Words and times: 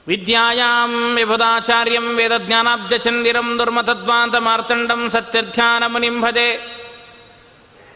विद्यायां 0.07 0.89
विभुदाचार्यं 0.89 2.15
वेदज्ञानाब्जचन्दिरं 2.15 3.57
दुर्मतद्वान्तमार्तण्डं 3.57 5.09
सत्यध्यानमुनिं 5.09 6.21
भजे। 6.21 6.59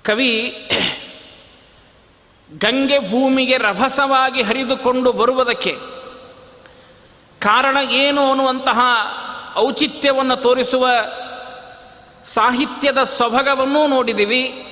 ಕವಿ 0.05 0.51
ಗಂಗೆ 2.59 3.11
ಭೂಮಿಗೆ 3.11 3.57
ರಭಸವಾಗಿ 3.57 4.43
ಹರಿದುಕೊಂಡು 4.43 5.13
ಬರುವುದಕ್ಕೆ 5.13 5.77
ಕಾರಣ 7.39 7.77
ಏನು 7.91 8.31
ಅನ್ನುವಂತಹ 8.31 8.81
ಔಚಿತ್ಯವನ್ನು 9.59 10.37
ತೋರಿಸುವ 10.37 10.89
ಸಾಹಿತ್ಯದ 12.27 13.05
ಸೊಭಗವನ್ನೂ 13.05 13.87
ನೋಡಿದ್ದೀವಿ. 13.87 14.67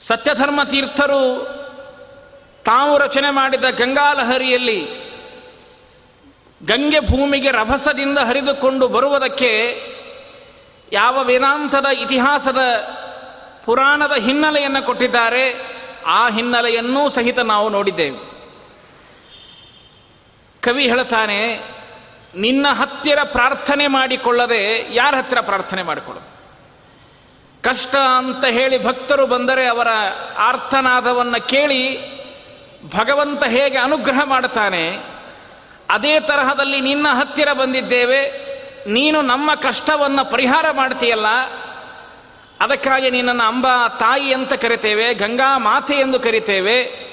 ಸತ್ಯಧರ್ಮ 0.00 0.62
ತೀರ್ಥರು 0.62 1.44
ತಾವು 2.64 2.98
ರಚನೆ 2.98 3.30
ಮಾಡಿದ 3.30 3.64
ಗಂಗಾಲಹರಿಯಲ್ಲಿ 3.64 4.80
ಗಂಗೆ 6.64 7.00
ಭೂಮಿಗೆ 7.00 7.50
ರಭಸದಿಂದ 7.50 8.18
ಹರಿದುಕೊಂಡು 8.18 8.88
ಬರುವುದಕ್ಕೆ 8.88 9.82
ಯಾವ 10.92 11.22
ವೇದಾಂತದ 11.22 11.86
ಇತಿಹಾಸದ 11.86 12.58
ಪುರಾಣದ 13.64 14.12
ಹಿನ್ನೆಲೆಯನ್ನು 14.12 14.86
ಕೊಟ್ಟಿದ್ದಾರೆ. 14.86 15.73
ಆ 16.06 16.28
ಹಿನ್ನೆಲೆಯನ್ನೂ 16.28 17.08
ಸಹಿತ 17.08 17.38
ನಾವು 17.38 17.68
ನೋಡಿದ್ದೇವೆ. 17.68 18.18
ಕವಿ 20.62 20.88
ಹೇಳ್ತಾನೆ, 20.88 21.38
ನಿನ್ನ 22.34 22.66
ಹತ್ತಿರ 22.72 23.18
ಪ್ರಾರ್ಥನೆ 23.24 23.86
ಮಾಡಿಕೊಳ್ಳದೆ 23.86 24.94
ಯಾರ 24.94 25.14
ಹತ್ತಿರ 25.14 25.40
ಪ್ರಾರ್ಥನೆ 25.40 25.82
ಮಾಡಿಕೊಳ್ಳೋದು 25.82 26.30
ಕಷ್ಟ 27.62 27.96
ಅಂತ 27.96 28.44
ಹೇಳಿ 28.44 28.84
ಭಕ್ತರು 28.84 29.26
ಬಂದರೆ 29.26 29.66
ಅವರ 29.66 29.88
ಆರ್ಥನಾದವನ್ನು 30.38 31.48
ಕೇಳಿ 31.48 31.82
ಭಗವಂತ 32.96 33.44
ಹೇಗೆ 33.44 33.78
ಅನುಗ್ರಹ 33.78 34.20
ಮಾಡುತ್ತಾನೆ, 34.24 34.98
ಅದೇ 35.90 36.20
ತರಹದಲ್ಲಿ 36.20 36.80
ನಿನ್ನ 36.80 37.06
ಹತ್ತಿರ 37.12 37.52
ಬಂದಿದ್ದೇವೆ, 37.52 38.20
ನೀನು 38.86 39.22
ನಮ್ಮ 39.22 39.54
ಕಷ್ಟವನ್ನು 39.54 40.30
ಪರಿಹಾರ 40.30 40.70
ಮಾಡ್ತೀಯಲ್ಲ 40.70 41.26
ಅದಕ್ಕಾಗಿ 42.60 43.10
ನಿನ್ನನ್ನು 43.10 43.44
ಅಂಬ 43.44 43.66
ತಾಯಿ 43.98 44.34
ಅಂತ 44.34 44.52
ಕರಿತೇವೆ, 44.52 45.14
ಗಂಗಾ 45.14 45.58
ಮಾತೆ 45.58 45.94
ಎಂದು 45.94 46.20
ಕರಿತೇವೆ. 46.20 47.04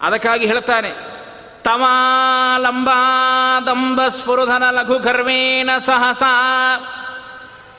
ಅದಕ್ಕಾಗಿ 0.00 0.46
ಹೇಳ್ತಾನೆ, 0.46 1.12
ತಮಾಲಂಬಾದಂಬ 1.62 4.08
ಸ್ಫುರುಧನ 4.08 4.70
ಲಘು 4.70 4.98
ಗರ್ವೇಣ 4.98 5.70
ಸಹಸ, 5.78 6.22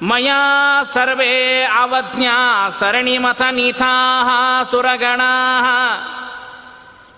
ಮಯಾ 0.01 0.83
ಸರ್ವೇ 0.94 1.63
ಅವಜ್ಞಾ 1.63 2.69
ಸರಣಿಮಥ 2.79 3.41
ನೀತಾ 3.51 4.65
ಸುರಗಣ 4.71 5.21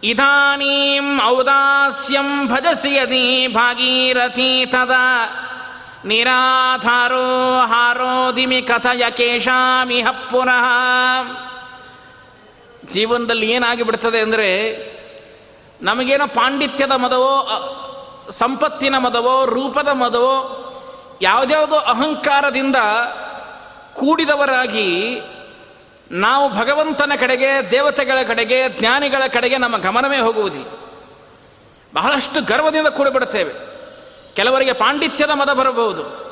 ಇದಾನೀಂ 0.04 1.22
ಔದಾಸ್ಯಂ 1.26 2.48
ಭಜಸಿ 2.48 2.96
ಯದಿ 2.96 3.48
ಭಾಗೀರಥಿ 3.48 4.66
ತದಾ. 4.66 5.26
ನಿರಾಧಾರೋ 6.06 7.58
ಹಾರೋದಿಮಿ 7.60 8.62
ಕಥಯ 8.62 9.12
ಕೇಶಾಮಿಹ 9.12 10.08
ಪುನಃ 10.12 10.66
ಜೀವನದಲ್ಲಿ 12.92 13.52
ಏನಾಗಿ 13.52 13.84
ಬಿಡ್ತದೆ 13.84 14.20
ಅಂದರೆ 14.20 14.78
ನಮಗೇನೋ 15.82 16.28
ಪಾಂಡಿತ್ಯದ 16.28 16.92
ಮದವೋ 16.92 17.48
ಸಂಪತ್ತಿನ 18.30 18.98
ಮದವೋ, 18.98 19.46
ರೂಪದ 19.46 19.88
ಮದವೋ, 19.88 20.62
ಯಾವುದ್ಯಾವುದೋ 21.22 21.76
ಅಹಂಕಾರದಿಂದ 21.76 22.76
ಕೂಡಿದವರಾಗಿ 23.94 25.22
ನಾವು 26.12 26.54
ಭಗವಂತನ 26.54 27.12
ಕಡೆಗೆ, 27.20 27.72
ದೇವತೆಗಳ 27.72 28.24
ಕಡೆಗೆ, 28.28 28.70
ಜ್ಞಾನಿಗಳ 28.70 29.28
ಕಡೆಗೆ 29.28 29.58
ನಮ್ಮ 29.58 29.78
ಗಮನವೇ 29.78 30.18
ಹೋಗುವುದಿಲ್ಲ. 30.18 30.68
ಬಹಳಷ್ಟು 31.96 32.46
ಗರ್ವದಿಂದ 32.46 32.88
ಕೂಡಿಬಿಡುತ್ತೇವೆ. 32.88 33.75
ಕೆಲವರಿಗೆ 34.36 34.74
ಪಾಂಡಿತ್ಯದ 34.74 35.30
ಮದ 35.30 35.54
ಬರಬಹುದು. 35.54 36.26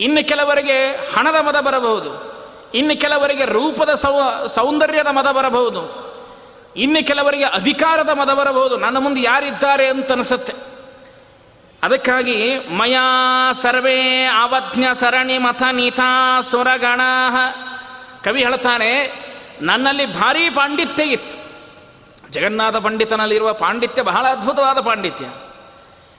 ಇನ್ನು 0.00 0.28
ಕೆಲವರಿಗೆ 0.28 0.96
ಹಣದ 1.14 1.40
ಮದ 1.40 1.60
ಬರಬಹುದು. 1.60 2.28
ಇನ್ನು 2.74 3.00
ಕೆಲವರಿಗೆ 3.00 3.44
ರೂಪದ 3.44 3.94
ಸೌ, 3.94 4.46
ಸೌಂದರ್ಯದ 4.46 5.06
ಮದ 5.06 5.30
ಬರಬಹುದು. 5.30 6.08
ಇನ್ನು 6.76 7.06
ಕೆಲವರಿಗೆ 7.06 7.44
ಅಧಿಕಾರದ 7.44 8.08
ಮದ 8.08 8.30
ಬರಬಹುದು. 8.30 8.76
ನನ್ನ 8.76 8.98
ಮುಂದೆ 8.98 9.22
ಯಾರಿದ್ದಾರೆ 9.22 9.88
ಅಂತ 9.88 10.12
ಅನಿಸುತ್ತೆ. 10.12 10.52
ಅದಕ್ಕಾಗಿ 11.82 12.58
ಮಯಾ 12.58 13.52
ಸರ್ವೇ 13.52 14.24
ಅವಜ್ಞ 14.24 14.84
ಸರಣಿ 14.94 15.38
ಮಥ 15.38 15.62
ನೀತಾ 15.72 16.40
ಸುರಗಣ. 16.40 17.00
ಕವಿ 18.24 18.40
ಹೇಳ್ತಾನೆ, 18.40 19.12
ನನ್ನಲ್ಲಿ 19.60 20.06
ಭಾರೀ 20.06 20.50
ಪಾಂಡಿತ್ಯ 20.50 21.02
ಇತ್ತು. 21.02 21.36
ಜಗನ್ನಾಥ 22.32 22.76
ಪಂಡಿತನಲ್ಲಿರುವ 22.76 23.52
ಪಾಂಡಿತ್ಯ 23.52 24.02
ಬಹಳ 24.02 24.26
ಅದ್ಭುತವಾದ 24.28 24.80
ಪಾಂಡಿತ್ಯ. 24.80 25.24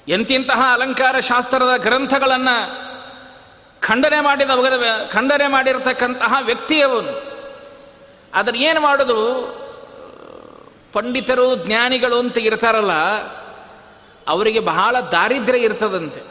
ಎಂತಿಂತಹ 0.09 0.61
ಅಲಂಕಾರ 0.73 1.19
ಶಾಸ್ತ್ರದ 1.19 1.75
ಗ್ರಂಥಗಳನ್ನು 1.77 2.89
ಖಂಡನೆ 3.81 4.21
ಮಾಡಿದ 4.21 4.49
ಖಂಡನೆ 5.11 5.47
ಮಾಡಿರತಕ್ಕಂತಹ 5.47 6.33
ವ್ಯಕ್ತಿಯವನು. 6.41 7.23
ಅದನ್ನ 8.33 8.57
ಏನು 8.57 8.81
ಮಾಡೋದು? 8.81 9.19
ಪಂಡಿತರು, 10.93 11.55
ಜ್ಞಾನಿಗಳು 11.55 12.19
ಅಂತ 12.19 12.37
ಇರ್ತಾರಲ್ಲ, 12.37 12.91
ಅವರಿಗೆ 14.27 14.59
ಬಹಳ 14.59 14.99
ದಾರಿದ್ರ್ಯ 14.99 15.59
ಇರ್ತದಂತೆ. 15.59 16.21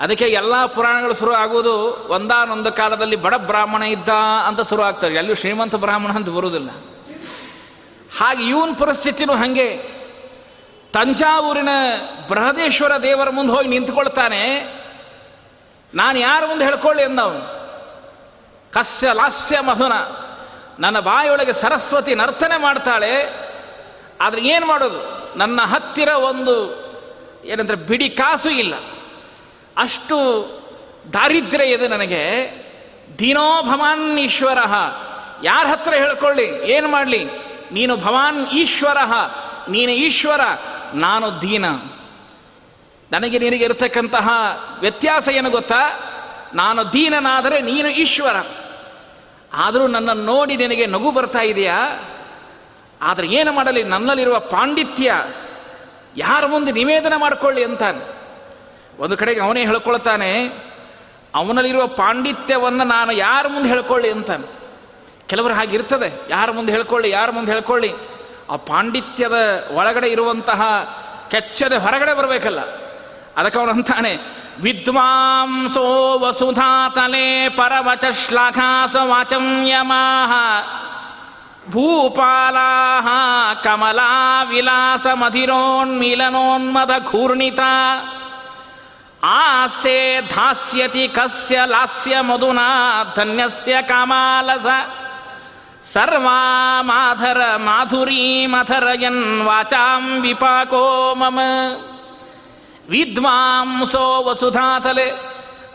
ಅದಕ್ಕೆ 0.00 0.24
ಎಲ್ಲ 0.24 0.66
ಪುರಾಣಗಳು 0.66 1.14
ಶುರು 1.14 1.32
ಆಗುವುದು 1.32 2.06
ಒಂದಾನೊಂದು 2.08 2.72
ಕಾಲದಲ್ಲಿ 2.72 3.16
ಬಡ 3.16 3.34
ಬ್ರಾಹ್ಮಣ 3.34 3.82
ಇದ್ದ 3.82 4.08
ಅಂತ 4.46 4.68
ಶುರು 4.68 4.82
ಆಗ್ತಾರೆ 4.82 5.14
ಎಲ್ಲೂ 5.14 5.34
ಶ್ರೀಮಂತ 5.34 5.74
ಬ್ರಾಹ್ಮಣ 5.74 6.12
ಅಂತ 6.12 6.28
ಬರುವುದಿಲ್ಲ. 6.28 6.70
ಹಾಗೆ 8.18 8.46
ಇವನ್ 8.48 8.76
ಪರಿಸ್ಥಿತಿನೂ 8.76 9.32
ಹಾಗೆ. 9.32 9.99
ತಂಜಾವೂರಿನ 10.92 11.68
ಬೃಹದೇಶ್ವರ 12.28 12.96
ದೇವರ 13.02 13.30
ಮುಂದೆ 13.30 13.52
ಹೋಗಿ 13.52 13.68
ನಿಂತ್ಕೊಳ್ತಾನೆ. 13.68 14.60
ನಾನು 15.94 16.18
ಯಾರ 16.18 16.46
ಮುಂದೆ 16.46 16.64
ಹೇಳ್ಕೊಳ್ಳಿ 16.64 17.02
ಎಂದವನು 17.02 17.60
ಕಸ್ಯ 18.72 19.12
ಲಾಸ್ಯ 19.12 19.60
ಮಧುನ. 19.60 19.92
ನನ್ನ 20.78 21.00
ಬಾಯೊಳಗೆ 21.00 21.52
ಸರಸ್ವತಿ 21.52 22.14
ನರ್ತನೆ 22.14 22.60
ಮಾಡ್ತಾಳೆ. 22.60 23.40
ಆದರೆ 24.20 24.40
ಏನು 24.40 24.66
ಮಾಡೋದು? 24.66 25.20
ನನ್ನ 25.38 25.60
ಹತ್ತಿರ 25.60 26.08
ಒಂದು 26.08 26.80
ಏನಂದ್ರೆ 27.44 27.76
ಬಿಡಿ 27.76 28.08
ಕಾಸು 28.08 28.50
ಇಲ್ಲ. 28.50 28.74
ಅಷ್ಟು 29.76 30.16
ದಾರಿದ್ರ್ಯ 31.12 31.64
ಇದೆ 31.64 31.88
ನನಗೆ. 31.88 32.50
ದೀನೋ 33.18 33.62
ಭವಾನ್ 33.62 34.18
ಈಶ್ವರ 34.18 34.58
ಯಾರ 35.44 35.66
ಹತ್ರ 35.66 35.94
ಹೇಳ್ಕೊಳ್ಳಿ? 35.94 36.44
ಏನು 36.44 36.88
ಮಾಡಲಿ? 36.88 37.24
ನೀನು 37.72 37.96
ಭವಾನ್ 37.96 38.46
ಈಶ್ವರ. 38.46 38.96
ನೀನು 39.68 39.92
ಈಶ್ವರ. 39.92 40.40
ನಾನು 40.94 41.42
ದೀನ. 41.42 41.64
ನನಗೆ 43.12 43.38
ನಿನಗೆ 43.38 43.64
ಇರತಕ್ಕಂತಹ 43.64 44.28
ವ್ಯತ್ಯಾಸ 44.80 45.28
ಏನು 45.28 45.50
ಗೊತ್ತಾ? 45.50 46.00
ನಾನು 46.54 46.92
ದೀನನಾದರೆ 46.92 47.60
ನೀನು 47.60 47.88
ಈಶ್ವರ. 47.88 48.46
ಆದರೂ 49.52 49.86
ನನ್ನನ್ನು 49.86 50.22
ನೋಡಿ 50.22 50.56
ನಿನಗೆ 50.56 50.86
ನಗು 50.86 51.10
ಬರ್ತಾ 51.10 51.40
ಇದೆಯಾ? 51.40 52.00
ಆದರೆ 53.02 53.26
ಏನು 53.26 53.52
ಮಾಡಲಿ? 53.52 53.84
ನನ್ನಲ್ಲಿರುವ 53.84 54.38
ಪಾಂಡಿತ್ಯ 54.38 55.24
ಯಾರ 56.16 56.46
ಮುಂದೆ 56.46 56.72
ನಿವೇದನೆ 56.72 57.20
ಮಾಡಿಕೊಳ್ಳಿ 57.20 57.64
ಅಂತಾನೆ. 57.64 58.20
ಒಂದು 58.98 59.16
ಕಡೆಗೆ 59.16 59.40
ಅವನೇ 59.40 59.66
ಹೇಳ್ಕೊಳ್ತಾನೆ, 59.66 60.46
ಅವನಲ್ಲಿರುವ 61.34 61.86
ಪಾಂಡಿತ್ಯವನ್ನು 61.86 62.84
ನಾನು 62.84 63.12
ಯಾರ 63.12 63.46
ಮುಂದೆ 63.48 63.68
ಹೇಳ್ಕೊಳ್ಳಿ 63.68 64.10
ಅಂತಾನೆ. 64.10 64.46
ಕೆಲವರು 65.26 65.54
ಹಾಗಿರ್ತದೆ. 65.54 66.20
ಯಾರ 66.30 66.50
ಮುಂದೆ 66.50 66.72
ಹೇಳ್ಕೊಳ್ಳಿ? 66.72 67.10
ಯಾರ 67.10 67.30
ಮುಂದೆ 67.30 67.52
ಹೇಳ್ಕೊಳ್ಳಿ? 67.52 67.92
ಆ 68.50 68.56
ಪಾಂಡಿತ್ಯದ 68.56 69.68
ಒಳಗಡೆ 69.74 70.08
ಇರುವಂತಹ 70.08 70.62
ಕೆಚ್ಚದೆ 71.30 71.76
ಹೊರಗಡೆ 71.76 72.14
ಬರಬೇಕಲ್ಲ. 72.14 72.60
ಅದಕ್ಕೆ 73.36 73.58
ಅವನು 73.58 73.72
ಅಂತಾನೆ, 73.72 74.18
ವಿದ್ವಾಂಸೋ 74.60 76.18
ವಸುಧಾತಲೆ 76.18 77.48
ಪರವಚ 77.48 78.04
ಶ್ಲಾಘಾಸ 78.04 78.96
ವಾಚಂ 78.96 79.68
ಭೂಪಾಲಾಹ 81.70 83.06
ಕಮಲಾ 83.62 84.42
ವಿಲಾಸ 84.42 85.06
ಮಧಿರೋನ್ಮಿಲನೋನ್ಮದ 85.06 86.90
ಘೂರ್ಣಿತ 87.10 87.60
ಆಸೆ 89.24 90.20
ಧಾಸ್ಯತಿ 90.20 91.08
ಕಸ್ಯ 91.08 91.60
ಲಾಸ್ಯ 91.64 92.20
ಮಧುನಾ 92.20 92.68
ಧನ್ಯಸ್ಯ 93.16 93.76
ಕಾಮಾಲಸ. 93.82 94.66
ಸರ್ವಾ 95.84 96.82
ಮಾಧರ 96.82 97.56
ಮಾಧುರೀ 97.56 98.46
ಯನ್ 99.02 99.40
ವಾಚಾಂ 99.42 100.20
ವಿಪಾಕೋ 100.20 101.14
ಮಮ 101.14 101.38
ವಿದ್ವಾಂಸೋ 102.88 104.22
ವಸುಧಾತಲೆ 104.22 105.12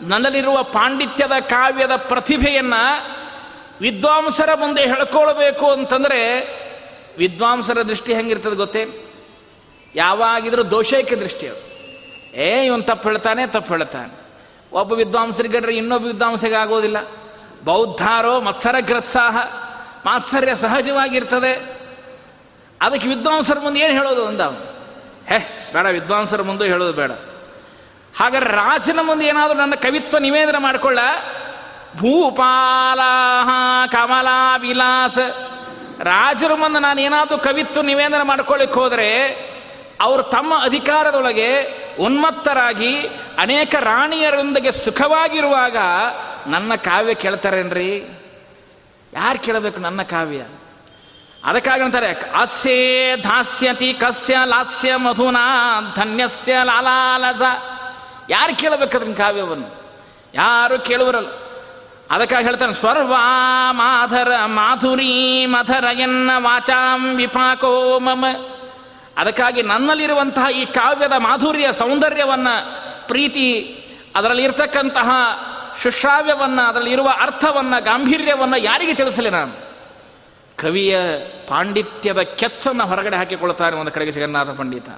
ನನ್ನಲ್ಲಿರುವ 0.02 0.62
ಪಾಂಡಿತ್ಯದ 0.62 1.32
ಕಾವ್ಯದ 1.40 1.96
ಪ್ರತಿಭೆಯನ್ನ 1.96 2.74
ವಿದ್ವಾಂಸರ 3.80 4.54
ಮುಂದೆ 4.54 4.82
ಹೇಳ್ಕೊಳ್ಬೇಕು 4.82 5.70
ಅಂತಂದ್ರೆ 5.70 6.40
ವಿದ್ವಾಂಸರ 7.18 7.82
ದೃಷ್ಟಿ 7.82 8.14
ಹೆಂಗಿರ್ತದೆ 8.14 8.54
ಗೊತ್ತೇ? 8.54 9.12
ಯಾವಾಗಿದ್ರೂ 9.94 10.70
ದೋಷೈಕ 10.70 11.12
ದೃಷ್ಟಿ 11.12 11.48
ಅವರು 11.48 11.66
ಏ, 12.34 12.66
ಇವನು 12.66 12.82
ತಪ್ಪು 12.82 13.08
ಹೇಳ್ತಾನೆ 13.08 13.46
ತಪ್ಪು 13.46 13.74
ಹೇಳ್ತಾನೆ. 13.74 14.20
ಒಬ್ಬ 14.72 14.92
ವಿದ್ವಾಂಸರಿಗೆ 14.92 15.76
ಇನ್ನೊಬ್ಬ 15.76 16.06
ವಿದ್ವಾಂಸರಿಗೆ 16.06 16.56
ಆಗೋದಿಲ್ಲ 16.56 16.96
ಬೌದ್ಧಾರೋ 17.64 18.40
ಮತ್ಸರ 18.40 18.74
ಗ್ರತ್ಸಾಹ 18.80 19.65
ಮಾತ್ಸರ್ಯ 20.06 20.56
ಸಹಜವಾಗಿರ್ತದೆ. 20.56 21.52
ಅದಕ್ಕೆ 22.82 23.08
ವಿದ್ವಾಂಸರ 23.08 23.58
ಮುಂದೆ 23.58 23.80
ಏನು 23.80 23.92
ಹೇಳೋದು 23.92 24.26
ಅಂದ 24.26 24.40
ಹೇ, 25.28 25.70
ಬೇಡ, 25.72 25.86
ವಿದ್ವಾಂಸರ 25.86 26.42
ಮುಂದೆ 26.42 26.66
ಹೇಳೋದು 26.66 26.92
ಬೇಡ. 26.92 27.10
ಹಾಗಾದ್ರೆ 28.18 28.50
ರಾಜನ 28.50 28.98
ಮುಂದೆ 29.02 29.26
ಏನಾದರೂ 29.26 29.58
ನನ್ನ 29.58 29.74
ಕವಿತ್ವ 29.74 30.18
ನಿವೇದನೆ 30.18 30.58
ಮಾಡಿಕೊಳ್ಳ? 30.58 30.98
ಭೂಪಾಲ 31.96 33.00
ಕಮಲಾ 33.92 34.56
ವಿಲಾಸ 34.56 35.18
ರಾಜರ 36.00 36.54
ಮುಂದೆ 36.54 36.78
ನಾನು 36.78 37.00
ಏನಾದರೂ 37.00 37.38
ಕವಿತ್ವ 37.38 37.82
ನಿವೇದನೆ 37.82 38.22
ಮಾಡ್ಕೊಳ್ಳಿಕ್ಕೆ 38.22 38.80
ಹೋದರೆ, 38.80 39.10
ಅವರು 40.00 40.22
ತಮ್ಮ 40.22 40.62
ಅಧಿಕಾರದೊಳಗೆ 40.62 41.48
ಉನ್ಮತ್ತರಾಗಿ 41.96 42.98
ಅನೇಕ 43.38 43.74
ರಾಣಿಯರೊಂದಿಗೆ 43.80 44.72
ಸುಖವಾಗಿರುವಾಗ 44.72 45.76
ನನ್ನ 46.46 46.74
ಕಾವ್ಯ 46.74 47.14
ಕೇಳ್ತಾರೇನ್ರಿ? 47.14 48.08
ಯಾರು 49.16 49.38
ಕೇಳಬೇಕು 49.38 49.80
ನನ್ನ 49.80 50.02
ಕಾವ್ಯ? 50.02 50.44
ಅದಕ್ಕಾಗಿ 51.44 51.82
ಅಂತಾರೆ 51.82 52.06
ಅಸ್ಯೇ 52.40 53.16
ಧಾಸ್ಯತಿ, 53.16 53.94
ಕಸ್ಯ 53.94 54.36
ಲಾಸ್ಯ 54.44 54.96
ಮಧುನಾ, 54.96 55.80
ಧನ್ಯಸ್ಯ 55.96 56.54
ಲಾಲಾಲಸ 56.62 57.42
ಯಾರು 58.30 58.56
ಕೇಳಬೇಕು 58.56 58.96
ಅದನ್ನ 58.96 59.14
ಕಾವ್ಯವನ್ನು? 59.14 59.94
ಯಾರು 60.34 60.78
ಕೇಳುವರಲ್ಲ. 60.78 61.28
ಅದಕ್ಕಾಗಿ 62.10 62.46
ಹೇಳ್ತಾನೆ 62.46 62.72
ಸ್ವರ್ವ 62.72 63.14
ಮಾಧರ 63.70 64.32
ಮಾಧುರಿ 64.44 65.46
ಮಧರ 65.46 65.84
ಎನ್ನ 65.84 66.30
ವಾಚಾಂ 66.36 67.16
ವಿಪಾಕೋ 67.16 67.98
ಮಮ. 67.98 68.24
ಅದಕ್ಕಾಗಿ 69.16 69.62
ನನ್ನಲ್ಲಿರುವಂತಹ 69.62 70.50
ಈ 70.50 70.64
ಕಾವ್ಯದ 70.64 71.12
ಮಾಧುರ್ಯ 71.12 71.72
ಸೌಂದರ್ಯವನ್ನು, 71.72 72.54
ಪ್ರೀತಿ 73.08 73.72
ಅದರಲ್ಲಿ 74.16 74.42
ಇರ್ತಕ್ಕಂತಹ 74.44 75.10
ಶುಶ್ರಾವ್ಯವನ್ನ 75.82 76.60
ಅದರಲ್ಲಿ 76.60 76.92
ಇರುವ 76.92 77.08
ಅರ್ಥವನ್ನ, 77.20 77.74
ಗಾಂಭೀರ್ಯವನ್ನು 77.80 78.56
ಯಾರಿಗೆ 78.56 78.94
ತಿಳಿಸಲಿ 78.94 79.30
ನಾನು? 79.30 79.66
ಕವಿಯ 80.58 80.98
ಪಾಂಡಿತ್ಯದ 81.48 82.20
ಕೆಚ್ಚನ್ನು 82.20 82.86
ಹೊರಗಡೆ 82.86 83.16
ಹಾಕಿಕೊಳ್ತಾನೆ 83.16 83.76
ಒಂದು 83.76 83.90
ಕಡೆಗೆ 83.90 84.12
ಜಗನ್ನಾಥ 84.12 84.48
ಪಂಡಿತ. 84.48 84.88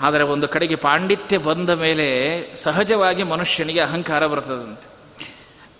ಆದರೆ 0.00 0.22
ಒಂದು 0.22 0.48
ಕಡೆಗೆ 0.48 0.76
ಪಾಂಡಿತ್ಯ 0.76 1.38
ಬಂದ 1.38 1.70
ಮೇಲೆ 1.70 2.40
ಸಹಜವಾಗಿ 2.56 3.22
ಮನುಷ್ಯನಿಗೆ 3.22 3.80
ಅಹಂಕಾರ 3.80 4.26
ಬರ್ತದಂತೆ. 4.26 4.88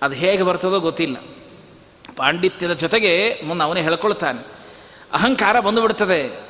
ಅದು 0.02 0.14
ಹೇಗೆ 0.14 0.42
ಬರ್ತದೋ 0.42 0.80
ಗೊತ್ತಿಲ್ಲ. 0.80 1.16
ಪಾಂಡಿತ್ಯದ 2.16 2.72
ಜೊತೆಗೆ 2.72 3.40
ಮುಂದೆ 3.46 3.64
ಅವನೇ 3.64 3.82
ಹೇಳ್ಕೊಳ್ತಾನೆ. 3.82 4.46
ಅಹಂಕಾರ 5.12 5.60
ಬಂದುಬಿಡ್ತದೆ 5.60 6.40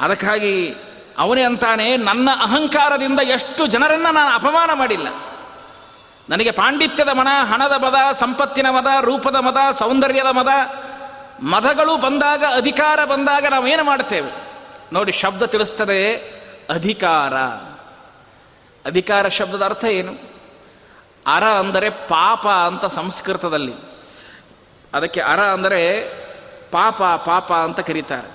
ಅದಕ್ಕಾಗಿ 0.00 0.74
ಅವನೇ 1.18 1.42
ಅಂತಾನೆ, 1.42 1.96
ನನ್ನ 1.96 2.28
ಅಹಂಕಾರದಿಂದ 2.42 3.20
ಎಷ್ಟು 3.20 3.66
ಜನರನ್ನು 3.66 4.12
ನಾನು 4.12 4.34
ಅಪಮಾನ 4.34 4.70
ಮಾಡಿಲ್ಲ. 4.72 5.08
ನನಗೆ 6.28 6.50
ಪಾಂಡಿತ್ಯದ 6.50 7.08
ಮನ, 7.08 7.28
ಹಣದ 7.52 7.72
ಮದ, 7.72 8.12
ಸಂಪತ್ತಿನ 8.12 8.70
ಮದ, 8.70 8.86
ರೂಪದ 9.00 9.36
ಮದ, 9.36 9.56
ಸೌಂದರ್ಯದ 9.78 10.26
ಮದ. 10.26 10.48
ಮದಗಳು 11.42 11.96
ಬಂದಾಗ, 11.96 12.44
ಅಧಿಕಾರ 12.56 13.04
ಬಂದಾಗ 13.04 13.46
ನಾವೇನು 13.46 13.84
ಮಾಡ್ತೇವೆ? 13.84 14.32
ನೋಡಿ, 14.92 15.12
ಶಬ್ದ 15.12 15.42
ತಿಳಿಸ್ತದೆ 15.42 16.16
ಅಧಿಕಾರ. 16.74 17.36
ಅಧಿಕಾರ 18.86 19.28
ಶಬ್ದದ 19.28 19.64
ಅರ್ಥ 19.64 19.84
ಏನು? 19.84 20.14
ಅರ 21.26 21.44
ಅಂದರೆ 21.44 21.90
ಪಾಪ 21.90 22.46
ಅಂತ 22.46 22.84
ಸಂಸ್ಕೃತದಲ್ಲಿ. 22.84 23.74
ಅದಕ್ಕೆ 24.94 25.20
ಅರ 25.20 25.40
ಅಂದರೆ 25.40 26.08
ಪಾಪ 26.70 27.02
ಪಾಪ 27.02 27.52
ಅಂತ 27.52 27.80
ಕರೀತಾರೆ. 27.80 28.30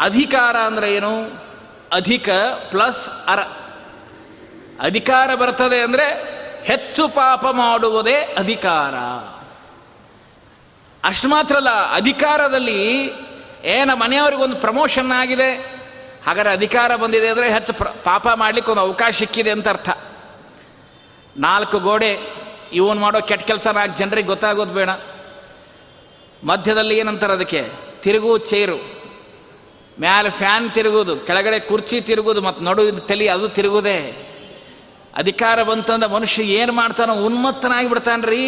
ಅಧಿಕಾರ 0.00 0.56
ಅಂದರೆ 0.56 0.94
ಏನು? 0.94 1.24
ಅಧಿಕ 1.92 2.28
ಪ್ಲಸ್ 2.70 3.10
ಅರ. 3.26 3.40
ಅಧಿಕಾರ 4.80 5.34
ಬರ್ತದೆ 5.34 5.80
ಅಂದರೆ 5.80 6.38
ಹೆಚ್ಚು 6.64 7.08
ಪಾಪ 7.08 7.46
ಮಾಡುವುದೇ 7.46 8.16
ಅಧಿಕಾರ. 8.16 8.94
ಅಷ್ಟು 11.04 11.28
ಮಾತ್ರ 11.28 11.56
ಅಲ್ಲ 11.56 11.70
ಅಧಿಕಾರದಲ್ಲಿ 11.70 13.10
ಏನ 13.64 13.94
ಮನೆಯವರಿಗೊಂದು 13.94 14.56
ಪ್ರಮೋಷನ್ 14.56 15.12
ಆಗಿದೆ. 15.12 15.78
ಹಾಗಾದ್ರೆ 16.26 16.52
ಅಧಿಕಾರ 16.52 16.96
ಬಂದಿದೆ 16.96 17.28
ಅಂದರೆ 17.28 17.52
ಹೆಚ್ಚು 17.52 17.72
ಪಾಪ 18.04 18.28
ಮಾಡಲಿಕ್ಕೆ 18.28 18.72
ಒಂದು 18.72 18.82
ಅವಕಾಶ 18.82 19.14
ಸಿಕ್ಕಿದೆ 19.14 19.50
ಅಂತ 19.50 19.68
ಅರ್ಥ. 19.68 19.88
ನಾಲ್ಕು 21.36 21.78
ಗೋಡೆ, 21.78 22.18
ಇವನು 22.72 23.00
ಮಾಡೋ 23.00 23.20
ಕೆಟ್ಟ 23.20 23.44
ಕೆಲಸ 23.44 23.66
ನಾಲ್ಕು 23.66 23.96
ಜನರಿಗೆ 23.96 24.28
ಗೊತ್ತಾಗೋದು 24.28 24.72
ಬೇಡ. 24.72 24.90
ಮಧ್ಯದಲ್ಲಿ 26.44 26.98
ಏನಂತಾರೆ 26.98 27.32
ಅದಕ್ಕೆ? 27.32 27.68
ತಿರುಗು 28.02 28.38
ಚೇರು. 28.38 28.76
ಮ್ಯಾಲೆ 30.00 30.30
ಫ್ಯಾನ್ 30.30 30.70
ತಿರುಗುವುದು, 30.70 31.16
ಕೆಳಗಡೆ 31.16 31.60
ಕುರ್ಚಿ 31.60 32.00
ತಿರುಗುವುದು, 32.00 32.40
ಮತ್ತು 32.40 32.64
ನಡು 32.64 32.92
ತಲೆ 32.92 33.28
ಅದು 33.28 33.48
ತಿರುಗುದೇ 33.48 34.24
ಅಧಿಕಾರ 35.18 35.62
ಬಂತಂದ್ರೆ 35.62 36.10
ಮನುಷ್ಯ 36.10 36.42
ಏನು 36.42 36.72
ಮಾಡ್ತಾನೋ 36.72 37.14
ಉನ್ಮತ್ತನಾಗಿ 37.14 37.88
ಬಿಡ್ತಾನ್ರಿ 37.88 38.44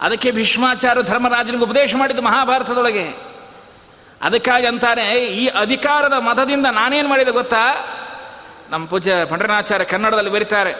ಅದಕ್ಕೆ 0.00 0.30
ಭೀಷ್ಮಾಚಾರ್ಯ 0.30 1.02
ಧರ್ಮರಾಜನಿಗೆ 1.02 1.64
ಉಪದೇಶ 1.64 1.94
ಮಾಡಿದ್ದು 1.96 2.22
ಮಹಾಭಾರತದೊಳಗೆ. 2.22 3.06
ಅದಕ್ಕಾಗಿ 4.22 4.66
ಅಂತಾನೆ, 4.66 5.04
ಈ 5.14 5.46
ಅಧಿಕಾರದ 5.46 6.12
ಮತದಿಂದ 6.12 6.66
ನಾನೇನು 6.66 7.08
ಮಾಡಿದೆ 7.08 7.30
ಗೊತ್ತಾ? 7.30 7.64
ನಮ್ಮ 8.70 8.86
ಪೂಜ್ಯ 8.86 9.12
ಪಂಡರಾಚಾರ್ಯ 9.24 9.84
ಕನ್ನಡದಲ್ಲಿ 9.84 10.30
ಬರೀತಾರೆ, 10.30 10.72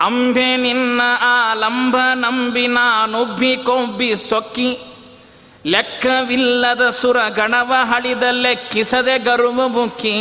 ಅಂಬೆ 0.00 0.56
ನಿನ್ನ 0.56 1.00
ಆ 1.20 1.54
ಲಂಬ 1.54 1.96
ನಂಬಿ 2.14 2.66
ನಾನುಬ್ಬಿ 2.66 3.56
ಕೊಬ್ಬಿ 3.56 4.10
ಸೊಕ್ಕಿ, 4.28 4.70
ಲೆಕ್ಕವಿಲ್ಲದ 5.66 6.90
ಸುರ 6.90 7.18
ಗಣವ 7.28 7.74
ಹಳಿದ 7.84 8.22
ಲೆಕ್ಕಿಸದೆ 8.30 9.18
ಗರುವ 9.18 9.68
ಮುಕ್ಕಿ 9.68 10.16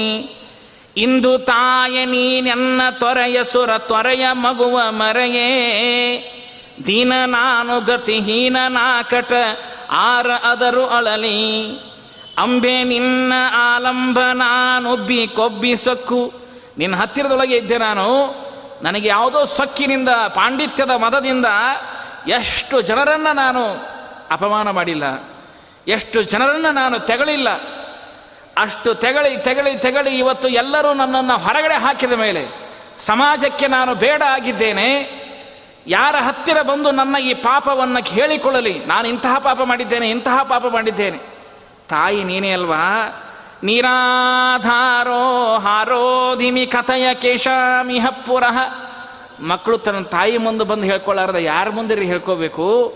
ಇಂದು 0.98 1.38
ತಾಯ 1.38 2.06
ನೀನೆನ್ನ 2.06 2.82
ತೊರೆಯ 2.92 3.44
ಸುರ 3.44 3.78
ತೊರೆಯ 3.78 4.26
ಮಗುವ 4.32 4.82
ಮರೆಯೇ. 4.90 5.42
ದೀನ 6.88 7.14
ನಾನು 7.26 7.82
ಗತಿಹೀನ 7.82 8.58
ನಾಕಟ 8.68 9.34
ಆರ 9.92 10.28
ಅದರು 10.32 10.88
ಅಳಲಿ. 10.88 11.72
ಅಂಬೆ 12.38 12.84
ನಿನ್ನ 12.84 13.34
ಆಲಂಬ 13.76 14.20
ನಾನುಬ್ಬಿ 14.34 15.28
ಕೊಬ್ಬಿ 15.28 15.78
ಸೊಕ್ಕು. 15.78 16.34
ನಿನ್ನ 16.78 16.96
ಹತ್ತಿರದೊಳಗೆ 16.96 17.58
ಇದ್ದೆ 17.58 17.78
ನಾನು. 17.78 18.36
ನನಗೆ 18.84 19.08
ಯಾವುದೋ 19.08 19.46
ಸೊಕ್ಕಿನಿಂದ, 19.46 20.10
ಪಾಂಡಿತ್ಯದ 20.10 20.92
ಮದದಿಂದ 20.92 21.46
ಎಷ್ಟು 22.28 22.82
ಜನರನ್ನು 22.82 23.34
ನಾನು 23.36 23.86
ಅಪಮಾನ 24.32 24.70
ಮಾಡಿಲ್ಲ. 24.70 25.04
ಎಷ್ಟು 25.88 26.24
ಜನರನ್ನು 26.24 26.72
ನಾನು 26.72 27.00
ತೆಗಳಿಲ್ಲ. 27.00 27.48
ಅಷ್ಟು 28.58 28.94
ತೆಗಳಿ 28.94 29.38
ತೆಗಳಿ 29.38 29.78
ತೆಗಳಿ 29.78 30.18
ಇವತ್ತು 30.18 30.48
ಎಲ್ಲರೂ 30.48 30.94
ನನ್ನನ್ನು 30.94 31.38
ಹೊರಗಡೆ 31.38 31.74
ಹಾಕಿದ 31.74 32.12
ಮೇಲೆ 32.12 32.48
ಸಮಾಜಕ್ಕೆ 32.98 33.68
ನಾನು 33.68 33.96
ಬೇಡ 33.96 34.22
ಆಗಿದ್ದೇನೆ. 34.22 35.16
ಯಾರ 35.88 36.16
ಹತ್ತಿರ 36.16 36.62
ಬಂದು 36.62 36.92
ನನ್ನ 36.92 37.16
ಈ 37.18 37.34
ಪಾಪವನ್ನು 37.34 38.06
ಹೇಳಿಕೊಳ್ಳಲಿ? 38.06 38.86
ನಾನು 38.86 39.08
ಇಂತಹ 39.08 39.38
ಪಾಪ 39.38 39.62
ಮಾಡಿದ್ದೇನೆ, 39.62 40.10
ಇಂತಹ 40.10 40.44
ಪಾಪ 40.44 40.66
ಮಾಡಿದ್ದೇನೆ. 40.68 41.18
ತಾಯಿ 41.90 42.24
ನೀನೇ 42.24 42.52
ಅಲ್ವಾ? 42.52 43.22
ನೀರಾಧಾರೋ 43.64 45.58
ಹಾರೋಧಿಮಿ 45.58 46.68
ಕಥಯ 46.68 47.14
ಕೇಶಾಮಿಹ 47.14 48.08
ಪುರಃ 48.10 48.58
ಮಕ್ಕಳು 49.40 49.78
ತನ್ನ 49.78 50.04
ತಾಯಿ 50.04 50.38
ಮುಂದೆ 50.38 50.64
ಬಂದು 50.64 50.84
ಹೇಳ್ಕೊಳ್ಳಾರ್ದ 50.84 51.36
ಯಾರ 51.36 51.70
ಮುಂದೆ 51.70 51.96
ಹೇಳ್ಕೋಬೇಕು? 51.96 52.94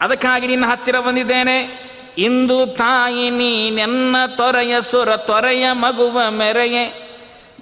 ಅದಕ್ಕಾಗಿ 0.00 0.46
ನಿನ್ನ 0.46 0.66
ಹತ್ತಿರ 0.66 1.00
ಬಂದಿದ್ದೇನೆ. 1.00 1.87
ಇಂದು 2.18 2.66
ತಾಯಿ 2.66 3.30
ನೀನೆನ್ನ 3.30 4.16
ತೊರೆಯ 4.36 4.82
ಸುರ 4.82 5.16
ತೊರೆಯ 5.16 5.72
ಮಗುವ 5.72 6.30
ಮೆರೆಯೆ. 6.30 7.08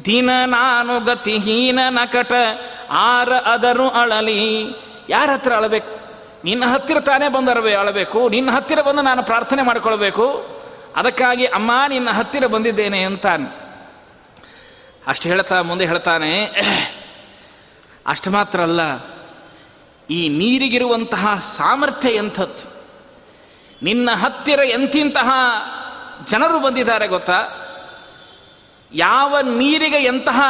ದಿನ 0.04 0.30
ನಾನು 0.46 1.04
ಗತಿಹೀನ 1.04 1.78
ನಕಟ, 1.88 2.32
ಆರ 2.90 3.32
ಅದರು 3.32 3.88
ಅಳಲಿ. 3.88 4.64
ಯಾರ 5.08 5.30
ಹತ್ರ 5.30 5.52
ಅಳಬೇಕು? 5.52 6.00
ನಿನ್ನ 6.44 6.64
ಹತ್ತಿರ 6.66 7.00
ತಾನೇ 7.00 7.28
ಬಂದು 7.28 7.78
ಅಳಬೇಕು? 7.78 8.28
ನಿನ್ನ 8.28 8.50
ಹತ್ತಿರ 8.50 8.80
ಬಂದು 8.82 9.02
ನಾನು 9.02 9.22
ಪ್ರಾರ್ಥನೆ 9.22 9.62
ಮಾಡಿಕೊಳ್ಬೇಕು? 9.62 10.56
ಅದಕ್ಕಾಗಿ 10.96 11.46
ಅಮ್ಮ, 11.46 11.70
ನಿನ್ನ 11.88 12.10
ಹತ್ತಿರ 12.10 12.46
ಬಂದಿದ್ದೇನೆ 12.46 13.02
ಅಂತಾನೆ. 13.02 13.66
ಅಷ್ಟು 15.06 15.28
ಹೇಳ್ತಾ 15.28 15.62
ಮುಂದೆ 15.62 15.86
ಹೇಳ್ತಾನೆ, 15.86 16.44
ಅಷ್ಟು 18.06 18.30
ಮಾತ್ರ 18.30 18.60
ಅಲ್ಲ, 18.60 18.80
ಈ 20.10 20.28
ನೀರಿಗಿರುವಂತಹ 20.28 21.42
ಸಾಮರ್ಥ್ಯ 21.56 22.08
ಎಂಥದ್ದು? 22.08 22.75
ನಿನ್ನ 23.82 24.10
ಹತ್ತಿರ 24.10 24.60
ಎಂತಿಂತಹ 24.60 25.30
ಜನರು 26.24 26.60
ಬಂದಿದ್ದಾರೆ 26.60 27.06
ಗೊತ್ತಾ? 27.06 27.62
ಯಾವ 28.92 29.40
ನೀರಿಗೆ 29.40 29.96
ಎಂತಹ, 29.96 30.40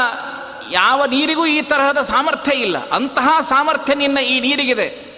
ಯಾವ 0.71 1.05
ನೀರಿಗೂ 1.05 1.47
ಈ 1.47 1.63
ತರಹದ 1.63 2.03
ಸಾಮರ್ಥ್ಯ 2.03 2.53
ಇಲ್ಲ. 2.57 2.91
ಅಂತಹ 2.91 3.41
ಸಾಮರ್ಥ್ಯ 3.41 3.95
ನಿನ್ನ 3.95 4.19
ಈ 4.19 4.41
ನೀರಿಗಿದೆ. 4.41 5.17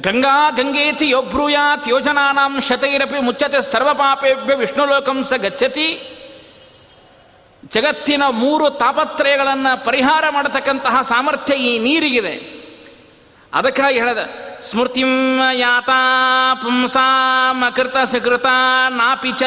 ಗಂಗಾ 0.00 0.50
ಗಂಗೇತಿ 0.50 1.08
ಯೋಬ್ರೂಯಾತ್ 1.08 1.88
ಯೋಜನಾನಾಂ 1.88 2.60
ಶತೈರಪಿ 2.60 3.20
ಮುಚ್ಚತೆ 3.20 3.72
ಸರ್ವಪಾಪೇಭ್ಯ 3.72 4.54
ವಿಷ್ಣುಲೋಕಂಸ 4.54 5.28
ಸ 5.28 5.32
ಗಚ್ಚತಿ. 5.32 6.14
ಜಗತ್ತಿನ 7.64 8.22
ಮೂರು 8.28 8.70
ತಾಪತ್ರಯಗಳನ್ನು 8.70 9.84
ಪರಿಹಾರ 9.84 10.24
ಮಾಡತಕ್ಕಂತಹ 10.30 11.00
ಸಾಮರ್ಥ್ಯ 11.02 11.54
ಈ 11.54 11.78
ನೀರಿಗಿದೆ. 11.78 12.58
ಅದಕ್ಕಾಗಿ 13.54 13.98
ಹೇಳದ 13.98 14.47
स्मृतिं 14.66 15.12
याता 15.54 16.00
पुंसामकृतसुकृता 16.62 18.56
नापि 18.98 19.32
च 19.40 19.42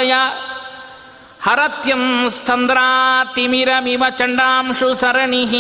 हरत्यं 1.46 2.04
स्तन्द्रातिमिरमिव 2.30 4.04
चण्डांशुसरणिः 4.20 5.54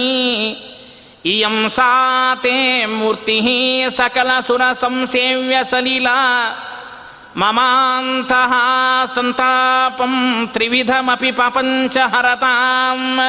इयं 1.31 1.57
सा 1.75 1.91
ते 2.43 2.55
मूर्तिः 2.87 3.47
सकलसुरसंसेव्य 3.97 5.63
सलिला। 5.71 6.19
ममान्तः 7.37 8.53
सन्तापं 9.15 10.13
त्रिविधमपि 10.53 11.31
पपञ्च 11.39 11.95
हरताम् 12.13 13.19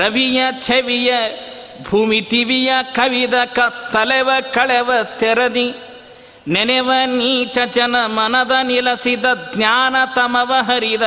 रवियच्छविय 0.00 1.10
ಭೂಮಿ 1.84 2.20
ತಿವಿಯ 2.20 2.72
ಕವಿದ 2.82 3.34
ಕತ್ತಲೆವ 3.44 4.30
ಕಳೆವ 4.52 4.90
ತೆರದಿ, 5.18 5.74
ನೆನೆವ 6.48 6.90
ನೀಚಚನ 7.06 7.96
ಮನದ 8.06 8.52
ನಿಲಸಿದ 8.62 9.24
ಜ್ಞಾನ 9.54 9.96
ತಮವ 10.14 10.52
ಹರಿದ. 10.62 11.02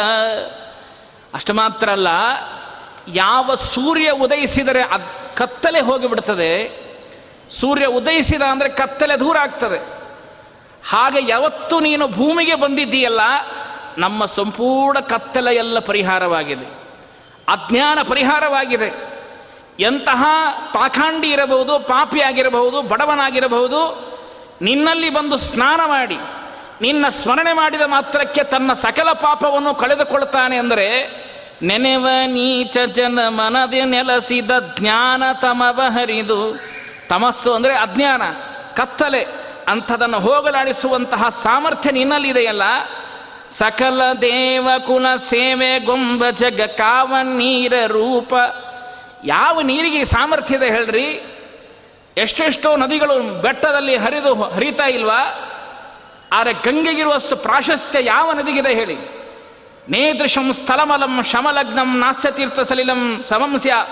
ಅಷ್ಟು 1.33 1.53
ಮಾತ್ರ 1.53 1.89
ಅಲ್ಲ, 1.89 2.07
ಯಾವ 3.07 3.55
ಸೂರ್ಯ 3.55 4.09
ಉದಯಿಸಿದರೆ 4.11 4.81
ಅದ್ 4.81 5.37
ಕತ್ತಲೆ 5.37 5.79
ಹೋಗಿಬಿಡ್ತದೆ. 5.79 6.51
ಸೂರ್ಯ 7.49 7.85
ಉದಯಿಸಿದ 7.85 8.41
ಅಂದರೆ 8.41 8.69
ಕತ್ತಲೆ 8.69 9.19
ದೂರ 9.19 9.37
ಆಗ್ತದೆ. 9.37 9.79
ಹಾಗೆ 10.89 11.29
ಯಾವತ್ತು 11.29 11.79
ನೀನು 11.79 12.07
ಭೂಮಿಗೆ 12.07 12.55
ಬಂದಿದ್ದೀಯಲ್ಲ, 12.55 13.21
ನಮ್ಮ 13.97 14.25
ಸಂಪೂರ್ಣ 14.25 14.99
ಕತ್ತಲೆಯೆಲ್ಲ 14.99 15.79
ಪರಿಹಾರವಾಗಿದೆ. 15.79 16.67
ಅಜ್ಞಾನ 17.47 17.99
ಪರಿಹಾರವಾಗಿದೆ. 18.01 19.08
ಎಂತಹ 19.79 20.23
ಪಾಖಾಂಡಿ 20.73 21.29
ಇರಬಹುದು 21.29 21.79
ಪಾಪಿಯಾಗಿರಬಹುದು 21.79 22.81
ಬಡವನಾಗಿರಬಹುದು, 22.81 23.79
ನಿನ್ನಲ್ಲಿ 24.61 25.09
ಬಂದು 25.09 25.37
ಸ್ನಾನ 25.37 25.81
ಮಾಡಿ, 25.85 26.17
ನಿನ್ನ 26.81 27.05
ಸ್ಮರಣೆ 27.09 27.53
ಮಾಡಿದ 27.53 27.81
ಮಾತ್ರಕ್ಕೆ 27.81 28.43
ತನ್ನ 28.43 28.73
ಸಕಲ 28.73 29.13
ಪಾಪವನ್ನು 29.13 29.73
ಕಳೆದುಕೊಳ್ತಾನೆ 29.75 30.57
ಅಂದರೆ, 30.57 30.87
ನೆನೆವ 31.63 32.07
ನೀಚ 32.25 32.77
ಜನ 32.77 33.19
ಮನದಿ 33.27 33.81
ನೆಲೆಸಿದ 33.83 34.51
ಜ್ಞಾನ 34.79 35.23
ತಮವ 35.41 35.81
ಹರಿದು, 35.89 36.41
ತಮಸ್ಸು 37.09 37.53
ಅಂದರೆ 37.53 37.73
ಅಜ್ಞಾನ, 37.73 38.21
ಕತ್ತಲೆ, 38.75 39.23
ಅಂಥದನ್ನು 39.67 40.19
ಹೋಗಲಾಡಿಸುವಂತಹ 40.19 41.29
ಸಾಮರ್ಥ್ಯ 41.29 41.91
ನಿನ್ನಲ್ಲಿದೆಯಲ್ಲ, 41.91 42.63
ಸಕಲ 43.51 44.01
ದೇವ 44.21 44.69
ಕುಲ 44.87 45.05
ಸೇವೆ 45.29 45.79
ಗೊಂಬ 45.79 46.23
ಜಗ 46.29 46.61
ಕಾವ 46.61 47.13
ನೀರ 47.21 47.73
ರೂಪ 47.87 48.33
ಯಾವ 49.25 49.61
ನೀರಿಗೆ 49.61 50.05
ಸಾಮರ್ಥ್ಯ 50.05 50.55
ಇದೆ 50.55 50.65
ಹೇಳ್ರಿ? 50.65 51.35
ಎಷ್ಟೆಷ್ಟೋ 52.17 52.77
ನದಿಗಳು 52.77 53.41
ಬೆಟ್ಟದಲ್ಲಿ 53.41 53.95
ಹರಿದು 53.95 54.43
ಹರಿತಾ 54.43 54.85
ಇಲ್ವಾ? 54.85 55.49
ಆದರೆ 56.31 56.53
ಗಂಗೆಗಿರುವಷ್ಟು 56.53 57.35
ಪ್ರಾಶಸ್ತ್ಯ 57.35 58.05
ಯಾವ 58.05 58.31
ನದಿಗಿದೆ 58.31 58.73
ಹೇಳಿ? 58.73 59.19
ನೇದೃಶಂ 59.89 60.53
ಸ್ಥಳಮಲಂ 60.53 61.23
ಶಮಲಗ್ನಂ 61.23 61.99
ನಾಸ್ಯತೀರ್ಥ 61.99 62.59
ಸಲಿಲಂ 62.59 63.23
ಸಮಂಸ್ಯ 63.27 63.87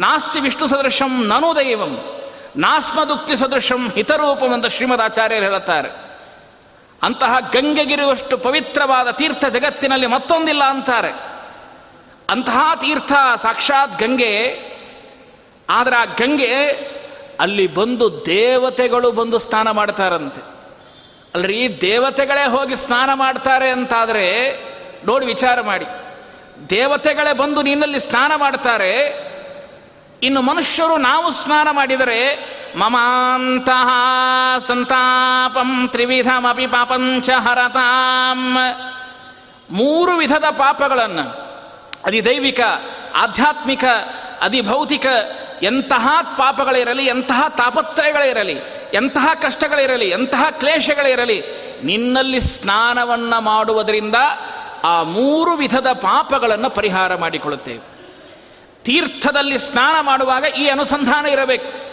ನಾಸ್ತಿ 0.00 0.40
ವಿಷ್ಣು 0.40 0.68
ಸದೃಶಂ 0.68 1.26
ನನು 1.26 1.56
ದೈವಂ. 1.56 2.22
ನಾಸ್ಮದುಕ್ತಿ 2.56 3.36
ಸದೃಶಂ 3.36 3.88
ಹಿತರೂಪಂ 3.88 4.52
ಅಂತ 4.52 4.66
ಶ್ರೀಮದ್ 4.66 5.00
ಆಚಾರ್ಯರು 5.00 5.44
ಹೇಳುತ್ತಾರೆ. 5.44 5.88
ಅಂತಹ 7.02 7.36
ಗಂಗೆಗಿರುವಷ್ಟು 7.52 8.38
ಪವಿತ್ರವಾದ 8.38 9.10
ತೀರ್ಥ 9.10 9.44
ಜಗತ್ತಿನಲ್ಲಿ 9.44 10.06
ಮತ್ತೊಂದಿಲ್ಲ 10.06 10.64
ಅಂತಾರೆ. 10.64 11.39
ಅಂತಹ 12.30 12.72
ತೀರ್ಥ 12.74 13.12
ಸಾಕ್ಷಾತ್ 13.36 14.02
ಗಂಗೆ. 14.02 14.70
ಆದರೆ 15.70 15.96
ಆ 15.96 16.04
ಗಂಗೆ 16.04 16.54
ಅಲ್ಲಿ 17.40 17.66
ಬಂದು 17.66 18.26
ದೇವತೆಗಳು 18.26 19.12
ಬಂದು 19.12 19.38
ಸ್ನಾನ 19.38 19.70
ಮಾಡ್ತಾರಂತೆ. 19.70 20.42
ಅಲ್ರಿ, 21.34 21.78
ದೇವತೆಗಳೇ 21.80 22.50
ಹೋಗಿ 22.50 22.76
ಸ್ನಾನ 22.76 23.10
ಮಾಡ್ತಾರೆ 23.14 23.70
ಅಂತಾದರೆ 23.70 24.58
ನೋಡಿ 25.06 25.26
ವಿಚಾರ 25.26 25.60
ಮಾಡಿ. 25.60 25.86
ದೇವತೆಗಳೇ 26.70 27.32
ಬಂದು 27.32 27.62
ನಿನ್ನಲ್ಲಿ 27.62 28.00
ಸ್ನಾನ 28.00 28.32
ಮಾಡ್ತಾರೆ. 28.36 29.30
ಇನ್ನು 30.22 30.42
ಮನುಷ್ಯರು 30.42 30.96
ನಾವು 30.96 31.32
ಸ್ನಾನ 31.32 31.68
ಮಾಡಿದರೆ 31.70 32.38
ಮಮಾಂತಹ 32.76 33.88
ಸಂತಾಪಂ 34.58 35.88
ತ್ರಿವಿಧಮಿ 35.88 36.66
ಪಾಪಂಚ 36.66 37.30
ಹರತಾಂ. 37.30 38.56
ಮೂರು 39.70 40.16
ವಿಧದ 40.16 40.44
ಪಾಪಗಳನ್ನು 40.50 41.49
ಅಧಿದೈವಿಕ, 42.04 42.60
ಆಧ್ಯಾತ್ಮಿಕ, 43.14 43.84
ಅಧಿಭೌತಿಕ 44.40 45.06
ಎಂತಹ 45.62 46.08
ಪಾಪಗಳಿರಲಿ, 46.22 47.06
ಎಂತಹ 47.06 47.44
ತಾಪತ್ರಯಗಳಿರಲಿ, 47.48 48.60
ಎಂತಹ 48.94 49.28
ಕಷ್ಟಗಳಿರಲಿ, 49.42 50.10
ಎಂತಹ 50.10 50.44
ಕ್ಲೇಶಗಳಿರಲಿ, 50.50 51.42
ನಿನ್ನಲ್ಲಿ 51.84 52.40
ಸ್ನಾನವನ್ನು 52.40 53.40
ಮಾಡುವುದರಿಂದ 53.40 54.14
ಆ 54.84 55.02
ಮೂರು 55.02 55.52
ವಿಧದ 55.52 55.92
ಪಾಪಗಳನ್ನು 55.92 56.70
ಪರಿಹಾರ 56.70 57.16
ಮಾಡಿಕೊಳ್ಳುತ್ತೇವೆ. 57.16 57.90
ತೀರ್ಥದಲ್ಲಿ 58.84 59.58
ಸ್ನಾನ 59.58 60.00
ಮಾಡುವಾಗ 60.00 60.44
ಈ 60.44 60.68
ಅನುಸಂಧಾನ 60.68 61.26
ಇರಬೇಕು. 61.26 61.90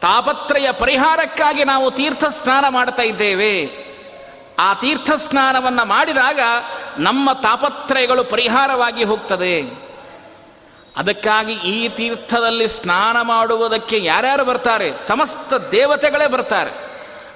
ತಾಪತ್ರಯ 0.00 0.72
ಪರಿಹಾರಕ್ಕಾಗಿ 0.72 1.64
ನಾವು 1.64 1.90
ತೀರ್ಥ 1.90 2.24
ಸ್ನಾನ 2.24 2.68
ಮಾಡ್ತಾ 2.68 3.02
ಇದ್ದೇವೆ. 3.02 3.89
ಆ 4.60 4.74
ತೀರ್ಥ 4.74 5.10
ಸ್ನಾನವನ್ನು 5.10 5.84
ಮಾಡಿದಾಗ 5.84 6.40
ನಮ್ಮ 6.98 7.32
ತಾಪತ್ರಯಗಳು 7.32 8.24
ಪರಿಹಾರವಾಗಿ 8.24 9.04
ಹೋಗ್ತದೆ. 9.04 9.62
ಅದಕ್ಕಾಗಿ 10.96 11.52
ಈ 11.52 11.88
ತೀರ್ಥದಲ್ಲಿ 11.88 12.68
ಸ್ನಾನ 12.68 13.20
ಮಾಡುವುದಕ್ಕೆ 13.20 14.04
ಯಾರ್ಯಾರು 14.04 14.44
ಬರ್ತಾರೆ? 14.44 14.98
ಸಮಸ್ತ 15.06 15.54
ದೇವತೆಗಳೇ 15.54 16.26
ಬರ್ತಾರೆ. 16.26 16.70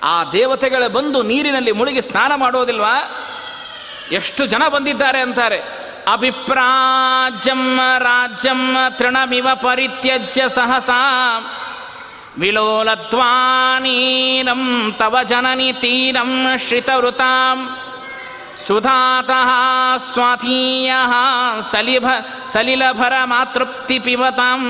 ಆ 0.02 0.24
ದೇವತೆಗಳೇ 0.24 0.88
ಬಂದು 0.88 1.22
ನೀರಿನಲ್ಲಿ 1.22 1.72
ಮುಳುಗಿ 1.72 2.02
ಸ್ನಾನ 2.02 2.34
ಮಾಡೋದಿಲ್ವಾ 2.34 3.10
ಎಷ್ಟು 4.12 4.46
ಜನ 4.46 4.62
ಬಂದಿದ್ದಾರೆ 4.68 5.18
ಅಂತಾರೆ. 5.18 5.60
ಅಭಿಪ್ರಾಜ್ಯಂ 6.12 7.80
ರಾಜ್ಯಂ 7.98 8.76
ತೃಣಮಿವ 8.90 9.48
ಪರಿತ್ಯಜ್ಯ 9.54 10.48
ಸಹಸಾ. 10.48 10.92
ವಿಲೋಲತ್ವಾನೀನಂ 13.31 14.63
ತವ 14.97 15.15
ಜನನಿ 15.23 15.69
ತೀರಂ 15.79 16.31
ಶ್ರಿತವೃತಾಂ 16.67 17.59
ಸುಧಾತಃ 18.57 19.49
ಸ್ವಾತೀಯ 20.05 20.91
ಸಲಿಭ 21.71 22.07
ಸಲಿಲಭರ 22.53 23.15
ಮಾತೃಪ್ತಿ 23.25 23.97
ಪಿಬತಾಂ 23.99 24.63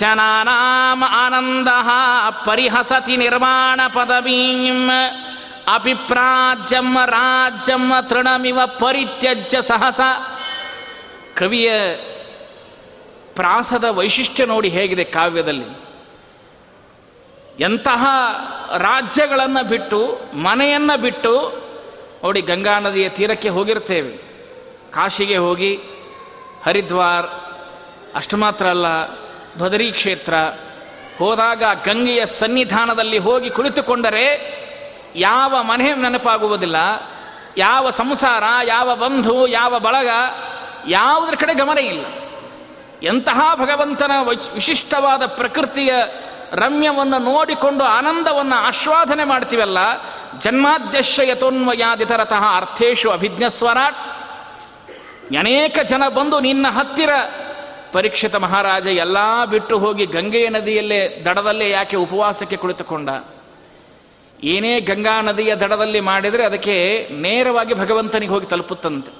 ಜನಾನಾಂ 0.00 1.00
ಆನಂದ 1.16 1.68
ಪರಿಹಸತಿ 2.46 3.16
ನಿರ್ಮಾಣ 3.16 3.80
ಪದವೀಂ 3.94 4.80
ಅಪಿಪ್ರಾಜ್ಯಂ 5.74 6.88
ರಾಜ್ಯಂ 7.08 7.84
ತೃಣಮಿವ 8.08 8.58
ಪರಿತ್ಯಜ್ಯ 8.78 9.62
ಸಹಸ 9.62 10.00
ಕವಿಯ 11.34 11.70
ಪ್ರಾಸದ 13.34 13.86
ವೈಶಿಷ್ಟ್ಯ 13.94 14.46
ನೋಡಿ 14.46 14.68
ಹೇಗಿದೆ 14.68 15.04
ಕಾವ್ಯದಲ್ಲಿ 15.04 15.68
ಎಂತಹ 17.59 18.05
ರಾಜ್ಯಗಳನ್ನು 18.77 19.67
ಬಿಟ್ಟು, 19.67 20.19
ಮನೆಯನ್ನು 20.33 21.01
ಬಿಟ್ಟು, 21.01 21.53
ನೋಡಿ 22.23 22.41
ಗಂಗಾ 22.41 22.79
ನದಿಯ 22.79 23.09
ತೀರಕ್ಕೆ 23.09 23.49
ಹೋಗಿರ್ತೇವೆ. 23.49 24.17
ಕಾಶಿಗೆ 24.91 25.37
ಹೋಗಿ, 25.37 25.79
ಹರಿದ್ವಾರ್, 26.65 27.27
ಅಷ್ಟು 28.15 28.37
ಮಾತ್ರ 28.37 28.67
ಅಲ್ಲ 28.67 29.07
ಬದರಿ 29.59 29.91
ಕ್ಷೇತ್ರ, 29.91 30.33
ಹೋದಾಗ 31.19 31.63
ಗಂಗೆಯ 31.85 32.25
ಸನ್ನಿಧಾನದಲ್ಲಿ 32.25 33.17
ಹೋಗಿ 33.17 33.49
ಕುಳಿತುಕೊಂಡರೆ 33.49 34.57
ಯಾವ 35.15 35.63
ಮನೆ 35.63 35.95
ನೆನಪಾಗುವುದಿಲ್ಲ. 35.95 36.75
ಯಾವ 37.57 37.89
ಸಂಸಾರ, 37.89 38.43
ಯಾವ 38.63 38.95
ಬಂಧು, 38.95 39.47
ಯಾವ 39.47 39.79
ಬಳಗ, 39.79 40.07
ಯಾವುದರ 40.87 41.33
ಕಡೆ 41.35 41.53
ಗಮನ 41.53 41.77
ಇಲ್ಲ. 41.77 42.05
ಎಂತಹ 43.03 43.51
ಭಗವಂತನ 43.55 44.11
ವಿಶಿಷ್ಟವಾದ 44.53 45.25
ಪ್ರಕೃತಿಯ 45.25 45.93
ರಮ್ಯವನ್ನು 46.53 47.17
ನೋಡಿಕೊಂಡು 47.17 47.83
ಆನಂದವನ್ನು 47.83 48.55
ಆಶ್ವಾದನೆ 48.55 49.23
ಮಾಡ್ತೀವಲ್ಲ? 49.23 49.77
ಜನ್ಮಾದ್ಯಶ 50.39 51.19
ಅರ್ಥೇಷು 51.19 52.57
ಅರ್ಥೇಶು 52.57 53.11
ಅಭಿಜ್ಞಸ್ವರಾಟ್. 53.11 53.97
ಅನೇಕ 55.35 55.79
ಜನ 55.83 56.03
ಬಂದು 56.09 56.39
ನಿನ್ನ 56.39 56.65
ಹತ್ತಿರ. 56.69 57.09
ಪರೀಕ್ಷಿತ 57.91 58.35
ಮಹಾರಾಜ, 58.35 58.87
ಎಲ್ಲ 58.87 59.45
ಬಿಟ್ಟು 59.45 59.79
ಹೋಗಿ 59.79 60.05
ಗಂಗೆಯ 60.05 60.49
ನದಿಯಲ್ಲೇ, 60.49 61.21
ದಡದಲ್ಲೇ 61.25 61.69
ಯಾಕೆ 61.69 61.97
ಉಪವಾಸಕ್ಕೆ 61.97 62.57
ಕುಳಿತುಕೊಂಡ? 62.57 63.09
ಏನೇ 64.43 64.79
ಗಂಗಾ 64.79 65.21
ನದಿಯ 65.21 65.55
ದಡದಲ್ಲಿ 65.55 65.99
ಮಾಡಿದರೆ 65.99 66.45
ಅದಕ್ಕೆ 66.45 67.07
ನೇರವಾಗಿ 67.11 67.73
ಭಗವಂತನಿಗೆ 67.73 68.31
ಹೋಗಿ 68.31 68.45
ತಲುಪುತ್ತಂತೆ. 68.45 69.11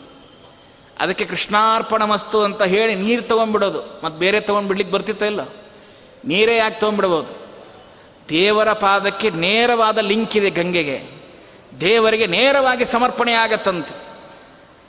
ಅದಕ್ಕೆ 0.99 1.25
ಕೃಷ್ಣಾರ್ಪಣ 1.25 2.03
ಮಸ್ತು 2.03 2.43
ಅಂತ 2.43 2.63
ಹೇಳಿ 2.63 2.95
ನೀರು 2.95 3.21
ತೊಗೊಂಡ್ಬಿಡೋದು. 3.21 3.81
ಮತ್ತು 4.03 4.19
ಬೇರೆ 4.19 4.39
ತೊಗೊಂಡ್ಬಿಡ್ಲಿಕ್ಕೆ 4.39 4.95
ಬರ್ತಿತ್ತ 4.95 5.23
ಇಲ್ಲ 5.23 5.39
ನೀರೇ 6.25 6.57
ಯಾಕೆ 6.57 6.79
ತೊಗೊಂಡ್ಬಿಡ್ಬೋದು? 6.79 7.47
ದೇವರ 8.29 8.73
ಪಾದಕ್ಕೆ 8.73 9.29
ನೇರವಾದ 9.29 9.97
ಲಿಂಕ್ 9.97 10.37
ಇದೆ 10.37 10.49
ಗಂಗೆಗೆ. 10.49 11.17
ದೇವರಿಗೆ 11.81 12.25
ನೇರವಾಗಿ 12.25 12.85
ಸಮರ್ಪಣೆ 12.85 13.33
ಆಗತ್ತಂತೆ. 13.33 14.07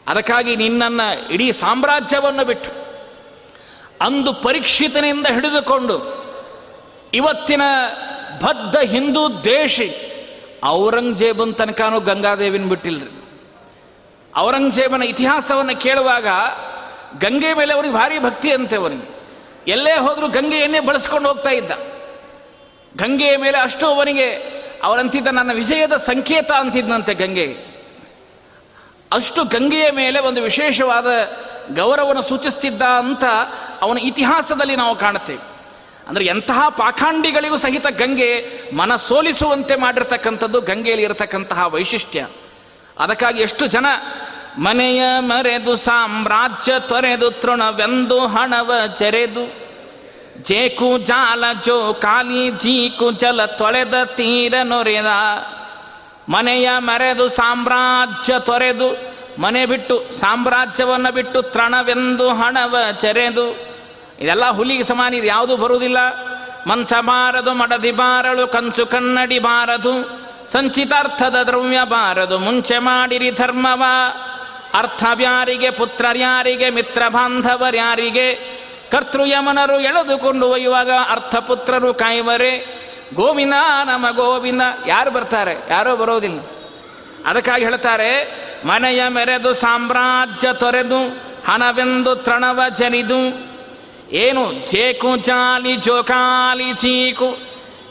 ಅದಕ್ಕಾಗಿ 0.09 0.57
ನಿನ್ನನ್ನು 0.57 1.33
ಇಡೀ 1.33 1.53
ಸಾಮ್ರಾಜ್ಯವನ್ನು 1.53 2.45
ಬಿಟ್ಟು 2.45 2.71
ಅಂದು 4.01 4.33
ಪರೀಕ್ಷಿತನಿಂದ 4.33 5.27
ಹಿಡಿದುಕೊಂಡು 5.27 6.19
ಇವತ್ತಿನ 7.14 7.62
ಬದ್ಧ 8.43 8.77
ಹಿಂದೂ 8.77 9.29
ದೇಶಿ 9.29 9.95
ಔರಂಗಜೇಬನ್ 10.64 11.55
ತನಕನೂ 11.55 12.01
ಗಂಗಾದೇವಿನ 12.01 12.69
ಬಿಟ್ಟಿಲ್ರಿ. 12.69 13.11
ಔರಂಗಜೇಬನ 14.38 15.03
ಇತಿಹಾಸವನ್ನು 15.03 15.81
ಕೇಳುವಾಗ 15.81 16.27
ಗಂಗೆ 17.25 17.55
ಮೇಲೆ 17.55 17.75
ಅವ್ರಿಗೆ 17.75 17.95
ಭಾರಿ 17.95 18.19
ಭಕ್ತಿ 18.19 18.53
ಅಂತೆ 18.53 18.77
ಅವನಿಗೆ. 18.77 19.17
ಎಲ್ಲೇ 19.68 19.92
ಹೋದರೂ 19.92 20.28
ಗಂಗೆಯನ್ನೇ 20.28 20.81
ಬಳಸ್ಕೊಂಡು 20.81 21.28
ಹೋಗ್ತಾ 21.28 21.50
ಇದ್ದ. 21.50 21.70
ಗಂಗೆಯ 22.96 23.37
ಮೇಲೆ 23.37 23.59
ಅಷ್ಟು 23.59 23.87
ಅವನಿಗೆ 23.87 24.35
ಅವರಂತಿದ್ದ 24.83 25.28
ನನ್ನ 25.28 25.52
ವಿಜಯದ 25.52 25.96
ಸಂಕೇತ 25.96 26.52
ಅಂತಿದ್ದಂತೆ 26.52 27.14
ಗಂಗೆ. 27.14 27.52
ಅಷ್ಟು 29.12 29.44
ಗಂಗೆಯ 29.44 29.90
ಮೇಲೆ 29.90 30.20
ಒಂದು 30.20 30.42
ವಿಶೇಷವಾದ 30.42 31.07
ಗೌರವವನ್ನು 31.74 32.22
ಸೂಚಿಸ್ತಿದ್ದ 32.22 32.83
ಅಂತ 32.83 33.24
ಅವನ 33.81 33.98
ಇತಿಹಾಸದಲ್ಲಿ 33.98 34.76
ನಾವು 34.76 34.96
ಕಾಣುತ್ತೇವೆ. 34.96 35.59
ಅಂದರೆ 36.09 36.24
ಎಂತಹ 36.24 36.68
ಪಾಖಾಂಡಿಗಳಿಗೂ 36.68 37.57
ಸಹಿತ 37.57 37.87
ಗಂಗೆ 37.87 38.61
ಮನ 38.76 38.96
ಸೋಲಿಸುವಂತೆ 38.96 39.76
ಮಾಡಿರ್ತಕ್ಕಂಥದ್ದು 39.76 40.61
ಗಂಗೆಯಲ್ಲಿ 40.61 41.04
ಇರತಕ್ಕಂತಹ 41.04 41.66
ವೈಶಿಷ್ಟ್ಯ. 41.66 42.26
ಅದಕ್ಕಾಗಿ 42.98 43.42
ಎಷ್ಟು 43.42 43.66
ಜನ 43.66 43.87
ಮನೆಯ 44.59 45.03
ಮರೆದು 45.18 45.77
ಸಾಮ್ರಾಜ್ಯ 45.77 46.73
ತೊರೆದು 46.81 47.31
ತೃಣವೆಂದು 47.31 48.27
ಹಣವ 48.27 48.73
ಚೆರೆದು 48.99 49.44
ಜೇಕು 50.42 50.99
ಜಾಲ 50.99 51.44
ಜೋ 51.66 51.94
ಕಾಲಿ 51.94 52.51
ಜೀಕು 52.51 53.12
ಜಲ 53.12 53.44
ತೊಳೆದ 53.44 53.94
ತೀರ 54.05 54.55
ನೊರೆದ. 54.62 55.11
ಮನೆಯ 56.29 56.68
ಮರೆದು 56.79 57.29
ಸಾಮ್ರಾಜ್ಯ 57.29 58.35
ತೊರೆದು 58.40 58.88
ಮನೆ 59.40 59.66
ಬಿಟ್ಟು 59.66 59.97
ಸಾಮ್ರಾಜ್ಯವನ್ನು 60.21 61.14
ಬಿಟ್ಟು 61.14 61.42
ತೃಣವೆಂದು 61.42 62.29
ಹಣವ 62.29 62.77
ಚೆರೆದು 62.92 63.47
ಇದೆಲ್ಲ 64.21 64.51
ಹುಲಿಗೆ 64.51 64.85
ಸಮಾನ, 64.85 65.14
ಇದು 65.14 65.27
ಯಾವುದು 65.27 65.57
ಬರುವುದಿಲ್ಲ. 65.57 65.97
ಮಂಚ 66.66 66.92
ಬಾರದು, 66.92 67.55
ಮಡದಿ 67.55 67.92
ಬಾರಳು, 67.92 68.47
ಕಂಚು 68.47 68.87
ಕನ್ನಡಿ 68.87 69.38
ಬಾರದು. 69.38 69.92
ಸಂಚಿತಾರ್ಥದ 70.53 71.37
ದ್ರವ್ಯ 71.47 71.79
ಬಾರದು, 71.85 72.38
ಮುಂಚೆ 72.38 72.79
ಮಾಡಿರಿ 72.79 73.31
ಧರ್ಮವ. 73.31 73.83
ಅರ್ಥವ್ಯಾರಿಗೆ, 74.74 75.70
ಪುತ್ರರ್ಯಾರಿಗೆ 75.70 76.70
ಮಿತ್ರ 76.70 77.02
ಬಾಂಧವರ್ಯಾರಿಗೆ 77.09 78.59
ಕರ್ತೃಯಮನರು 78.90 79.81
ಎಳೆದುಕೊಂಡು 79.81 80.48
ಒಯ್ಯುವಾಗ 80.48 80.90
ಅರ್ಥಪುತ್ರರು 81.11 81.94
ಕಾಯುವರೆ 81.94 82.78
ಗೋವಿಂದ 83.14 83.54
ನಮ 83.85 84.07
ಗೋವಿಂದ 84.11 84.62
ಯಾರು 84.87 85.11
ಬರ್ತಾರೆ? 85.11 85.57
ಯಾರೋ 85.70 85.96
ಬರೋದಿಲ್ಲ. 85.96 86.40
ಅದಕ್ಕಾಗಿ 87.26 87.64
ಹೇಳ್ತಾರೆ, 87.64 88.38
ಮನೆಯ 88.64 89.09
ಮೆರೆದು 89.09 89.54
ಸಾಮ್ರಾಜ್ಯ 89.54 90.52
ತೊರೆದು, 90.52 91.09
ಹಣವೆಂದು 91.48 92.16
ತೃಣವ 92.16 92.61
ಜನಿದು. 92.78 93.48
ಏನು? 94.11 94.70
ಜೇಕು, 94.70 95.16
ಜಾಲಿ, 95.16 95.76
ಜೋಕಾಲಿ, 95.76 96.74
ಚೀಕು. 96.74 97.38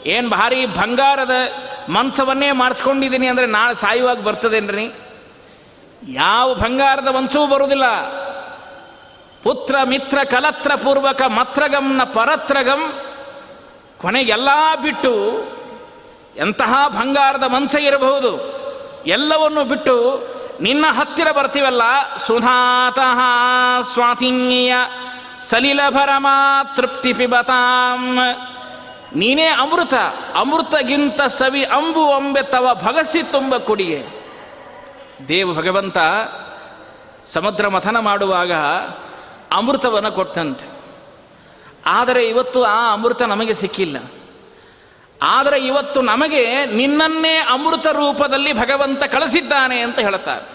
ಏನು 0.06 0.28
ಭಾರಿ 0.28 0.66
ಬಂಗಾರದ 0.66 1.30
ಮಂಚವನ್ನೇ 1.88 2.52
ಮಾಡಿಸ್ಕೊಂಡಿದ್ದೀನಿ 2.52 3.26
ಅಂದರೆ 3.26 3.46
ನಾಳೆ 3.46 3.74
ಸಾಯುವಾಗ 3.74 4.20
ಬರ್ತದೇನ್ರಿ? 4.20 4.92
ಯಾವ 6.06 6.54
ಬಂಗಾರದ 6.54 7.08
ವಂಚೂ 7.08 7.46
ಬರುವುದಿಲ್ಲ. 7.46 7.84
ಪುತ್ರ, 9.42 9.76
ಮಿತ್ರ, 9.84 10.18
ಕಲತ್ರ 10.24 10.74
ಪೂರ್ವಕ 10.74 11.22
ಮತ್ರಗಂನ 11.22 12.02
ಪರತ್ರಗಂ 12.02 12.92
ಕೊನೆಗೆಲ್ಲ 13.98 14.48
ಬಿಟ್ಟು 14.82 15.44
ಎಂತಹ 16.36 16.88
ಬಂಗಾರದ 16.88 17.42
ಮನಸ 17.42 17.74
ಇರಬಹುದು. 17.74 18.58
ಎಲ್ಲವನ್ನು 19.06 19.64
ಬಿಟ್ಟು 19.64 20.24
ನಿನ್ನ 20.60 20.84
ಹತ್ತಿರ 20.88 21.32
ಬರ್ತೀವಲ್ಲ. 21.32 21.82
ಸುಧಾತಃ 22.16 23.20
ಸ್ವಾತಿನ್ಯ 23.82 24.74
ಸಲಿಲಭರಮ 25.40 26.26
ತೃಪ್ತಿ 26.76 27.12
ಪಿಬತಾಂ. 27.12 28.18
ನೀನೇ 29.14 29.46
ಅಮೃತ. 29.46 29.94
ಅಮೃತಗಿಂತ 30.34 31.22
ಸವಿ 31.22 31.64
ಅಂಬು 31.64 32.12
ಅಂಬೆ 32.12 32.42
ತವ 32.42 32.80
ಭಗಸಿ 32.82 33.22
ತುಂಬ 33.22 33.56
ಕುಡಿಗೆ 33.56 34.17
ದೇವ 35.28 35.54
ಭಗವಂತ 35.54 35.98
ಸಮುದ್ರ 37.26 37.68
ಮಥನ 37.68 37.98
ಮಾಡುವಾಗ 37.98 38.52
ಅಮೃತವನ್ನು 39.52 40.12
ಕೊಟ್ಟಂತೆ. 40.12 40.66
ಆದರೆ 41.86 42.28
ಇವತ್ತು 42.28 42.64
ಆ 42.64 42.92
ಅಮೃತ 42.92 43.22
ನಮಗೆ 43.22 43.54
ಸಿಕ್ಕಿಲ್ಲ. 43.54 43.96
ಆದರೆ 45.22 45.66
ಇವತ್ತು 45.66 46.02
ನಮಗೆ 46.02 46.66
ನಿನ್ನನ್ನೇ 46.66 47.36
ಅಮೃತ 47.36 47.86
ರೂಪದಲ್ಲಿ 47.86 48.52
ಭಗವಂತ 48.52 49.04
ಕಳಿಸಿದ್ದಾನೆ 49.04 49.80
ಅಂತ 49.80 49.98
ಹೇಳ್ತಾರೆ 49.98 50.48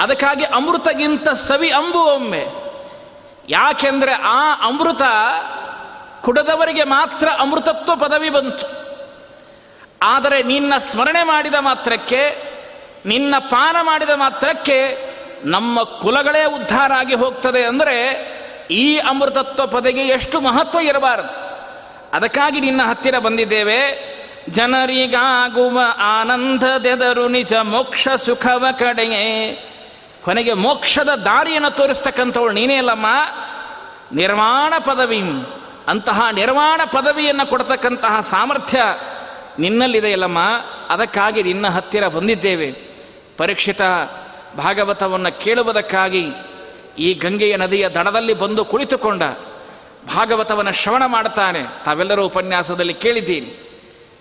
ಅದಕ್ಕಾಗಿ 0.00 0.44
ಅಮೃತಗಿಂತ 0.44 1.28
ಸವಿ 1.28 1.70
ಅಂಬು 1.70 1.98
ಒಮ್ಮೆ. 1.98 2.46
ಯಾಕೆಂದರೆ 3.48 4.12
ಆ 4.12 4.54
ಅಮೃತ 4.66 5.02
ಕುಡದವರಿಗೆ 6.22 6.84
ಮಾತ್ರ 6.84 7.28
ಅಮೃತತ್ವ 7.38 7.96
ಪದವಿ 7.96 8.30
ಬಂತು. 8.30 8.66
ಆದರೆ 10.02 10.42
ನಿನ್ನ 10.42 10.78
ಸ್ಮರಣೆ 10.78 11.22
ಮಾಡಿದ 11.22 11.54
ಮಾತ್ರಕ್ಕೆ 11.60 12.50
ನಿನ್ನ 13.06 13.34
ಪಾನ 13.38 13.76
ಮಾಡಿದ 13.82 14.10
ಮಾತ್ರಕ್ಕೆ 14.14 15.10
ನಮ್ಮ 15.44 15.82
ಕುಲಗಳೇ 15.82 16.44
ಉದ್ಧಾರ 16.44 16.92
ಆಗಿ 16.92 17.14
ಹೋಗ್ತದೆ 17.14 17.64
ಅಂದರೆ 17.64 18.30
ಈ 18.70 18.96
ಅಮೃತತ್ವ 18.98 19.66
ಪದೆಗೆ 19.66 20.00
ಎಷ್ಟು 20.00 20.40
ಮಹತ್ವ 20.40 20.78
ಇರಬಾರದು. 20.78 21.50
ಅದಕ್ಕಾಗಿ 22.16 22.60
ನಿನ್ನ 22.60 22.82
ಹತ್ತಿರ 22.82 23.18
ಬಂದಿದ್ದೇವೆ. 23.18 24.10
ಜನರಿಗಾಗುವ 24.48 25.80
ಆನಂದದೆದರು 25.98 27.28
ನಿಜ 27.28 27.52
ಮೋಕ್ಷ 27.54 28.08
ಸುಖವ 28.08 28.66
ಕಡೆಯೇ. 28.78 29.56
ಕೊನೆಗೆ 30.24 30.52
ಮೋಕ್ಷದ 30.52 31.08
ದಾರಿಯನ್ನು 31.08 31.70
ತೋರಿಸ್ತಕ್ಕಂಥವಳು 31.70 32.52
ನೀನೇ 32.52 32.76
ಅಲ್ಲಮ್ಮ. 32.76 33.06
ನಿರ್ವಾಣ 34.12 34.74
ಪದವಿ. 34.78 35.22
ಅಂತಹ 35.88 36.22
ನಿರ್ವಾಣ 36.32 36.80
ಪದವಿಯನ್ನು 36.84 37.46
ಕೊಡತಕ್ಕಂತಹ 37.46 38.20
ಸಾಮರ್ಥ್ಯ 38.20 38.82
ನಿನ್ನಲ್ಲಿದೆಯಲ್ಲಮ್ಮ 39.58 40.38
ಅದಕ್ಕಾಗಿ 40.88 41.42
ನಿನ್ನ 41.42 41.68
ಹತ್ತಿರ 41.68 42.08
ಬಂದಿದ್ದೇವೆ. 42.08 42.89
ಪರೀಕ್ಷಿತ 43.40 43.82
ಭಾಗವತವನ್ನು 44.58 45.30
ಕೇಳುವುದಕ್ಕಾಗಿ 45.40 46.24
ಈ 46.98 47.14
ಗಂಗೆಯ 47.14 47.56
ನದಿಯ 47.56 47.88
ದಡದಲ್ಲಿ 47.88 48.34
ಬಂದು 48.34 48.64
ಕುಳಿತುಕೊಂಡ 48.64 49.22
ಭಾಗವತವನ್ನು 50.14 50.72
ಶ್ರವಣ 50.72 51.02
ಮಾಡ್ತಾನೆ 51.06 51.62
ತಾವೆಲ್ಲರೂ 51.84 52.26
ಉಪನ್ಯಾಸದಲ್ಲಿ 52.26 52.94
ಕೇಳಿದ್ದೀನಿ 52.94 53.50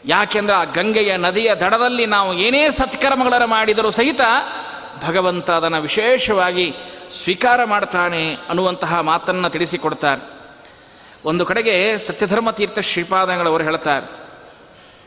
ಯಾಕೆಂದ್ರೆ 0.06 0.56
ಆ 0.56 0.64
ಗಂಗೆಯ 0.64 1.18
ನದಿಯ 1.18 1.56
ದಡದಲ್ಲಿ 1.56 2.06
ನಾವು 2.06 2.34
ಏನೇ 2.34 2.72
ಸತ್ಕರ್ಮಗಳನ್ನು 2.72 3.48
ಮಾಡಿದರೂ 3.48 3.92
ಸಹಿತ 3.92 4.22
ಭಗವಂತ 5.06 5.52
ಅದನ್ನು 5.52 5.82
ವಿಶೇಷವಾಗಿ 5.82 6.74
ಸ್ವೀಕಾರ 7.12 7.64
ಮಾಡ್ತಾನೆ 7.64 8.24
ಅನ್ನುವಂತಹ 8.50 9.00
ಮಾತನ್ನು 9.00 9.50
ತಿಳಿಸಿಕೊಡ್ತಾರೆ. 9.50 10.22
ಒಂದು 11.26 11.46
ಕಡೆಗೆ 11.46 11.76
ಸತ್ಯಧರ್ಮ 11.98 12.52
ತೀರ್ಥ 12.52 12.80
ಶ್ರೀಪಾದಂಗಳವರು 12.80 13.64
ಹೇಳ್ತಾರೆ, 13.64 14.06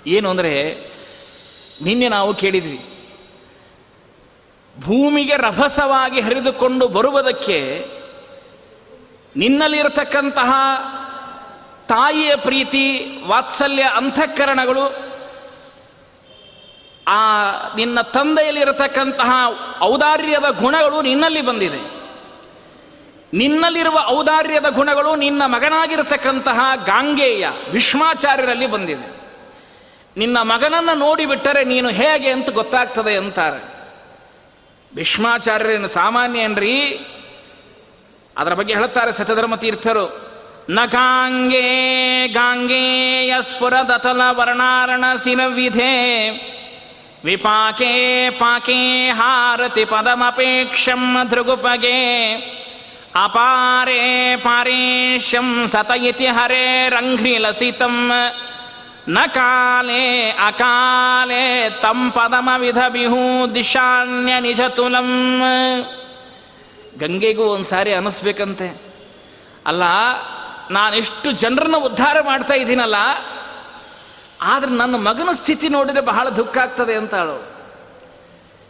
ಏನು 0.06 0.28
ಅಂದರೆ 0.30 0.52
ನಿನ್ನೆ 1.82 2.08
ನಾವು 2.08 2.34
ಕೇಳಿದ್ವಿ 2.34 2.80
ಭೂಮಿಗೆ 4.80 5.36
ರಭಸವಾಗಿ 5.36 6.20
ಹರಿದುಕೊಂಡು 6.20 6.88
ಬರುವುದಕ್ಕೆ 6.88 7.88
ನಿನ್ನಲ್ಲಿರತಕ್ಕಂತಹ 9.36 10.52
ತಾಯಿಯ 11.88 12.36
ಪ್ರೀತಿ, 12.36 13.18
ವಾತ್ಸಲ್ಯ, 13.26 13.82
ಅಂತಃಕರಣಗಳು, 13.82 15.12
ಆ 17.08 17.50
ನಿನ್ನ 17.76 18.00
ತಂದೆಯಲ್ಲಿರತಕ್ಕಂತಹ 18.00 19.30
ಔದಾರ್ಯದ 19.82 20.44
ಗುಣಗಳು 20.60 21.02
ನಿನ್ನಲ್ಲಿ 21.02 21.42
ಬಂದಿದೆ. 21.42 22.02
ನಿನ್ನಲ್ಲಿರುವ 23.34 23.98
ಔದಾರ್ಯದ 24.06 24.66
ಗುಣಗಳು 24.68 25.16
ನಿನ್ನ 25.16 25.42
ಮಗನಾಗಿರತಕ್ಕಂತಹ 25.46 26.60
ಗಾಂಗೇಯ 26.86 27.48
ವಿಶ್ವಾಚಾರ್ಯರಲ್ಲಿ 27.70 28.66
ಬಂದಿದೆ. 28.66 29.22
ನಿನ್ನ 30.16 30.38
ಮಗನನ್ನು 30.38 30.94
ನೋಡಿಬಿಟ್ಟರೆ 30.94 31.64
ನೀನು 31.64 31.88
ಹೇಗೆ 31.88 32.30
ಅಂತ 32.30 32.50
ಗೊತ್ತಾಗ್ತದೆ 32.50 33.16
ಅಂತಾರೆ. 33.16 33.71
ಭೀಷ್ಮಾಚಾರ್ಯರೇನು 34.94 35.88
ಸಾಮಾನ್ಯ 35.88 36.40
ಏನ್ರಿ? 36.40 36.80
ಅದರ 38.38 38.54
ಬಗ್ಗೆ 38.54 38.74
ಹೇಳುತ್ತಾರೆ 38.74 39.12
ಸತಧರ್ಮ 39.12 39.54
ತೀರ್ಥರು. 39.54 40.32
ನ 40.70 40.78
ಗಾಂಗೇ 40.84 42.28
ಗಾಂಗೇಯ 42.28 43.34
ಸ್ಫುರದತಲ 43.42 44.20
ವರ್ಣಾರಣ 44.30 45.04
ಸಿನವಿಧೆ 45.24 46.30
ವಿಪಾಕೆ 47.24 48.30
ಪಾಕೆ 48.30 49.08
ಹಾರತಿ 49.08 49.84
ಪದಮಪೇಕ್ಷಂ 49.84 51.16
ಧೃಗುಪಗೆ. 51.28 52.32
ಅಪಾರೆ 53.24 54.36
ಪಾರೇಶಂ 54.36 55.68
ಸತ 55.68 55.90
ಇತಿ 55.90 56.26
ಹರೇ 56.26 56.86
ರಂಘ್ರಿಲಸಿತಂ. 56.88 58.12
ನ 59.08 59.18
ಕಾಲೇ 59.34 60.30
ಅಕಾಲೇ 60.46 61.44
ತಂ 61.82 62.10
ಪದಮ 62.10 62.48
ವಿಧ 62.58 62.80
ಬಿಹೂ 62.88 63.46
ದಿಶಾನ್ಯ 63.54 64.40
ನಿಜ 64.40 64.60
ತುಲಂ. 64.76 65.10
ಗಂಗೆಗೂ 67.00 67.44
ಒಂದು 67.44 67.68
ಸಾರಿ 67.68 67.92
ಅನ್ನಿಸ್ಬೇಕಂತೆ 67.92 68.68
ಅಲ್ಲ 69.66 69.82
ನಾನೆಷ್ಟು 70.70 71.32
ಜನರನ್ನು 71.32 71.78
ಉದ್ಧಾರ 71.78 72.16
ಮಾಡ್ತಾ 72.20 72.54
ಇದ್ದೀನಲ್ಲ, 72.54 72.98
ಆದರೆ 74.40 74.70
ನನ್ನ 74.70 74.96
ಮಗನ 74.96 75.30
ಸ್ಥಿತಿ 75.32 75.68
ನೋಡಿದರೆ 75.68 76.00
ಬಹಳ 76.00 76.28
ದುಃಖ 76.28 76.56
ಆಗ್ತದೆ 76.58 76.94
ಅಂತಾಳು. 76.94 77.36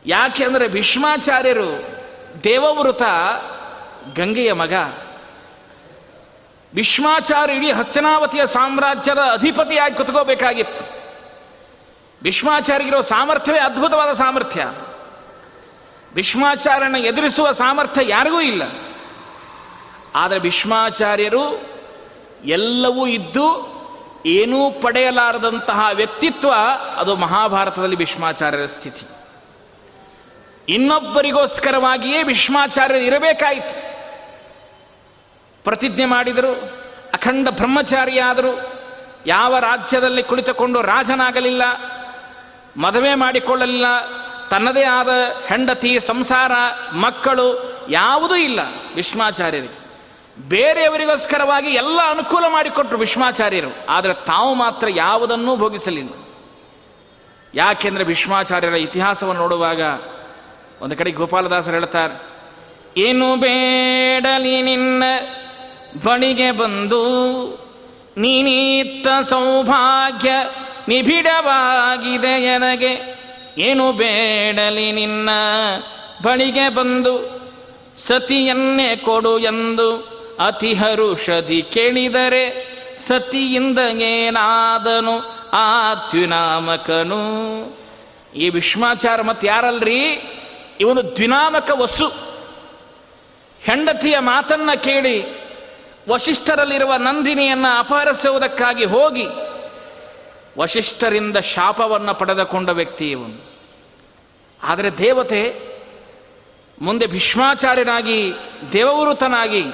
ಯಾಕೆ 0.06 0.44
ಅಂದರೆ 0.44 0.68
ಭೀಷ್ಮಾಚಾರ್ಯರು 0.68 1.70
ದೇವವೃತ 2.44 3.02
ಗಂಗೆಯ 4.16 4.52
ಮಗ. 4.52 4.74
ಭೀಷ್ಮಾಚಾರ್ಯ 6.74 7.54
ಇಡೀ 7.54 7.72
ಹಸ್ತನಾವತಿಯ 7.72 8.46
ಸಾಮ್ರಾಜ್ಯದ 8.46 9.18
ಅಧಿಪತಿಯಾಗಿ 9.18 9.94
ಕುತ್ಕೋಬೇಕಾಗಿತ್ತು. 9.94 11.02
ಭೀಷ್ಮಾಚಾರ್ಯರೋ 12.22 13.00
ಸಾಮರ್ಥ್ಯವೇ 13.00 13.58
ಅದ್ಭುತವಾದ 13.58 14.12
ಸಾಮರ್ಥ್ಯ. 14.12 14.72
ಭೀಷ್ಮಾಚಾರ್ಯನ 16.14 16.96
ಎದುರಿಸುವ 16.96 17.52
ಸಾಮರ್ಥ್ಯ 17.52 18.00
ಯಾರಿಗೂ 18.08 18.40
ಇಲ್ಲ. 18.40 18.62
ಆದರೆ 20.14 20.38
ಭೀಷ್ಮಾಚಾರ್ಯರು 20.38 21.62
ಎಲ್ಲವೂ 22.44 23.06
ಇದ್ದು 23.06 23.72
ಏನೂ 24.26 24.70
ಪಡೆಯಲಾರದಂತಹ 24.70 25.86
ವ್ಯಕ್ತಿತ್ವ 25.94 26.52
ಅದು 26.96 27.16
ಮಹಾಭಾರತದಲ್ಲಿ 27.16 27.96
ಭೀಷ್ಮಾಚಾರ್ಯರ 27.96 28.66
ಸ್ಥಿತಿ. 28.66 29.06
ಇನ್ನೊಬ್ಬರಿಗೋಸ್ಕರವಾಗಿಯೇ 30.68 32.22
ಭೀಷ್ಮಾಚಾರ್ಯರು 32.22 33.04
ಇರಬೇಕಾಯಿತು. 33.04 33.91
ಪ್ರತಿಜ್ಞೆ 35.64 36.04
ಮಾಡಿದರು. 36.04 36.52
ಅಖಂಡ 37.14 37.48
ಬ್ರಹ್ಮಚಾರಿಯಾದರು. 37.48 38.72
ಯಾವ 39.26 39.58
ರಾಜ್ಯದಲ್ಲಿ 39.58 40.22
ಕುಳಿತುಕೊಂಡು 40.22 40.82
ರಾಜನಾಗಲಿಲ್ಲ, 40.82 41.62
ಮದುವೆ 42.76 43.14
ಮಾಡಿಕೊಳ್ಳಲಿಲ್ಲ, 43.14 43.86
ತನ್ನದೇ 44.48 44.84
ಆದ 44.84 45.08
ಹೆಂಡತಿ, 45.46 46.00
ಸಂಸಾರ, 46.00 46.52
ಮಕ್ಕಳು 46.92 47.72
ಯಾವುದೂ 47.88 48.34
ಇಲ್ಲ 48.34 48.60
ವಿಶ್ವಾಚಾರ್ಯರಿಗೆ 48.94 49.82
ಬೇರೆಯವರಿಗೋಸ್ಕರವಾಗಿ 50.48 51.70
ಎಲ್ಲ 51.70 51.98
ಅನುಕೂಲ 52.10 52.44
ಮಾಡಿಕೊಟ್ರು 52.48 52.98
ವಿಶ್ವಾಚಾರ್ಯರು 52.98 53.74
ಆದರೆ 53.88 54.14
ತಾವು 54.14 54.54
ಮಾತ್ರ 54.54 54.86
ಯಾವುದನ್ನೂ 54.90 55.56
ಭೋಗಿಸಲಿಲ್ಲ. 55.56 56.10
ಯಾಕೆಂದರೆ 57.54 58.04
ವಿಶ್ವಾಚಾರ್ಯರ 58.04 58.74
ಇತಿಹಾಸವನ್ನು 58.74 59.42
ನೋಡುವಾಗ 59.42 59.82
ಒಂದು 60.82 60.96
ಕಡೆ 60.96 61.10
ಗೋಪಾಲದಾಸರು 61.10 61.72
ಹೇಳ್ತಾರೆ 61.72 62.32
ಏನು 62.96 63.36
ಬೇಡಲಿ 63.36 64.62
ನಿನ್ನ 64.62 65.02
ಬಣಿಗೆ 66.04 66.50
ಬಂದು 66.50 67.02
ನೀನೀತ್ತ 68.16 69.28
ಸೌಭಾಗ್ಯ 69.28 70.30
ನಿಬಿಡವಾಗಿದೆ 70.88 72.58
ನನಗೆ 72.58 73.22
ಏನು 73.58 73.92
ಬೇಡಲಿ 73.92 74.92
ನಿನ್ನ 74.92 75.28
ಬಣಿಗೆ 76.22 76.68
ಬಂದು 76.68 77.42
ಸತಿಯನ್ನೇ 77.96 78.96
ಕೊಡು 78.96 79.38
ಎಂದು 79.38 80.12
ಅತಿ 80.40 80.74
ಹರುಷದಿ 80.74 81.62
ಕೇಳಿದರೆ 81.62 82.72
ಸತಿಯಿಂದ 83.06 83.78
ಏನಾದನು 83.92 85.32
ಆ 85.52 85.94
ದ್ವಿನಾಮಕನು. 85.94 87.22
ಈ 88.36 88.48
ವಿಶ್ವಾಚಾರ 88.48 89.22
ಮತ್ತೆ 89.22 89.46
ಯಾರಲ್ರಿ? 89.46 90.22
ಇವನು 90.80 91.16
ದ್ವಿನಾಮಕ 91.16 91.70
ವಸು. 91.74 92.12
ಹೆಂಡತಿಯ 93.60 94.18
ಮಾತನ್ನ 94.18 94.74
ಕೇಳಿ 94.74 95.41
ವಶಿಷ್ಠರಲ್ಲಿರುವ 96.08 96.94
ನಂದಿನಿಯನ್ನು 96.94 97.78
ಅಪಹರಿಸುವುದಕ್ಕಾಗಿ 97.78 98.84
ಹೋಗಿ 98.84 99.26
ವಶಿಷ್ಠರಿಂದ 100.58 101.36
ಶಾಪವನ್ನು 101.36 102.14
ಪಡೆದುಕೊಂಡ 102.14 102.68
ವ್ಯಕ್ತಿ 102.68 103.10
ಇವನು. 103.10 103.44
ಆದರೆ 104.62 104.98
ದೇವತೆ 104.98 105.72
ಮುಂದೆ 106.82 107.06
ಭೀಷ್ಮಾಚಾರ್ಯನಾಗಿ 107.06 108.32
ದೇವವೃತನಾಗಿ 108.72 109.64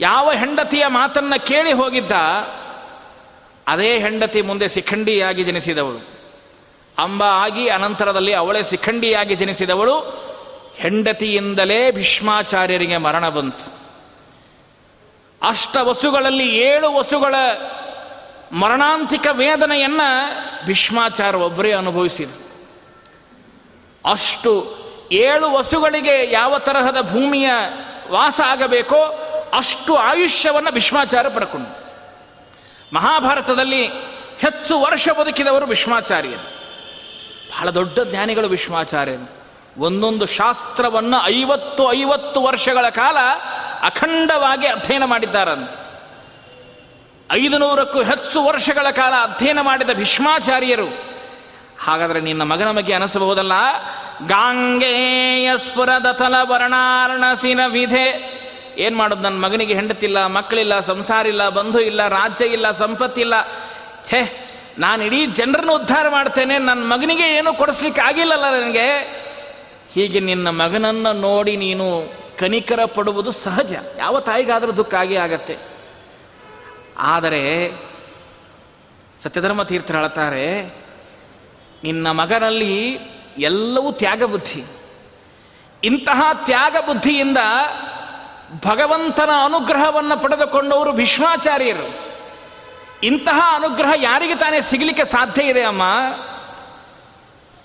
ಯಾವ 0.00 0.32
ಹೆಂಡತಿಯ 0.32 0.86
ಮಾತನ್ನು 0.86 1.46
ಕೇಳಿ 1.46 1.72
ಹೋಗಿದ್ದ, 1.72 2.12
ಅದೇ 3.66 3.98
ಹೆಂಡತಿ 3.98 4.42
ಮುಂದೆ 4.42 4.68
ಸಿಖಂಡಿಯಾಗಿ 4.68 5.44
ಜನಿಸಿದವಳು. 5.44 6.06
ಅಂಬ 6.98 7.22
ಆಗಿ 7.22 7.68
ಅನಂತರದಲ್ಲಿ 7.68 8.32
ಅವಳೇ 8.32 8.62
ಸಿಖಂಡಿಯಾಗಿ 8.62 9.34
ಜನಿಸಿದವಳು. 9.34 9.98
ಹೆಂಡತಿಯಿಂದಲೇ 10.76 11.90
ಭೀಷ್ಮಾಚಾರ್ಯರಿಗೆ 11.90 12.96
ಮರಣ 12.96 13.28
ಬಂತು. 13.28 13.81
ಅಷ್ಟ 15.42 15.76
ವಸುಗಳಲ್ಲಿ 15.80 16.48
ಏಳು 16.48 16.94
ವಸುಗಳ 16.94 17.34
ಮರಣಾಂತಿಕ 18.52 19.26
ವೇದನೆಯನ್ನ 19.32 20.00
ಭೀಷ್ಮಾಚಾರ 20.66 21.34
ಒಬ್ಬರೇ 21.34 21.72
ಅನುಭವಿಸಿದರು. 21.72 22.42
ಅಷ್ಟು 24.10 24.82
ಏಳು 25.12 25.52
ವಸುಗಳಿಗೆ 25.52 26.32
ಯಾವ 26.32 26.58
ತರಹದ 26.58 27.00
ಭೂಮಿಯ 27.00 27.50
ವಾಸ 28.10 28.40
ಆಗಬೇಕೋ 28.44 29.18
ಅಷ್ಟು 29.54 29.96
ಆಯುಷ್ಯವನ್ನು 29.96 30.70
ಭೀಷ್ಮಾಚಾರ 30.70 31.28
ಪಡ್ಕೊಂಡು 31.28 31.82
ಮಹಾಭಾರತದಲ್ಲಿ 32.94 33.86
ಹೆಚ್ಚು 34.38 34.80
ವರ್ಷ 34.80 35.08
ಬದುಕಿದವರು 35.08 35.66
ಭೀಷ್ಮಾಚಾರ್ಯರು. 35.66 36.52
ಬಹಳ 37.50 37.70
ದೊಡ್ಡ 37.70 38.00
ಜ್ಞಾನಿಗಳು 38.00 38.48
ಭೀಷ್ಮಾಚಾರ್ಯರು. 38.48 39.42
ಒಂದೊಂದು 39.82 40.26
ಶಾಸ್ತ್ರವನ್ನು 40.26 41.26
ಐವತ್ತು 41.26 41.92
ಐವತ್ತು 41.92 42.42
ವರ್ಷಗಳ 42.42 42.88
ಕಾಲ 42.88 43.16
ಅಖಂಡವಾಗಿ 43.82 44.66
ಅಧ್ಯಯನ 44.66 45.04
ಮಾಡಿದ್ದಾರಂತೆ. 45.04 45.82
ಐದು 47.32 47.58
ನೂರಕ್ಕೂ 47.58 48.02
ಹೆಚ್ಚು 48.02 48.44
ವರ್ಷಗಳ 48.44 48.90
ಕಾಲ 48.90 49.12
ಅಧ್ಯಯನ 49.12 49.60
ಮಾಡಿದ 49.60 49.90
ಭೀಷ್ಮಾಚಾರ್ಯರು. 49.90 51.12
ಹಾಗಾದರೆ 51.80 52.20
ನಿನ್ನ 52.20 52.42
ಮಗನ 52.42 52.72
ಬಗ್ಗೆ 52.72 52.92
ಅನಿಸಬಹುದಲ್ಲ? 52.92 53.52
ಗಾಂಗೇಯ 54.26 55.50
ಸ್ಫುರದತಲ 55.56 56.34
ವರ್ಣಾರ್ಣಸಿನ 56.42 57.60
ವಿಧೆ. 57.66 58.42
ಏನು 58.78 58.96
ಮಾಡೋದು 58.96 59.20
ನನ್ನ 59.20 59.44
ಮಗನಿಗೆ 59.44 59.74
ಹೆಂಡತಿಲ್ಲ, 59.74 60.26
ಮಕ್ಕಳಿಲ್ಲ 60.26 60.80
ಸಂಸಾರ 60.80 61.26
ಇಲ್ಲ 61.26 61.48
ಬಂಧು 61.48 61.80
ಇಲ್ಲ, 61.80 62.08
ರಾಜ್ಯ 62.08 62.44
ಇಲ್ಲ, 62.44 62.70
ಸಂಪತ್ತಿಲ್ಲ. 62.70 63.34
ಛೇ, 64.06 64.48
ನಾನು 64.78 65.04
ಇಡೀ 65.04 65.26
ಜನರನ್ನು 65.26 65.74
ಉದ್ಧಾರ 65.74 66.08
ಮಾಡ್ತೇನೆ 66.08 66.58
ನನ್ನ 66.58 66.84
ಮಗನಿಗೆ 66.84 67.36
ಏನು 67.36 67.54
ಕೊಡಿಸ್ಲಿಕ್ಕೆ 67.54 68.00
ಆಗಿಲ್ಲಲ್ಲ 68.00 68.50
ನನಗೆ. 68.50 68.88
ಹೀಗೆ 69.94 70.20
ನಿನ್ನ 70.20 70.48
ಮಗನನ್ನು 70.48 71.12
ನೋಡಿ 71.12 71.56
ನೀನು 71.56 72.21
ಕನಿಕರ 72.42 72.84
ಪಡುವುದು 72.84 73.32
ಸಹಜ. 73.32 73.74
ಯಾವ 73.96 74.20
ತಾಯಿಗಾದರೂ 74.20 74.72
ದುಃಖ 74.72 74.94
ಆಗೇ 74.94 75.16
ಆಗತ್ತೆ. 75.16 75.56
ಆದರೆ 76.98 77.42
ಸತ್ಯಧರ್ಮ 79.22 79.62
ತೀರ್ಥರು 79.62 79.98
ಹೇಳ್ತಾರೆ, 79.98 80.66
ನಿನ್ನ 81.84 82.10
ಮಗನಲ್ಲಿ 82.10 82.98
ಎಲ್ಲವೂ 83.38 83.92
ತ್ಯಾಗ 83.92 84.22
ಬುದ್ಧಿ. 84.22 84.64
ಇಂತಹ 85.84 86.22
ತ್ಯಾಗ 86.44 86.76
ಬುದ್ಧಿಯಿಂದ 86.86 87.38
ಭಗವಂತನ 88.66 89.30
ಅನುಗ್ರಹವನ್ನು 89.44 90.22
ಪಡೆದುಕೊಂಡವರು 90.22 90.92
ಭೀಷ್ಮಾಚಾರ್ಯರು. 90.92 91.88
ಇಂತಹ 93.02 93.40
ಅನುಗ್ರಹ 93.54 93.90
ಯಾರಿಗೆ 93.96 94.34
ತಾನೇ 94.34 94.60
ಸಿಗಲಿಕ್ಕೆ 94.60 95.04
ಸಾಧ್ಯ 95.04 95.42
ಇದೆ 95.42 95.62
ಅಮ್ಮ? 95.62 95.82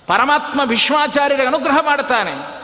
ಪರಮಾತ್ಮ 0.06 0.64
ಭೀಷ್ಮಾಚಾರ್ಯರಿಗೆ 0.64 1.46
ಅನುಗ್ರಹ 1.46 1.76
ಮಾಡ್ತಾನೆ 1.80 2.58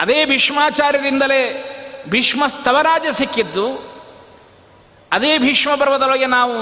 ಅದೇ 0.00 0.24
ಭೀಷ್ಮಾಚಾರ್ಯರಿಂದಲೇ 0.24 1.64
ಭೀಷ್ಮ 2.08 2.46
ಸ್ತವರಾಜ 2.46 3.06
ಸಿಕ್ಕಿದ್ದು, 3.12 3.88
ಅದೇ 5.12 5.38
ಭೀಷ್ಮ 5.38 5.74
ಪರ್ವದೊಳಗೆ 5.74 6.26
ನಾವು 6.26 6.54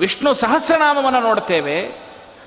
ವಿಷ್ಣು 0.00 0.34
ಸಹಸ್ರನಾಮವನ್ನು 0.34 1.20
ನೋಡ್ತೇವೆ, 1.20 1.84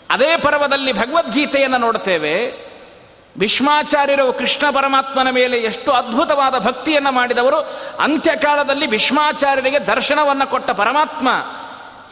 ಅದೇ 0.10 0.38
ಪರ್ವದಲ್ಲಿ 0.38 0.94
ಭಗವದ್ಗೀತೆಯನ್ನು 0.94 1.78
ನೋಡ್ತೇವೆ, 1.78 2.68
ಭೀಷ್ಮಾಚಾರ್ಯರು 3.38 4.34
ಕೃಷ್ಣ 4.34 4.70
ಪರಮಾತ್ಮನ 4.70 5.30
ಮೇಲೆ 5.30 5.58
ಎಷ್ಟು 5.58 5.92
ಅದ್ಭುತವಾದ 5.92 6.60
ಭಕ್ತಿಯನ್ನು 6.60 7.12
ಮಾಡಿದವರು, 7.12 7.60
ಅಂತ್ಯಕಾಲದಲ್ಲಿ 8.00 8.88
ಭೀಷ್ಮಾಚಾರ್ಯರಿಗೆ 8.88 9.80
ದರ್ಶನವನ್ನು 9.80 10.50
ಕೊಟ್ಟ 10.50 10.70
ಪರಮಾತ್ಮ, 10.70 11.30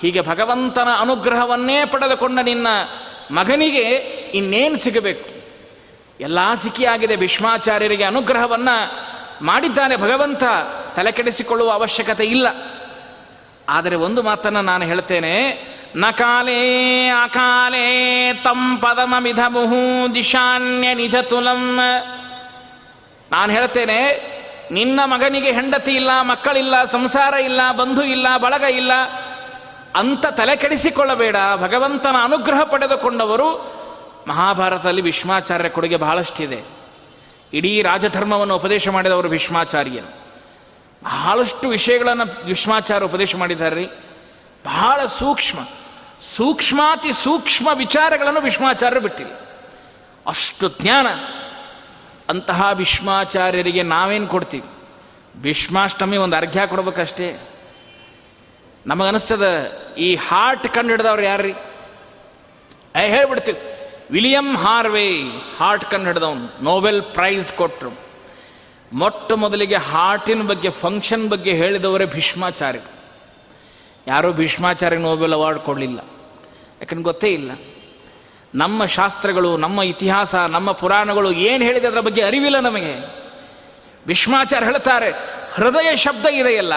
ಹೀಗೆ 0.01 0.21
ಭಗವಂತನ 0.21 0.87
ಅನುಗ್ರಹವನ್ನೇ 0.99 1.85
ಪಡೆದುಕೊಂಡ 1.85 2.39
ನಿನ್ನ 2.39 2.67
ಮಗನಿಗೆ 3.31 3.83
ಇನ್ನೇನು 4.33 4.77
ಸಿಗಬೇಕು? 4.77 5.34
ಎಲ್ಲ 6.19 6.53
ಸಿಖಿಯಾಗಿದೆ 6.53 7.15
ಭೀಷ್ಮಾಚಾರ್ಯರಿಗೆ 7.15 8.03
ಅನುಗ್ರಹವನ್ನು 8.03 8.91
ಮಾಡಿದ್ದಾನೆ 9.45 9.95
ಭಗವಂತ. 9.95 10.43
ತಲೆ 10.95 11.11
ಕೆಡಿಸಿಕೊಳ್ಳುವ 11.11 11.71
ಅವಶ್ಯಕತೆ 11.71 12.23
ಇಲ್ಲ. 12.23 12.47
ಆದರೆ 13.69 13.95
ಒಂದು 13.95 14.23
ಮಾತನ್ನು 14.23 14.61
ನಾನು 14.61 14.85
ಹೇಳ್ತೇನೆ. 14.85 15.35
ನಕಾಲೇ 15.95 17.07
ಅಕಾಲೇ 17.07 18.33
ತಂ 18.43 18.81
ಮುಹು 19.47 20.15
ದಿಶಾನ್ಯ 20.15 20.93
ನಿಜ 20.93 21.15
ತುಲಂ 21.15 21.79
ನಾನು 23.31 23.51
ಹೇಳ್ತೇನೆ, 23.51 23.99
ನಿನ್ನ 24.71 24.99
ಮಗನಿಗೆ 25.05 25.51
ಹೆಂಡತಿ 25.51 25.91
ಇಲ್ಲ, 25.91 26.21
ಮಕ್ಕಳಿಲ್ಲ, 26.21 26.85
ಸಂಸಾರ 26.85 27.33
ಇಲ್ಲ, 27.33 27.71
ಬಂಧು 27.71 28.03
ಇಲ್ಲ, 28.03 28.37
ಬಳಗ 28.37 28.61
ಇಲ್ಲ, 28.61 28.93
ಅಂತ 29.95 30.25
ತಲೆ 30.25 30.55
ಕೆಡಿಸಿಕೊಳ್ಳಬೇಡ. 30.55 31.35
ಭಗವಂತನ 31.55 32.15
ಅನುಗ್ರಹ 32.23 32.63
ಪಡೆದುಕೊಂಡವರು 32.63 33.74
ಮಹಾಭಾರತದಲ್ಲಿ 34.27 35.01
ಭೀಷ್ಮಾಚಾರ್ಯ 35.01 35.69
ಕೊಡುಗೆ 35.69 35.95
ಬಹಳಷ್ಟಿದೆ. 35.95 36.63
ಇಡೀ 37.53 37.81
ರಾಜಧರ್ಮವನ್ನು 37.81 38.55
ಉಪದೇಶ 38.55 38.87
ಮಾಡಿದವರು 38.87 39.29
ಭೀಷ್ಮಾಚಾರ್ಯ 39.29 40.01
ಬಹಳಷ್ಟು 41.03 41.69
ವಿಷಯಗಳನ್ನು 41.69 42.45
ಭೀಷ್ಮಾಚಾರ್ಯ 42.45 43.05
ಉಪದೇಶ 43.05 43.35
ಮಾಡಿದ್ದಾರೆ. 43.35 43.85
ಬಹಳ 44.65 45.05
ಸೂಕ್ಷ್ಮ, 45.05 45.59
ಸೂಕ್ಷ್ಮಾತಿ 46.21 47.13
ಸೂಕ್ಷ್ಮ 47.13 47.69
ವಿಚಾರಗಳನ್ನು 47.73 48.41
ಭೀಷ್ಮಾಚಾರ್ಯರು 48.41 49.01
ಬಿಟ್ಟಿಲ್ಲ. 49.01 49.33
ಅಷ್ಟು 50.27 50.69
ಜ್ಞಾನ 50.69 51.07
ಅಂತಹ 52.29 52.73
ಭೀಷ್ಮಾಚಾರ್ಯರಿಗೆ 52.73 53.83
ನಾವೇನು 53.83 54.27
ಕೊಡ್ತೀವಿ? 54.27 54.67
ಭೀಷ್ಮಾಷ್ಟಮಿ 55.41 56.17
ಒಂದು 56.17 56.37
ಅರ್ಘ್ಯ 56.37 56.67
ಕೊಡ್ಬೇಕಷ್ಟೇ. 56.67 57.49
ನಮಗನಿಸ್ತದ 58.87 59.65
ಈ 59.97 60.15
ಹಾರ್ಟ್ 60.15 60.67
ಕಂಡು 60.67 60.89
ಹಿಡ್ದವ್ರು 60.89 61.23
ಯಾರ್ರಿ? 61.23 61.53
ಹೇಳ್ಬಿಡ್ತೀವಿ. 62.97 63.74
ವಿಲಿಯಂ 64.11 64.57
ಹಾರ್ವೇ, 64.57 65.21
ಹಾರ್ಟ್ 65.57 65.91
ಕಂಡು 65.91 66.05
ಹಿಡಿದವನು 66.05 66.63
ನೋಬೆಲ್ 66.63 67.01
ಪ್ರೈಸ್ 67.01 67.53
ಕೊಟ್ಟರು 67.53 67.91
ಮೊಟ್ಟ 68.93 69.31
ಮೊದಲಿಗೆ 69.31 69.75
ಹಾರ್ಟಿನ 69.75 70.47
ಬಗ್ಗೆ, 70.47 70.69
ಫಂಕ್ಷನ್ 70.69 71.29
ಬಗ್ಗೆ 71.29 71.53
ಹೇಳಿದವರೇ 71.53 72.05
ಭೀಷ್ಮಾಚಾರ್ಯ. 72.05 72.79
ಯಾರೂ 74.07 74.33
ಭೀಷ್ಮಾಚಾರ್ಯ 74.33 74.97
ನೋಬೆಲ್ 74.97 75.33
ಅವಾರ್ಡ್ 75.33 75.59
ಕೊಡಲಿಲ್ಲ. 75.59 75.99
ಯಾಕಂದ್ರೆ 76.81 77.01
ಗೊತ್ತೇ 77.01 77.27
ಇಲ್ಲ. 77.27 77.51
ನಮ್ಮ 78.55 78.85
ಶಾಸ್ತ್ರಗಳು, 78.85 79.57
ನಮ್ಮ 79.57 79.81
ಇತಿಹಾಸ, 79.81 80.35
ನಮ್ಮ 80.35 80.71
ಪುರಾಣಗಳು 80.71 81.31
ಏನು 81.31 81.63
ಹೇಳಿದೆ 81.63 81.87
ಅದರ 81.87 81.99
ಬಗ್ಗೆ 81.99 82.21
ಅರಿವಿಲ್ಲ 82.21 82.59
ನಮಗೆ. 82.59 83.25
ಭೀಷ್ಮಾಚಾರ್ಯ 84.07 84.65
ಹೇಳ್ತಾರೆ, 84.65 85.11
ಹೃದಯ 85.53 85.95
ಶಬ್ದ 85.95 86.25
ಇದೆಯಲ್ಲ, 86.25 86.73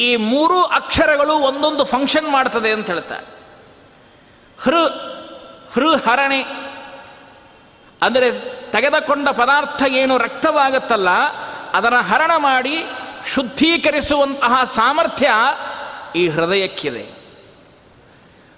ಈ 0.00 0.16
ಮೂರು 0.16 0.64
ಅಕ್ಷರಗಳು 0.64 1.34
ಒಂದೊಂದು 1.34 1.84
ಫಂಕ್ಷನ್ 1.84 2.30
ಮಾಡ್ತದೆ 2.30 2.70
ಅಂತ 2.70 2.86
ಹೇಳ್ತಾರೆ. 2.86 3.26
ಹೃ 4.58 4.74
ಹೃ 5.78 5.88
ಹರಣೆ 6.06 6.40
ಅಂದರೆ 8.02 8.28
ತೆಗೆದುಕೊಂಡ 8.70 9.28
ಪದಾರ್ಥ 9.28 9.82
ಏನು 10.00 10.14
ರಕ್ತವಾಗುತ್ತಲ್ಲ, 10.18 11.10
ಅದನ್ನು 11.74 12.00
ಹರಣ 12.10 12.32
ಮಾಡಿ 12.36 12.76
ಶುದ್ಧೀಕರಿಸುವಂತಹ 13.26 14.52
ಸಾಮರ್ಥ್ಯ 14.74 15.30
ಈ 16.16 16.28
ಹೃದಯಕ್ಕಿದೆ. 16.28 17.04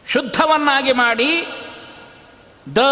ಶುದ್ಧವನ್ನಾಗಿ 0.06 0.92
ಮಾಡಿ 0.92 1.30
ದ 2.76 2.82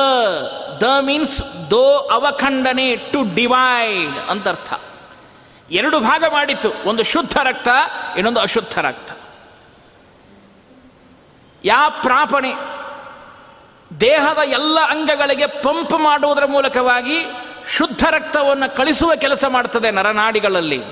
ದ 0.82 0.86
ಮೀನ್ಸ್ 1.00 1.38
ದೋ 1.70 1.84
ಅವಖಂಡನೆ 2.16 2.88
ಟು 3.12 3.20
ಡಿವೈಡ್ 3.34 4.16
ಅಂತ 4.30 4.48
ಅರ್ಥ 4.48 4.72
ಎರಡು 5.70 5.96
ಭಾಗ 6.00 6.24
ಮಾಡಿತ್ತು 6.32 6.70
ಒಂದು 6.88 7.02
ಶುದ್ಧ 7.02 7.34
ರಕ್ತ, 7.48 7.68
ಇನ್ನೊಂದು 8.16 8.40
ಅಶುದ್ಧ 8.40 8.74
ರಕ್ತ. 8.78 9.10
ಯಾ 11.64 11.80
ಪ್ರಾಪಣೆ 12.02 12.52
ದೇಹದ 14.00 14.38
ಎಲ್ಲ 14.48 14.78
ಅಂಗಗಳಿಗೆ 14.80 15.46
ಪಂಪ್ 15.46 15.92
ಮಾಡುವುದರ 15.92 16.44
ಮೂಲಕವಾಗಿ 16.44 17.26
ಶುದ್ಧ 17.68 18.04
ರಕ್ತವನ್ನು 18.10 18.76
ಕಳಿಸುವ 18.76 19.12
ಕೆಲಸ 19.14 19.44
ಮಾಡ್ತದೆ 19.44 19.90
ನರನಾಡಿಗಳಲ್ಲಿ. 19.90 20.82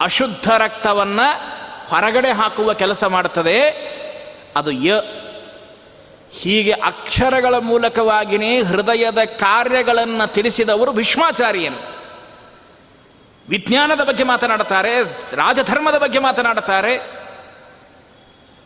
ಅಶುದ್ಧ 0.00 0.50
ರಕ್ತವನ್ನು 0.50 1.40
ಹೊರಗಡೆ 1.88 2.32
ಹಾಕುವ 2.32 2.72
ಕೆಲಸ 2.72 3.04
ಮಾಡ್ತದೆ. 3.04 3.86
ಅದು 4.56 4.70
ಯ. 4.70 5.00
ಹೀಗೆ 6.30 6.72
ಅಕ್ಷರಗಳ 6.72 7.54
ಮೂಲಕವಾಗಿಯೇ 7.54 8.62
ಹೃದಯದ 8.62 9.18
ಕಾರ್ಯಗಳನ್ನು 9.24 10.32
ತಿಳಿಸಿದವರು 10.32 10.92
ಭೀಷ್ಮಾಚಾರ್ಯನು 10.92 11.96
ವಿಜ್ಞಾನದ 13.48 14.00
ಬಗ್ಗೆ 14.00 14.24
ಮಾತನಾಡುತ್ತಾರೆ 14.24 15.02
ರಾಜಧರ್ಮದ 15.36 15.98
ಬಗ್ಗೆ 15.98 16.18
ಮಾತನಾಡುತ್ತಾರೆ 16.18 17.25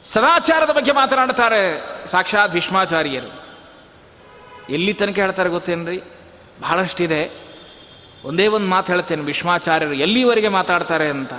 ಸದಾಚಾರದ 0.04 0.70
ಬಗ್ಗೆ 0.70 0.92
ಮಾತನಾಡ್ತಾರೆ 0.92 1.82
ಸಾಕ್ಷಾತ್ 2.06 2.52
ಭೀಷ್ಮಾಚಾರ್ಯರು. 2.52 3.40
ಎಲ್ಲಿ 4.70 4.92
ತನಕ 4.92 5.18
ಹೇಳ್ತಾರೆ 5.18 5.48
ಗೊತ್ತೇನ್ರಿ? 5.48 6.02
ಬಹಳಷ್ಟಿದೆ. 6.60 7.30
ಒಂದೇ 8.24 8.46
ಒಂದು 8.46 8.66
ಮಾತು 8.66 8.92
ಹೇಳ್ತೇನೆ, 8.92 9.22
ಭೀಷ್ಮಾಚಾರ್ಯರು 9.22 9.92
ಎಲ್ಲಿವರೆಗೆ 9.92 10.48
ಮಾತಾಡ್ತಾರೆ 10.48 11.08
ಅಂತ. 11.08 11.32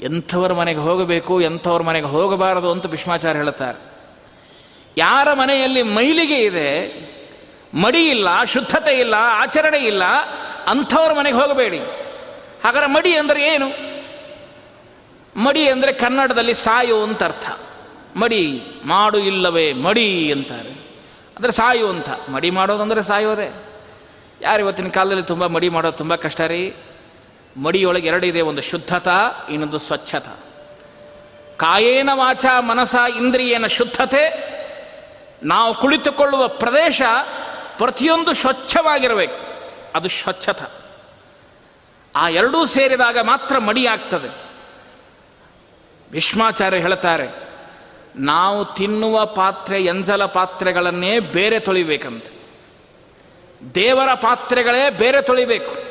ಎಂಥವ್ರ 0.00 0.52
ಮನೆಗೆ 0.52 0.78
ಹೋಗಬೇಕು, 0.78 1.40
ಎಂಥವ್ರ 1.40 1.82
ಮನೆಗೆ 1.82 2.06
ಹೋಗಬಾರದು 2.06 2.70
ಅಂತ 2.70 2.86
ಭೀಷ್ಮಾಚಾರ್ಯ 2.86 3.40
ಹೇಳ್ತಾರೆ 3.40 3.78
ಯಾರ 4.98 5.32
ಮನೆಯಲ್ಲಿ 5.32 5.82
ಮೈಲಿಗೆ 5.82 6.38
ಇದೆ, 6.38 6.70
ಮಡಿ 7.74 8.08
ಇಲ್ಲ, 8.08 8.44
ಶುದ್ಧತೆ 8.44 9.00
ಇಲ್ಲ, 9.00 9.14
ಆಚರಣೆ 9.18 9.78
ಇಲ್ಲ, 9.78 10.02
ಅಂಥವ್ರ 10.66 11.12
ಮನೆಗೆ 11.12 11.36
ಹೋಗಬೇಡಿ. 11.36 11.78
ಹಾಗಾದ್ರೆ 12.64 12.86
ಮಡಿ 12.86 13.16
ಅಂದರೆ 13.16 13.54
ಏನು? 13.54 13.89
ಮಡಿ 15.40 15.68
ಅಂದರೆ 15.68 15.92
ಕನ್ನಡದಲ್ಲಿ 15.92 16.54
ಸಾಯು 16.54 17.02
ಅಂತ 17.02 17.22
ಅರ್ಥ. 17.22 17.50
ಮಡಿ 18.16 18.62
ಮಾಡು 18.84 19.18
ಇಲ್ಲವೇ 19.18 19.72
ಮಡಿ 19.72 20.32
ಅಂತಾರೆ. 20.32 20.70
ಅಂದರೆ 21.36 21.52
ಸಾಯು 21.52 21.88
ಅಂತ. 21.88 22.08
ಮಡಿ 22.28 22.50
ಮಾಡೋದಂದರೆ 22.50 23.02
ಸಾಯೋದೆ. 23.02 23.54
ಯಾರು 24.42 24.62
ಇವತ್ತಿನ 24.62 24.88
ಕಾಲದಲ್ಲಿ 24.88 25.22
ತುಂಬ 25.22 25.46
ಮಡಿ 25.46 25.68
ಮಾಡೋದು 25.68 25.96
ತುಂಬ 25.96 26.14
ಕಷ್ಟ 26.14 26.40
ರೀ? 26.40 26.74
ಮಡಿಯೊಳಗೆ 27.62 28.08
ಎರಡಿದೆ 28.08 28.40
ಒಂದು 28.40 28.62
ಶುದ್ಧತಾ, 28.62 29.30
ಇನ್ನೊಂದು 29.50 29.78
ಸ್ವಚ್ಛತಾ. 29.78 30.32
ಕಾಯೇನ 31.56 32.10
ವಾಚ 32.12 32.44
ಮನಸ 32.58 32.94
ಇಂದ್ರಿಯನ 33.16 33.66
ಶುದ್ಧತೆ. 33.66 34.50
ನಾವು 35.42 35.74
ಕುಳಿತುಕೊಳ್ಳುವ 35.74 36.48
ಪ್ರದೇಶ 36.48 37.02
ಪ್ರತಿಯೊಂದು 37.76 38.32
ಸ್ವಚ್ಛವಾಗಿರಬೇಕು. 38.32 39.36
ಅದು 39.94 40.08
ಸ್ವಚ್ಛತ. 40.08 40.70
ಆ 42.16 42.28
ಎರಡೂ 42.28 42.66
ಸೇರಿದಾಗ 42.66 43.18
ಮಾತ್ರ 43.18 43.58
ಮಡಿಯಾಗ್ತದೆ 43.58 44.49
ಭೀಷ್ಮಾಚಾರ್ಯ 46.12 46.78
ಹೇಳ್ತಾರೆ, 46.78 47.50
ನಾವು 48.16 48.64
ತಿನ್ನುವ 48.64 49.26
ಪಾತ್ರೆ, 49.26 49.84
ಎಂಜಲ 49.84 50.24
ಪಾತ್ರೆಗಳನ್ನೇ 50.24 51.18
ಬೇರೆ 51.18 51.58
ತೊಳಿಬೇಕಂತ. 51.58 52.24
ದೇವರ 53.74 54.14
ಪಾತ್ರೆಗಳೇ 54.14 54.90
ಬೇರೆ 54.90 55.22
ತೊಳಿಬೇಕು. 55.22 55.90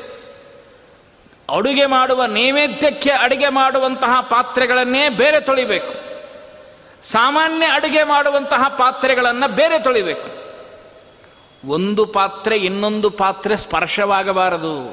ಅಡುಗೆ 1.58 1.86
ಮಾಡುವ 1.86 2.26
ನೈವೇದ್ಯಕ್ಕೆ 2.26 3.10
ಅಡುಗೆ 3.10 3.50
ಮಾಡುವಂತಹ 3.50 4.22
ಪಾತ್ರೆಗಳನ್ನೇ 4.22 5.10
ಬೇರೆ 5.10 5.40
ತೊಳಿಬೇಕು. 5.40 5.94
ಸಾಮಾನ್ಯ 7.04 7.66
ಅಡುಗೆ 7.66 8.04
ಮಾಡುವಂತಹ 8.04 8.68
ಪಾತ್ರೆಗಳನ್ನು 8.68 9.52
ಬೇರೆ 9.52 9.84
ತೊಳಿಬೇಕು. 9.84 10.40
ಒಂದು 11.70 12.06
ಪಾತ್ರೆ 12.06 12.58
ಇನ್ನೊಂದು 12.58 13.10
ಪಾತ್ರೆ 13.10 13.58
ಸ್ಪರ್ಶವಾಗಬಾರದು. 13.58 14.90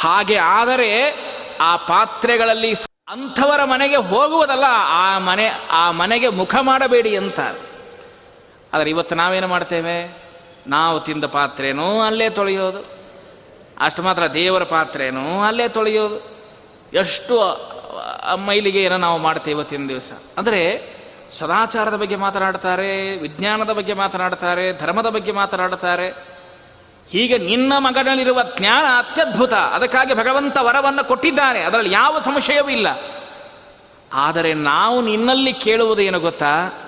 ಹಾಗೆ 0.00 0.36
ಆದರೆ 0.36 1.24
ಆ 1.60 1.76
ಪಾತ್ರೆಗಳಲ್ಲಿ 1.76 2.74
ಅಂಥವರ 3.08 3.64
ಮನೆಗೆ 3.64 3.96
ಹೋಗುವುದಲ್ಲ, 3.96 4.64
ಆ 4.88 5.18
ಮನೆ, 5.18 5.46
ಆ 5.70 5.90
ಮನೆಗೆ 5.90 6.28
ಮುಖ 6.28 6.54
ಮಾಡಬೇಡಿ 6.60 7.16
ಅಂತ. 7.16 7.40
ಆದರೆ 8.72 8.90
ಇವತ್ತು 8.90 9.14
ನಾವೇನು 9.14 9.48
ಮಾಡ್ತೇವೆ? 9.48 10.16
ನಾವು 10.66 11.00
ತಿಂದ 11.00 11.24
ಪಾತ್ರೆನೂ 11.24 12.00
ಅಲ್ಲೇ 12.00 12.30
ತೊಳೆಯೋದು. 12.30 12.84
ಅಷ್ಟು 13.80 14.02
ಮಾತ್ರ 14.02 14.26
ದೇವರ 14.26 14.64
ಪಾತ್ರೆನೂ 14.64 15.42
ಅಲ್ಲೇ 15.42 15.68
ತೊಳೆಯೋದು. 15.68 16.18
ಎಷ್ಟು 16.92 17.36
ಮೈಲಿಗೆ 18.36 18.82
ಏನೋ 18.82 18.96
ನಾವು 18.96 19.18
ಮಾಡ್ತೇವೆ 19.18 19.56
ಇವತ್ತಿನ 19.56 19.88
ದಿವಸ. 19.88 20.12
ಅಂದರೆ 20.38 20.60
ಸದಾಚಾರದ 21.30 21.96
ಬಗ್ಗೆ 21.96 22.16
ಮಾತನಾಡ್ತಾರೆ, 22.16 23.16
ವಿಜ್ಞಾನದ 23.16 23.72
ಬಗ್ಗೆ 23.72 23.92
ಮಾತನಾಡ್ತಾರೆ, 23.92 24.78
ಧರ್ಮದ 24.78 25.08
ಬಗ್ಗೆ 25.08 25.32
ಮಾತನಾಡ್ತಾರೆ. 25.32 26.37
ಹೀಗೆ 27.10 27.38
ನಿನ್ನ 27.38 27.72
ಮಗನಲ್ಲಿರುವ 27.78 28.42
ಜ್ಞಾನ 28.58 28.84
ಅತ್ಯದ್ಭುತ. 28.98 29.54
ಅದಕ್ಕಾಗಿ 29.54 30.14
ಭಗವಂತ 30.14 30.58
ವರವನ್ನು 30.60 31.04
ಕೊಟ್ಟಿದ್ದಾನೆ 31.04 31.60
ಅದರಲ್ಲಿ 31.60 31.92
ಯಾವ 31.92 32.20
ಸಂಶಯವೂ 32.20 32.68
ಇಲ್ಲ. 32.68 32.86
ಆದರೆ 34.14 34.54
ನಾವು 34.54 35.02
ನಿನ್ನಲ್ಲಿ 35.02 35.52
ಕೇಳುವುದೇನು 35.52 36.20
ಗೊತ್ತಾ? 36.20 36.84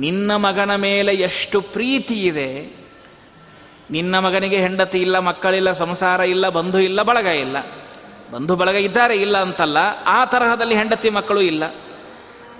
ನಿನ್ನ 0.00 0.36
ಮಗನ 0.36 0.74
ಮೇಲೆ 0.74 1.14
ಎಷ್ಟು 1.14 1.60
ಪ್ರೀತಿ 1.60 2.14
ಇದೆ. 2.14 2.76
ನಿನ್ನ 3.90 4.18
ಮಗನಿಗೆ 4.18 4.56
ಹೆಂಡತಿ 4.56 4.98
ಇಲ್ಲ, 4.98 5.18
ಮಕ್ಕಳಿಲ್ಲ, 5.18 5.72
ಸಂಸಾರ 5.72 6.20
ಇಲ್ಲ, 6.20 6.48
ಬಂಧು 6.48 6.78
ಇಲ್ಲ, 6.78 7.02
ಬಳಗ 7.02 7.26
ಇಲ್ಲ. 7.26 7.56
ಬಂಧು 8.32 8.56
ಬಳಗ 8.56 8.74
ಇದ್ದಾರೆ, 8.74 9.16
ಇಲ್ಲ 9.16 9.38
ಅಂತಲ್ಲ. 9.38 9.78
ಆ 10.06 10.24
ತರಹದಲ್ಲಿ 10.24 10.74
ಹೆಂಡತಿ 10.74 11.10
ಮಕ್ಕಳು 11.10 11.40
ಇಲ್ಲ. 11.40 11.62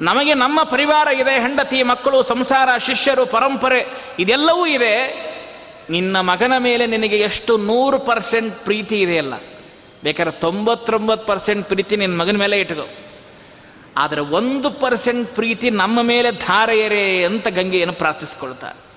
ನಮಗೆ 0.01 0.35
ನಮ್ಮ 0.35 0.63
ಪರಿವಾರ 0.63 1.09
ಇದೆ, 1.09 1.41
ಹೆಂಡತಿ, 1.41 1.83
ಮಕ್ಕಳು, 1.83 2.23
ಸಂಸಾರ, 2.23 2.79
ಶಿಷ್ಯರು, 2.79 3.27
ಪರಂಪರೆ, 3.27 3.87
ಇದೆಲ್ಲವೂ 4.19 4.67
ಇದೆ. 4.67 5.32
ನಿನ್ನ 5.93 6.21
ಮಗನ 6.21 6.53
ಮೇಲೆ 6.59 6.87
ನಿನಗೆ 6.87 7.17
ಎಷ್ಟು 7.17 7.57
ನೂರು 7.57 7.99
ಪರ್ಸೆಂಟ್ 7.99 8.65
ಪ್ರೀತಿ 8.65 9.01
ಇದೆಯಲ್ಲ? 9.01 9.35
ಬೇಕಾದ್ರೆ 10.05 10.41
ತೊಂಬತ್ತೊಂಬತ್ತು 10.41 11.27
ಪರ್ಸೆಂಟ್ 11.27 11.69
ಪ್ರೀತಿ 11.69 11.97
ನಿನ್ನ 11.97 12.21
ಮಗನ 12.21 12.37
ಮೇಲೆ 12.37 12.61
ಇಟ್ಕೋ. 12.61 12.89
ಆದರೆ 13.97 14.21
ಒಂದು 14.21 14.71
ಪರ್ಸೆಂಟ್ 14.71 15.35
ಪ್ರೀತಿ 15.35 15.71
ನಮ್ಮ 15.71 16.03
ಮೇಲೆ 16.03 16.31
ಧಾರೆಯರೆ 16.31 17.25
ಅಂತ 17.25 17.49
ಗಂಗೆಯನ್ನು 17.49 17.95
ಪ್ರಾರ್ಥಿಸ್ಕೊಳ್ತಾರೆ. 17.95 18.93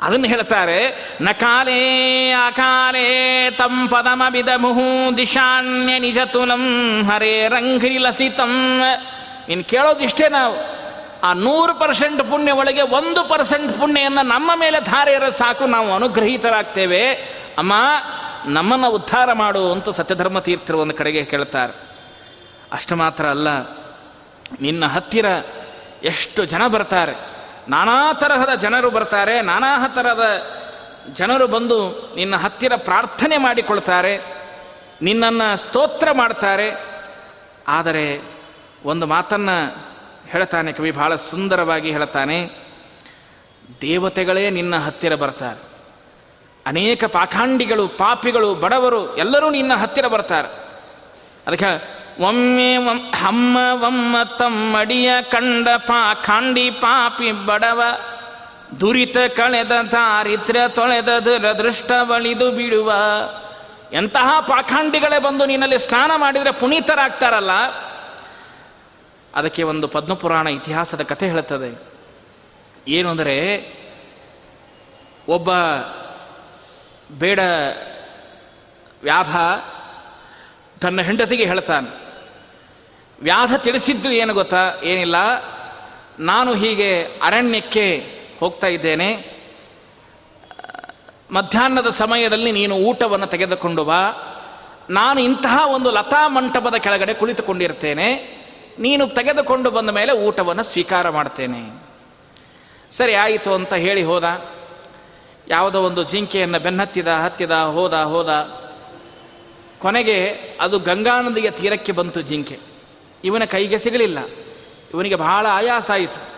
ಅದನ್ನು 0.00 0.26
ಹೇಳ್ತಾರೆ 0.26 1.08
ನಕಾಲೇ 1.20 2.30
ಅಕಾಲೇ 2.30 3.50
ತಂ 3.50 3.88
ಪದಮಬಿದಮುಹು 3.88 5.16
ದಿಶಾನ್ಯ 5.16 5.98
ನಿಜ 5.98 6.18
ತುಲಂ 6.32 7.04
ಹರೇ 7.06 7.48
ರಂಘ್ರಿ 7.48 7.98
ಲಸಿತಂ. 7.98 8.80
ನೀನು 9.48 9.64
ಕೇಳೋದಿಷ್ಟೇ 9.64 10.28
ನಾವು. 10.28 10.85
ಆ 11.24 11.32
ನೂರು 11.32 11.74
ಪರ್ಸೆಂಟ್ 11.74 12.22
ಪುಣ್ಯ 12.30 12.52
ಒಳಗೆ 12.52 12.82
ಒಂದು 12.82 13.28
ಪರ್ಸೆಂಟ್ 13.28 13.80
ಪುಣ್ಯವನ್ನು 13.80 14.22
ನಮ್ಮ 14.22 14.50
ಮೇಲೆ 14.56 14.80
ಧಾರೆಯರ 14.80 15.28
ಸಾಕು 15.28 15.66
ನಾವು 15.66 15.94
ಅನುಗ್ರಹೀತರಾಗ್ತೇವೆ. 15.94 17.12
ಅಮ್ಮ, 17.58 17.72
ನಮ್ಮನ್ನು 18.46 18.90
ಉದ್ಧಾರ 18.90 19.32
ಮಾಡು 19.32 19.72
ಅಂತ 19.72 19.88
ಸತ್ಯಧರ್ಮ 19.88 20.38
ತೀರ್ಥರು 20.38 20.78
ಒಂದು 20.78 20.94
ಕಡೆಗೆ 20.94 21.24
ಕೇಳ್ತಾರೆ. 21.24 21.74
ಅಷ್ಟು 22.72 22.96
ಮಾತ್ರ 22.96 23.26
ಅಲ್ಲ, 23.26 23.48
ನಿನ್ನ 24.60 24.86
ಹತ್ತಿರ 24.86 25.26
ಎಷ್ಟು 26.02 26.44
ಜನ 26.44 26.66
ಬರ್ತಾರೆ? 26.66 27.14
ನಾನಾ 27.68 28.12
ತರಹದ 28.12 28.54
ಜನರು 28.54 28.90
ಬರ್ತಾರೆ, 28.90 29.40
ನಾನಾ 29.40 29.88
ತರಹದ 29.88 30.26
ಜನರು 31.12 31.46
ಬಂದು 31.46 31.78
ನಿನ್ನ 32.16 32.36
ಹತ್ತಿರ 32.36 32.72
ಪ್ರಾರ್ಥನೆ 32.76 33.36
ಮಾಡಿಕೊಳ್ತಾರೆ, 33.36 34.14
ನಿನ್ನನ್ನು 35.02 35.56
ಸ್ತೋತ್ರ 35.56 36.12
ಮಾಡ್ತಾರೆ. 36.12 36.68
ಆದರೆ 37.68 38.22
ಒಂದು 38.84 39.06
ಮಾತನ್ನು 39.06 39.86
ಹೇಳ್ತಾನೆ, 40.30 40.72
ಕವಿ 40.72 40.90
ಬಹಳ 40.90 41.16
ಸುಂದರವಾಗಿ 41.16 41.90
ಹೇಳ್ತಾನೆ, 41.92 42.38
ದೇವತೆಗಳೇ 43.80 44.50
ನಿನ್ನ 44.50 44.76
ಹತ್ತಿರ 44.76 45.14
ಬರ್ತಾರೆ. 45.14 45.60
ಅನೇಕ 46.66 47.04
ಪಾಖಾಂಡಿಗಳು, 47.04 47.88
ಪಾಪಿಗಳು, 47.88 48.54
ಬಡವರು 48.54 49.16
ಎಲ್ಲರೂ 49.16 49.50
ನಿನ್ನ 49.50 49.74
ಹತ್ತಿರ 49.74 50.06
ಬರ್ತಾರೆ. 50.06 50.48
ಅದಕ್ಕೆ 51.46 51.70
ಒಮ್ಮೆ 52.22 52.76
ಹಮ್ಮ 53.16 53.58
ಒಮ್ಮ 53.72 54.16
ತಮ್ಮಡಿಯ 54.38 55.10
ಕಂಡ 55.22 55.68
ಪಾಖಾಂಡಿ 55.76 56.70
ಪಾಪಿ 56.70 57.32
ಬಡವ, 57.32 57.82
ದುರಿತ 58.80 59.16
ಕಳೆದ 59.36 59.72
ದಾರಿದ್ರ 59.92 60.56
ತೊಳೆದ 60.68 61.18
ದುರದೃಷ್ಟ 61.18 61.92
ಬಳಿದು 62.02 62.50
ಬಿಡುವ, 62.50 62.92
ಎಂತಹ 63.92 64.40
ಪಾಖಾಂಡಿಗಳೇ 64.40 65.18
ಬಂದು 65.18 65.46
ನಿನ್ನಲ್ಲಿ 65.46 65.78
ಸ್ನಾನ 65.78 66.10
ಮಾಡಿದರೆ 66.16 66.50
ಪುನೀತರಾಗ್ತಾರಲ್ಲ 66.50 67.50
ಅದಕ್ಕೆ 69.36 69.62
ಒಂದು 69.62 69.88
ಪದ್ಮಪುರಾಣ 69.88 70.46
ಇತಿಹಾಸದ 70.46 71.02
ಕಥೆ 71.02 71.26
ಹೇಳುತ್ತದೆ. 71.26 71.82
ಏನು 72.88 73.08
ಅಂದರೆ, 73.08 73.72
ಒಬ್ಬ 75.28 75.50
ಬೇಡ 77.18 77.38
ವ್ಯಾಧ 79.02 79.36
ತನ್ನ 80.80 81.00
ಹೆಂಡತಿಗೆ 81.00 81.44
ಹೇಳ್ತಾನೆ. 81.44 82.06
ವ್ಯಾಧ 83.22 83.54
ತಿಳಿಸಿದ್ದು 83.54 84.10
ಏನು 84.10 84.34
ಗೊತ್ತಾ? 84.34 84.72
ಏನಿಲ್ಲ. 84.82 85.14
ನಾನು 86.18 86.54
ಹೀಗೆ 86.54 87.04
ಅರಣ್ಯಕ್ಕೆ 87.04 88.18
ಹೋಗ್ತಾ 88.40 88.66
ಇದ್ದೇನೆ. 88.66 89.36
ಮಧ್ಯಾಹ್ನದ 91.30 91.90
ಸಮಯದಲ್ಲಿ 91.90 92.52
ನೀನು 92.52 92.74
ಊಟವನ್ನು 92.74 93.26
ತೆಗೆದುಕೊಂಡು 93.26 93.84
ಬಾ. 93.84 94.12
ನಾನು 94.90 95.20
ಇಂತಹ 95.20 95.66
ಒಂದು 95.66 95.90
ಲತಾ 95.90 96.28
ಮಂಟಪದ 96.28 96.74
ಕೆಳಗಡೆ 96.74 97.14
ಕುಳಿತುಕೊಂಡಿರ್ತೇನೆ. 97.14 98.36
ನೀನು 98.78 99.06
ತೆಗೆದುಕೊಂಡು 99.08 99.70
ಬಂದ 99.70 99.90
ಮೇಲೆ 99.90 100.12
ಊಟವನ್ನು 100.12 100.62
ಸ್ವೀಕಾರ 100.62 101.10
ಮಾಡ್ತೇನೆ. 101.10 101.82
ಸರಿ, 102.90 103.14
ಆಯಿತು 103.14 103.54
ಅಂತ 103.54 103.74
ಹೇಳಿ 103.74 104.02
ಹೋದ. 104.02 104.44
ಯಾವುದೋ 105.48 105.82
ಒಂದು 105.82 106.02
ಜಿಂಕೆಯನ್ನು 106.02 106.60
ಬೆನ್ನತ್ತಿದ, 106.60 107.08
ಹತ್ತಿದ, 107.08 107.50
ಹೋದ 107.50 107.94
ಹೋದ. 107.94 108.30
ಕೊನೆಗೆ 109.78 110.38
ಅದು 110.60 110.78
ಗಂಗಾ 110.78 111.20
ನದಿಯ 111.20 111.50
ತೀರಕ್ಕೆ 111.50 111.92
ಬಂತು 111.92 112.22
ಜಿಂಕೆ. 112.22 112.58
ಇವನ 113.24 113.44
ಕೈಗೆ 113.44 113.78
ಸಿಗಲಿಲ್ಲ. 113.78 114.18
ಇವನಿಗೆ 114.94 115.14
ಬಹಳ 115.14 115.46
ಆಯಾಸ 115.50 115.90
ಆಯಿತು. 115.90 116.36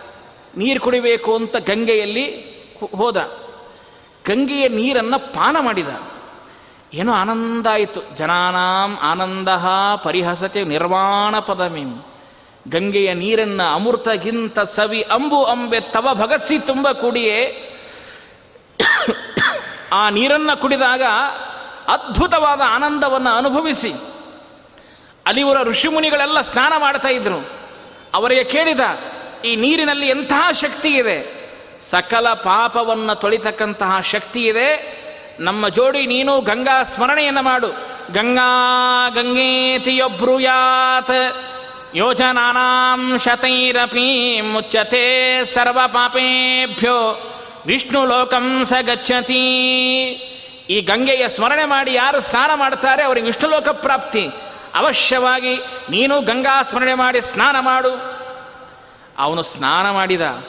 ನೀರು 0.57 0.79
ಕುಡಿಬೇಕು 0.79 1.35
ಅಂತ 1.35 1.57
ಗಂಗೆಯಲ್ಲಿ 1.57 2.49
ಹೋದ. 2.95 3.17
ಗಂಗೆಯ 4.27 4.67
ನೀರನ್ನು 4.67 5.33
ಪಾನ 5.33 5.57
ಮಾಡಿದ. 5.59 5.87
ಏನೋ 6.93 7.13
ಆನಂದ 7.13 7.67
ಆಯಿತು. 7.67 8.01
ಜನಾನಾಂ 8.17 8.97
ಆನಂದ 9.01 9.47
ಪರಿಹಸತೆ 10.03 10.63
ನಿರ್ವಾಣ 10.63 11.39
ಪದಮೀಂ. 11.39 12.03
ಗಂಗೆಯ 12.67 13.13
ನೀರನ್ನು 13.13 13.73
ಅಮೃತಗಿಂತ 13.73 14.59
ಸವಿ 14.59 15.01
ಅಂಬು 15.01 15.43
ಅಂಬೆ 15.43 15.79
ತವ 15.79 16.13
ಭಗಸಿ 16.13 16.59
ತುಂಬ 16.59 16.91
ಕುಡಿಯೇ. 16.91 17.69
ಆ 19.93 20.09
ನೀರನ್ನು 20.09 20.61
ಕುಡಿದಾಗ 20.61 21.01
ಅದ್ಭುತವಾದ 21.87 22.61
ಆನಂದವನ್ನು 22.65 23.29
ಅನುಭವಿಸಿ. 23.29 23.93
ಅಲಿವರ 25.25 25.63
ಋಷಿಮುನಿಗಳೆಲ್ಲ 25.63 26.41
ಸ್ನಾನ 26.41 26.73
ಮಾಡ್ತಾ 26.77 27.07
ಇದ್ರು. 27.07 27.49
ಅವರಿಗೆ 28.13 28.43
ಕೇಳಿದ, 28.43 28.79
ಈ 29.45 29.55
ನೀರಿನಲ್ಲಿ 29.55 30.09
ಎಂತಹ 30.09 30.51
ಶಕ್ತಿ 30.51 30.89
ಇದೆ? 30.89 31.39
ಸಕಲ 31.89 32.33
ಪಾಪವನ್ನು 32.33 33.15
ತೊಳಿತಕ್ಕಂತಹ 33.15 34.01
ಶಕ್ತಿ 34.01 34.45
ಇದೆ. 34.45 34.99
ನಮ್ಮ 35.39 35.67
ಜೋಡಿ 35.67 36.05
ನೀನು 36.05 36.41
ಗಂಗಾ 36.41 36.83
ಸ್ಮರಣೆಯನ್ನು 36.83 37.41
ಮಾಡು. 37.41 37.89
ಗಂಗಾ 38.13 39.09
ಗಂಗೇತಿಯೊಬ್ರುಯಾತ್. 39.09 41.48
ಯೋಜನಾನಾಂ 41.95 43.19
ಶತೈರಪಿ 43.19 44.41
ಮುಚ್ಚತೆ 44.41 45.45
ಸರ್ವ 45.45 45.79
ಪಾಪೇಭ್ಯೋ 45.87 47.25
ವಿಷ್ಣು 47.65 48.05
ಲೋಕಂ 48.05 48.65
ಸ 48.65 48.73
ಗಚ್ಚತಿ 48.81 49.59
ಈ 50.69 50.81
ಗಂಗೆಯ 50.81 51.29
ಸ್ಮರಣೆ 51.29 51.65
ಮಾಡಿ 51.65 51.93
ಯಾರು 51.93 52.21
ಸ್ನಾನ 52.21 52.51
ಮಾಡ್ತಾರೆ 52.55 53.03
ಅವರಿಗೆ 53.03 53.25
ವಿಷ್ಣು 53.25 53.49
ಲೋಕ 53.49 53.67
ಪ್ರಾಪ್ತಿ. 53.67 54.29
ಅವಶ್ಯವಾಗಿ 54.75 55.55
ನೀನು 55.89 56.21
ಗಂಗಾ 56.21 56.63
ಸ್ಮರಣೆ 56.63 56.93
ಮಾಡಿ 56.93 57.21
ಸ್ನಾನ 57.21 57.59
ಮಾಡು. 57.59 58.19
ಅವನು 59.17 59.43
ಸ್ನಾನ 59.43 59.91
ಮಾಡಿದ. 59.91 60.43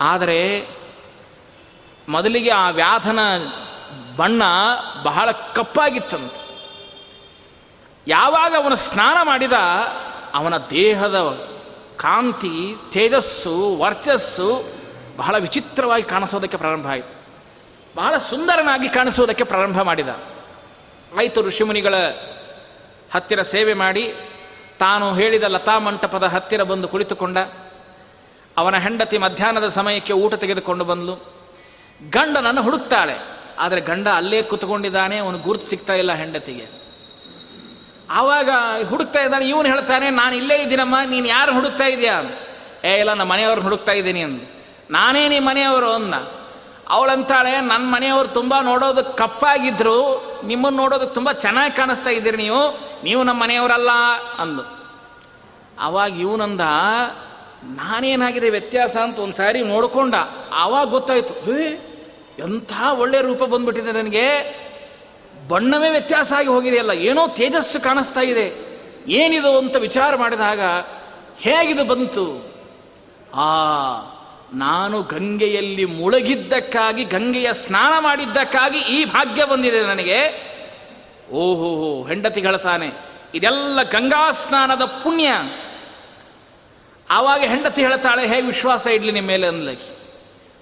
ಆದರೆ 0.00 0.68
ಮೊದಲಿಗೆ 2.08 2.50
ಆ 2.50 2.68
ವ್ಯಾಧನ 2.68 3.18
ಬಣ್ಣ 4.16 4.42
ಬಹಳ 5.02 5.30
ಕಪ್ಪಾಗಿತ್ತಂತೆ. 5.30 6.45
ಯಾವಾಗ 8.06 8.52
ಅವನು 8.56 8.76
ಸ್ನಾನ 8.76 9.16
ಮಾಡಿದ, 9.22 9.56
ಅವನ 10.34 10.54
ದೇಹದ 10.70 11.16
ಕಾಂತಿ, 11.96 12.76
ತೇಜಸ್ಸು, 12.92 13.54
ವರ್ಚಸ್ಸು 13.78 14.48
ಬಹಳ 15.16 15.38
ವಿಚಿತ್ರವಾಗಿ 15.38 16.02
ಕಾಣಿಸೋದಕ್ಕೆ 16.02 16.56
ಪ್ರಾರಂಭ 16.56 16.86
ಆಯಿತು. 16.86 17.12
ಬಹಳ 17.96 18.14
ಸುಂದರನಾಗಿ 18.18 18.88
ಕಾಣಿಸೋದಕ್ಕೆ 18.88 19.44
ಪ್ರಾರಂಭ 19.44 19.82
ಮಾಡಿದ. 19.82 20.08
ಆಯಿತು 21.18 21.42
ಋಷಿಮುನಿಗಳ 21.42 21.94
ಹತ್ತಿರ 23.14 23.42
ಸೇವೆ 23.42 23.74
ಮಾಡಿ, 23.74 24.14
ತಾನು 24.78 25.14
ಹೇಳಿದ 25.14 25.42
ಲತಾ 25.42 25.78
ಮಂಟಪದ 25.78 26.22
ಹತ್ತಿರ 26.22 26.62
ಬಂದು 26.62 26.88
ಕುಳಿತುಕೊಂಡ. 26.88 27.38
ಅವನ 28.56 28.76
ಹೆಂಡತಿ 28.78 29.18
ಮಧ್ಯಾಹ್ನದ 29.18 29.68
ಸಮಯಕ್ಕೆ 29.68 30.12
ಊಟ 30.12 30.34
ತೆಗೆದುಕೊಂಡು 30.34 30.84
ಬಂದು 30.84 31.14
ಗಂಡನನ್ನು 32.10 32.62
ಹುಡುಕ್ತಾಳೆ, 32.62 33.16
ಆದರೆ 33.58 33.80
ಗಂಡ 33.80 34.08
ಅಲ್ಲೇ 34.08 34.42
ಕೂತ್ಕೊಂಡಿದ್ದಾನೆ, 34.42 35.18
ಅವನು 35.18 35.38
ಗುರುತು 35.38 35.66
ಸಿಗ್ತಾ 35.66 35.94
ಇಲ್ಲ 35.94 36.12
ಹೆಂಡತಿಗೆ. 36.12 36.85
ಆವಾಗ 38.10 38.50
ಹುಡುಕ್ತಾ 38.88 39.20
ಇದ್ದಾನೆ, 39.20 39.48
ಇವನು 39.48 39.68
ಹೇಳ್ತಾನೆ, 39.68 40.10
ನಾನು 40.10 40.36
ಇಲ್ಲೇ 40.36 40.56
ಇದ್ದೀನಮ್ಮ, 40.56 40.94
ನೀನು 41.10 41.26
ಯಾರು 41.26 41.54
ಹುಡುಕ್ತಾ 41.54 41.84
ಇದೆಯಾ? 41.84 42.22
ಏ, 42.84 42.98
ಇಲ್ಲ, 42.98 43.12
ನಮ್ಮ 43.12 43.32
ಮನೆಯವ್ರನ್ನ 43.32 43.62
ಹುಡುಕ್ತಾ 43.62 43.92
ಇದ್ದೀನಿ 43.92 44.22
ಅಂದು. 44.22 44.56
ನಾನೇ 44.90 45.28
ನಿಮ್ಮ 45.28 45.50
ಮನೆಯವರು 45.50 45.92
ಅಂದ. 45.92 46.14
ಅವಳಂತಾಳೆ 46.88 47.60
ನನ್ನ 47.60 47.94
ಮನೆಯವರು 47.94 48.28
ತುಂಬ 48.28 48.54
ನೋಡೋದಕ್ಕೆ 48.60 49.16
ಕಪ್ಪಾಗಿದ್ರು, 49.16 49.98
ನಿಮ್ಮನ್ನು 50.46 50.78
ನೋಡೋದಕ್ಕೆ 50.78 51.14
ತುಂಬ 51.14 51.32
ಚೆನ್ನಾಗಿ 51.32 51.76
ಕಾಣಿಸ್ತಾ 51.76 52.10
ಇದ್ದೀರಿ 52.10 52.36
ನೀವು 52.36 52.80
ನೀವು 53.04 53.22
ನಮ್ಮ 53.22 53.42
ಮನೆಯವರಲ್ಲ 53.42 53.90
ಅಂದು. 54.38 54.62
ಅವಾಗ 55.80 56.20
ಇವನಂದ, 56.20 56.60
ನಾನೇನಾಗಿದೆ, 57.64 58.50
ವ್ಯತ್ಯಾಸ 58.50 58.96
ಅಂತ 58.96 59.18
ಒಂದು 59.18 59.34
ಸಾರಿ 59.34 59.62
ನೋಡ್ಕೊಂಡ. 59.62 60.14
ಆವಾಗ 60.52 60.88
ಗೊತ್ತಾಯ್ತು 60.88 61.34
ಹೇ 61.34 61.82
ಎಂಥ 62.38 62.72
ಒಳ್ಳೆ 62.98 63.22
ರೂಪ 63.22 63.42
ಬಂದ್ಬಿಟ್ಟಿದೆ 63.42 63.92
ನನಗೆ. 63.92 64.66
ಬಣ್ಣವೇ 65.48 65.90
ವ್ಯತ್ಯಾಸ 65.90 66.32
ಆಗಿ 66.32 66.48
ಹೋಗಿದೆಯಲ್ಲ, 66.48 66.90
ಏನೋ 66.90 67.28
ತೇಜಸ್ಸು 67.28 67.80
ಕಾಣಿಸ್ತಾ 67.80 68.20
ಇದೆ. 68.20 68.76
ಏನಿದು 69.08 69.58
ಅಂತ 69.58 69.76
ವಿಚಾರ 69.76 70.16
ಮಾಡಿದಾಗ, 70.16 70.60
ಹೇಗಿದು 71.40 71.84
ಬಂತು? 71.84 72.44
ಆ, 73.34 73.46
ನಾನು 74.54 75.02
ಗಂಗೆಯಲ್ಲಿ 75.02 75.84
ಮುಳುಗಿದ್ದಕ್ಕಾಗಿ, 75.84 77.04
ಗಂಗೆಯ 77.04 77.52
ಸ್ನಾನ 77.52 77.92
ಮಾಡಿದ್ದಕ್ಕಾಗಿ 77.98 78.78
ಈ 78.78 79.04
ಭಾಗ್ಯ 79.04 79.44
ಬಂದಿದೆ 79.44 79.82
ನನಗೆ. 79.82 80.18
ಓಹೋ, 81.32 82.08
ಹೆಂಡತಿ 82.08 82.40
ಹೇಳ್ತಾನೆ, 82.40 82.90
ಇದೆಲ್ಲ 83.34 83.82
ಗಂಗಾ 83.82 84.32
ಸ್ನಾನದ 84.32 84.84
ಪುಣ್ಯ. 84.84 85.28
ಆವಾಗ 87.10 87.40
ಹೆಂಡತಿ 87.40 87.82
ಹೇಳ್ತಾಳೆ, 87.82 88.26
ಹೇಗೆ 88.26 88.46
ವಿಶ್ವಾಸ 88.46 88.86
ಇಡ್ಲಿ 88.86 89.12
ನಿಮ್ಮ 89.12 89.28
ಮೇಲೆ? 89.28 89.46
ಅನ್ಲಕ್ಕೆ 89.46 89.96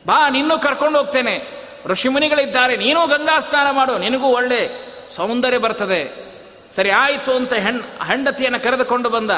ಬಾ, 0.07 0.29
ನಿನ್ನೂ 0.29 0.59
ಕರ್ಕೊಂಡು 0.59 0.99
ಹೋಗ್ತೇನೆ. 0.99 1.54
ಋಷಿಮುನಿಗಳಿದ್ದಾರೆ, 1.87 2.77
ನೀನು 2.77 3.07
ಗಂಗಾ 3.07 3.41
ಸ್ನಾನ 3.41 3.71
ಮಾಡು, 3.71 3.99
ನಿನಗೂ 3.99 4.27
ಒಳ್ಳೆ 4.27 4.71
ಸೌಂದರ್ಯ 5.11 5.59
ಬರ್ತದೆ. 5.59 6.35
ಸರಿ, 6.75 6.91
ಆಯಿತು 6.91 7.33
ಅಂತ 7.33 7.53
ಹೆಣ್, 7.53 7.83
ಹೆಂಡತಿಯನ್ನು 7.83 8.63
ಕರೆದುಕೊಂಡು 8.63 9.09
ಬಂದ 9.09 9.31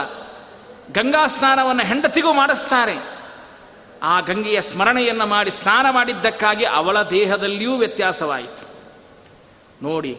ಗಂಗಾ 0.93 1.27
ಸ್ನಾನವನ್ನು 1.27 1.83
ಹೆಂಡತಿಗೂ 1.83 2.33
ಮಾಡಿಸ್ತಾರೆ. 2.33 3.17
ಆ 4.03 4.21
ಗಂಗೆಯ 4.21 4.63
ಸ್ಮರಣೆಯನ್ನು 4.63 5.27
ಮಾಡಿ, 5.27 5.51
ಸ್ನಾನ 5.51 5.87
ಮಾಡಿದ್ದಕ್ಕಾಗಿ 5.91 6.65
ಅವಳ 6.65 7.03
ದೇಹದಲ್ಲಿಯೂ 7.03 7.77
ವ್ಯತ್ಯಾಸವಾಯಿತು. 7.77 8.67
ನೋಡಿ, 9.83 10.19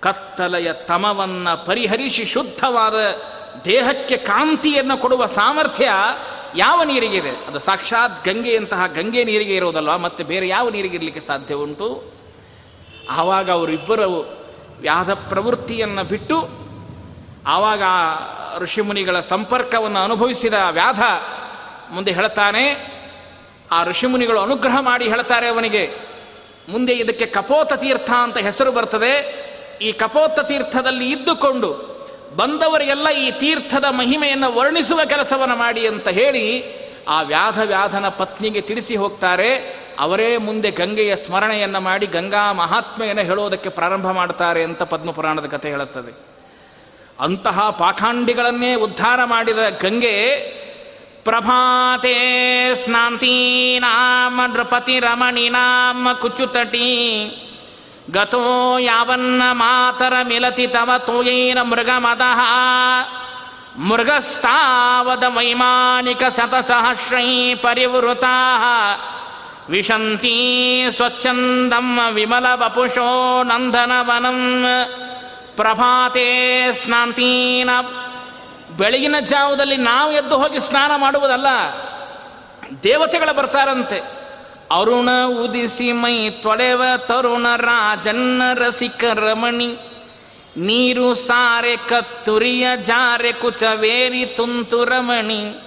ಕತ್ತಲೆಯ 0.00 0.72
ತಮವನ್ನು 0.72 1.66
ಪರಿಹರಿಸಿ 1.66 2.24
ಶುದ್ಧವಾದ 2.24 2.94
ದೇಹಕ್ಕೆ 3.64 4.16
ಕಾಂತಿಯನ್ನು 4.16 4.96
ಕೊಡುವ 4.96 5.26
ಸಾಮರ್ಥ್ಯ 5.26 5.90
ಯಾವ 6.56 6.82
ನೀರಿಗಿದೆ 6.82 7.28
ಅದು 7.28 7.58
ಸಾಕ್ಷಾತ್ 7.58 8.24
ಗಂಗೆಯಂತಹ 8.24 8.86
ಗಂಗೆ 8.86 9.24
ನೀರಿಗೆ 9.24 9.56
ಇರೋದಲ್ವ? 9.56 9.98
ಮತ್ತೆ 9.98 10.24
ಬೇರೆ 10.24 10.48
ಯಾವ 10.48 10.70
ನೀರಿಗೆ 10.70 10.96
ಇರಲಿಕ್ಕೆ 10.96 11.20
ಸಾಧ್ಯ 11.20 11.54
ಉಂಟು? 11.54 12.12
ಆವಾಗ 13.10 13.50
ಅವರಿಬ್ಬರು 13.50 14.34
ವ್ಯಾಧ 14.80 15.10
ಪ್ರವೃತ್ತಿಯನ್ನು 15.10 16.04
ಬಿಟ್ಟು 16.04 16.64
ಆವಾಗ 17.46 17.82
ಆ 17.86 18.58
ಋಷಿಮುನಿಗಳ 18.58 19.20
ಸಂಪರ್ಕವನ್ನು 19.20 19.98
ಅನುಭವಿಸಿದ 19.98 20.54
ವ್ಯಾಧ 20.70 21.00
ಮುಂದೆ 21.90 22.12
ಹೇಳ್ತಾನೆ, 22.12 22.94
ಆ 23.72 23.84
ಋಷಿಮುನಿಗಳು 23.84 24.40
ಅನುಗ್ರಹ 24.40 24.76
ಮಾಡಿ 24.80 25.08
ಹೇಳ್ತಾರೆ 25.08 25.48
ಅವನಿಗೆ, 25.48 25.94
ಮುಂದೆ 26.68 26.92
ಇದಕ್ಕೆ 26.92 27.26
ಕಪೋತ 27.26 27.72
ತೀರ್ಥ 27.72 28.10
ಅಂತ 28.10 28.38
ಹೆಸರು 28.38 28.72
ಬರ್ತದೆ. 28.72 29.44
ಈ 29.82 29.92
ಕಪೋತ 29.92 30.40
ತೀರ್ಥದಲ್ಲಿ 30.40 31.10
ಇದ್ದುಕೊಂಡು 31.10 31.93
ಬಂದವರಿಗೆಲ್ಲ 32.36 33.08
ಈ 33.08 33.30
ತೀರ್ಥದ 33.30 33.84
ಮಹಿಮೆಯನ್ನು 33.90 34.54
ವರ್ಣಿಸುವ 34.54 35.00
ಕೆಲಸವನ್ನು 35.04 35.56
ಮಾಡಿ 35.56 35.86
ಅಂತ 35.86 36.08
ಹೇಳಿ 36.08 36.44
ಆ 37.08 37.22
ವ್ಯಾಧ 37.22 37.58
ವ್ಯಾಧನ 37.62 38.08
ಪತ್ನಿಗೆ 38.08 38.60
ತಿಳಿಸಿ 38.60 38.96
ಹೋಗ್ತಾರೆ. 38.96 39.50
ಅವರೇ 39.98 40.36
ಮುಂದೆ 40.36 40.70
ಗಂಗೆಯ 40.70 41.16
ಸ್ಮರಣೆಯನ್ನು 41.16 41.80
ಮಾಡಿ 41.80 42.06
ಗಂಗಾ 42.06 42.52
ಮಹಾತ್ಮೆಯನ್ನು 42.52 43.22
ಹೇಳೋದಕ್ಕೆ 43.22 43.68
ಪ್ರಾರಂಭ 43.68 44.10
ಮಾಡ್ತಾರೆ 44.10 44.64
ಅಂತ 44.64 44.82
ಪದ್ಮಪುರಾಣದ 44.82 45.46
ಕಥೆ 45.46 45.70
ಹೇಳುತ್ತದೆ. 45.70 46.12
ಅಂತಹ 47.20 47.70
ಪಾಖಾಂಡಿಗಳನ್ನೇ 47.70 48.74
ಉದ್ಧಾರ 48.74 49.24
ಮಾಡಿದ 49.24 49.58
ಗಂಗೆ, 49.82 50.16
ಪ್ರಭಾತೆ 51.24 52.16
ಸ್ನಾಂತೀನಾಮ 52.74 54.40
ನೃಪತಿ 54.52 55.00
ರಮಣಿನಾಮ 55.00 56.08
ಕುಚುತಟಿ 56.12 56.90
ಗತೋ 58.10 58.78
ಯಾವನ್ನ 58.78 59.42
ಮಾತರ 59.52 60.12
ಮಿಲತಿ 60.22 60.66
ತವ 60.66 60.90
ತೋಯೇನ 60.98 61.62
ಮೃಗಮದಃ 61.62 62.40
ಮೃಗಸ್ತಾವದ 63.78 65.24
ವೈಮಾನಿಕ 65.28 66.22
ಶತಸಹಸ್ರೈ 66.36 67.54
ಪರಿವೃತಾ 67.54 68.36
ವಿಶಂತೀ 69.68 70.86
ಸ್ವಚ್ಛಂದಂ 70.90 72.10
ವಿಮಲ 72.10 72.46
ವಪುಷೋ 72.54 73.42
ನಂದನವನಂ. 73.42 74.64
ಪ್ರಭಾತೆ 75.56 76.28
ಸ್ನಾಂತೀನ. 76.72 77.70
ಬೆಳಗಿನ 78.76 79.16
ಜಾವದಲ್ಲಿ 79.20 79.76
ನಾವು 79.76 80.12
ಎದ್ದು 80.12 80.38
ಹೋಗಿ 80.38 80.60
ಸ್ನಾನ 80.60 80.90
ಮಾಡುವುದಲ್ಲ, 80.96 81.46
ದೇವತೆಗಳು 82.82 83.36
ಬರ್ತಾರಂತೆ. 83.36 84.23
ಅರುಣ 84.70 85.08
ಉದಿಸಿ 85.26 85.92
ಮೈ 85.92 86.30
ತೊಳೆವ 86.30 86.82
ತರುಣ 86.96 87.46
ರಾಜನ್ನ 87.56 88.42
ರಸಿಕ 88.54 89.04
ರಮಣಿ. 89.04 89.78
ನೀರು 90.56 91.14
ಸಾರೆ 91.14 91.76
ಕತ್ತುರಿಯ 91.76 92.66
ಜಾರೆ 92.82 93.32
ಕುಚವೇರಿ 93.32 94.26
ತುಂತು 94.26 94.84
ರಮಣಿ. 94.84 95.60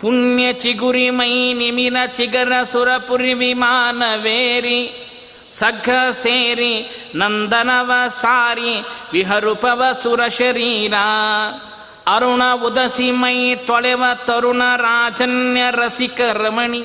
ಪುಣ್ಯ 0.00 0.52
ಚಿಗುರಿ 0.52 1.10
ಮೈ 1.10 1.52
ನಿಮಿನ 1.52 1.96
ಚಿಗರ 2.06 2.62
ಸುರಪುರಿ 2.62 3.34
ವಿಮಾನವೇರಿ. 3.34 5.10
ಸಘ 5.50 5.88
ಸೇರಿ 6.12 7.04
ನಂದನವ 7.14 7.92
ಸಾರಿ 8.08 8.84
ವಿಹರುಪವ 9.12 9.84
ಸುರ 10.02 10.28
ಶರೀರ. 10.28 10.94
ಅರುಣ 12.06 12.42
ಉದಸಿ 12.64 13.10
ಮೈ 13.10 13.54
ತೊಳೆವ 13.54 14.04
ತರುಣ 14.26 14.62
ರಾಜನ್ಯ 14.76 15.62
ರಸಿಕ 15.70 16.20
ರಮಣಿ. 16.32 16.84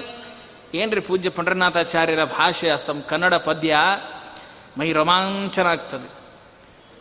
ಏನ್ರಿ 0.74 1.02
ಪೂಜ್ಯ 1.02 1.30
ಪಂಡ್ರನಾಥಾಚಾರ್ಯರ 1.30 2.24
ಭಾಷೆ? 2.24 2.86
ಸಮ್ 2.86 3.04
ಕನ್ನಡ 3.04 3.34
ಪದ್ಯ 3.34 3.78
ಮೈ 4.80 4.92
ರೋಮಾಂಚನ 4.92 5.68
ಆಗ್ತದೆ 5.68 6.10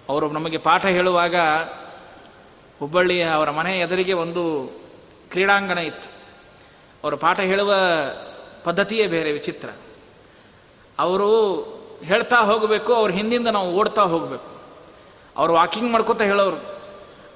ಅವರು 0.08 0.30
ನಮಗೆ 0.30 0.58
ಪಾಠ 0.58 0.86
ಹೇಳುವಾಗ 0.86 1.36
ಹುಬ್ಬಳ್ಳಿಯ 2.78 3.24
ಅವರ 3.24 3.50
ಮನೆ 3.50 3.78
ಎದುರಿಗೆ 3.78 4.12
ಒಂದು 4.12 4.72
ಕ್ರೀಡಾಂಗಣ 5.30 5.78
ಇತ್ತು. 5.78 6.08
ಅವರು 7.04 7.16
ಪಾಠ 7.16 7.40
ಹೇಳುವ 7.40 7.74
ಪದ್ಧತಿಯೇ 8.64 9.06
ಬೇರೆ, 9.06 9.32
ವಿಚಿತ್ರ. 9.32 9.68
ಅವರು 10.98 11.54
ಹೇಳ್ತಾ 12.04 12.36
ಹೋಗಬೇಕು, 12.36 12.94
ಅವ್ರ 12.94 13.10
ಹಿಂದಿಂದ 13.10 13.48
ನಾವು 13.48 13.72
ಓಡ್ತಾ 13.72 14.02
ಹೋಗಬೇಕು. 14.02 14.62
ಅವರು 15.36 15.52
ವಾಕಿಂಗ್ 15.52 15.92
ಮಾಡ್ಕೋತಾ 15.92 16.24
ಹೇಳೋರು. 16.24 16.78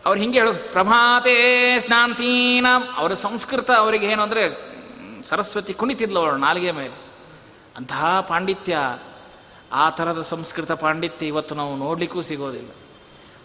ಅವ್ರು 0.06 0.20
ಹಿಂಗೆ 0.20 0.38
ಹೇಳೋದು 0.38 0.72
ಪ್ರಭಾತೆ 0.72 1.80
ಸ್ನಾಂತೀನ 1.80 2.66
ಅವರ 2.96 3.14
ಸಂಸ್ಕೃತ 3.14 3.70
ಅವರಿಗೆ 3.70 4.06
ಏನು 4.06 4.22
ಅಂದರೆ 4.22 4.71
ಸರಸ್ವತಿ 5.24 5.74
ಕುಣಿತಿದ್ಲು 5.74 6.20
ಅವಳು 6.20 6.36
ನಾಲಿಗೆ 6.36 6.72
ಮೇಲೆ. 6.72 6.98
ಅಂತಹ 7.76 8.20
ಪಾಂಡಿತ್ಯ, 8.20 8.78
ಆ 9.72 9.90
ಥರದ 9.90 10.22
ಸಂಸ್ಕೃತ 10.22 10.72
ಪಾಂಡಿತ್ಯ 10.72 11.26
ಇವತ್ತು 11.26 11.54
ನಾವು 11.54 11.76
ನೋಡಲಿಕ್ಕೂ 11.76 12.22
ಸಿಗೋದಿಲ್ಲ. 12.22 12.70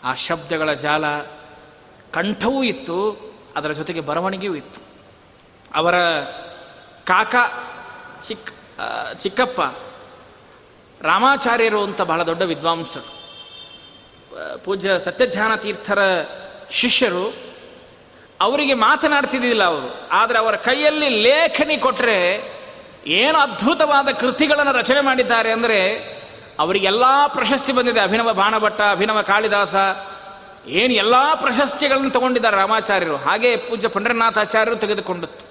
ಆ 0.04 0.14
ಶಬ್ದಗಳ 0.14 0.74
ಜಾಲ 0.74 1.06
ಕಂಠವೂ 2.12 2.64
ಇತ್ತು, 2.64 2.98
ಅದರ 3.56 3.72
ಜೊತೆಗೆ 3.72 4.00
ಬರವಣಿಗೆಯೂ 4.00 4.56
ಇತ್ತು. 4.56 4.82
ಅವರ 5.74 5.96
ಕಾಕ 7.06 7.36
ಚಿಕ್ಕ 8.24 8.50
ಚಿಕ್ಕಪ್ಪ, 9.20 9.62
ರಾಮಾಚಾರ್ಯರು 11.02 11.84
ಅಂತ 11.84 12.02
ಬಹಳ 12.02 12.24
ದೊಡ್ಡ 12.24 12.42
ವಿದ್ವಾಂಸರು. 12.42 13.18
ಪೂಜ್ಯ 14.64 15.00
ಸತ್ಯಧ್ಯಾನ 15.00 15.56
ತೀರ್ಥರ 15.56 16.00
ಶಿಷ್ಯರು 16.70 17.47
ಅವರಿಗೆ 18.42 18.74
ಮಾತನಾಡ್ತಿದ್ದಿಲ್ಲ 18.74 19.64
ಅವರು. 19.64 20.10
ಆದರೆ 20.12 20.38
ಅವರ 20.38 20.56
ಕೈಯಲ್ಲಿ 20.56 21.10
ಲೇಖನಿ 21.10 21.78
ಕೊಟ್ಟರೆ 21.78 22.18
ಏನು 23.08 23.38
ಅದ್ಭುತವಾದ 23.38 24.08
ಕೃತಿಗಳನ್ನು 24.10 24.72
ರಚನೆ 24.72 25.02
ಮಾಡಿದ್ದಾರೆ 25.02 25.52
ಅಂದರೆ 25.52 25.80
ಅವರಿಗೆಲ್ಲ 26.60 27.04
ಪ್ರಶಸ್ತಿ 27.28 27.72
ಬಂದಿದೆ. 27.72 28.00
ಅಭಿನವ 28.00 28.34
ಬಾಣಭಟ್ಟ, 28.34 28.82
ಅಭಿನವ 28.82 29.22
ಕಾಳಿದಾಸ, 29.22 29.76
ಏನು 30.68 30.94
ಎಲ್ಲ 30.94 31.34
ಪ್ರಶಸ್ತಿಗಳನ್ನು 31.34 32.10
ತಗೊಂಡಿದ್ದಾರೆ 32.10 32.58
ರಾಮಾಚಾರ್ಯರು. 32.58 33.18
ಹಾಗೆ 33.18 33.56
ಪೂಜ್ಯ 33.56 33.88
ಪಂಡ್ರನಾಥಾಚಾರ್ಯರು 33.88 34.78
ತೆಗೆದುಕೊಂಡಿತ್ತು 34.78 35.48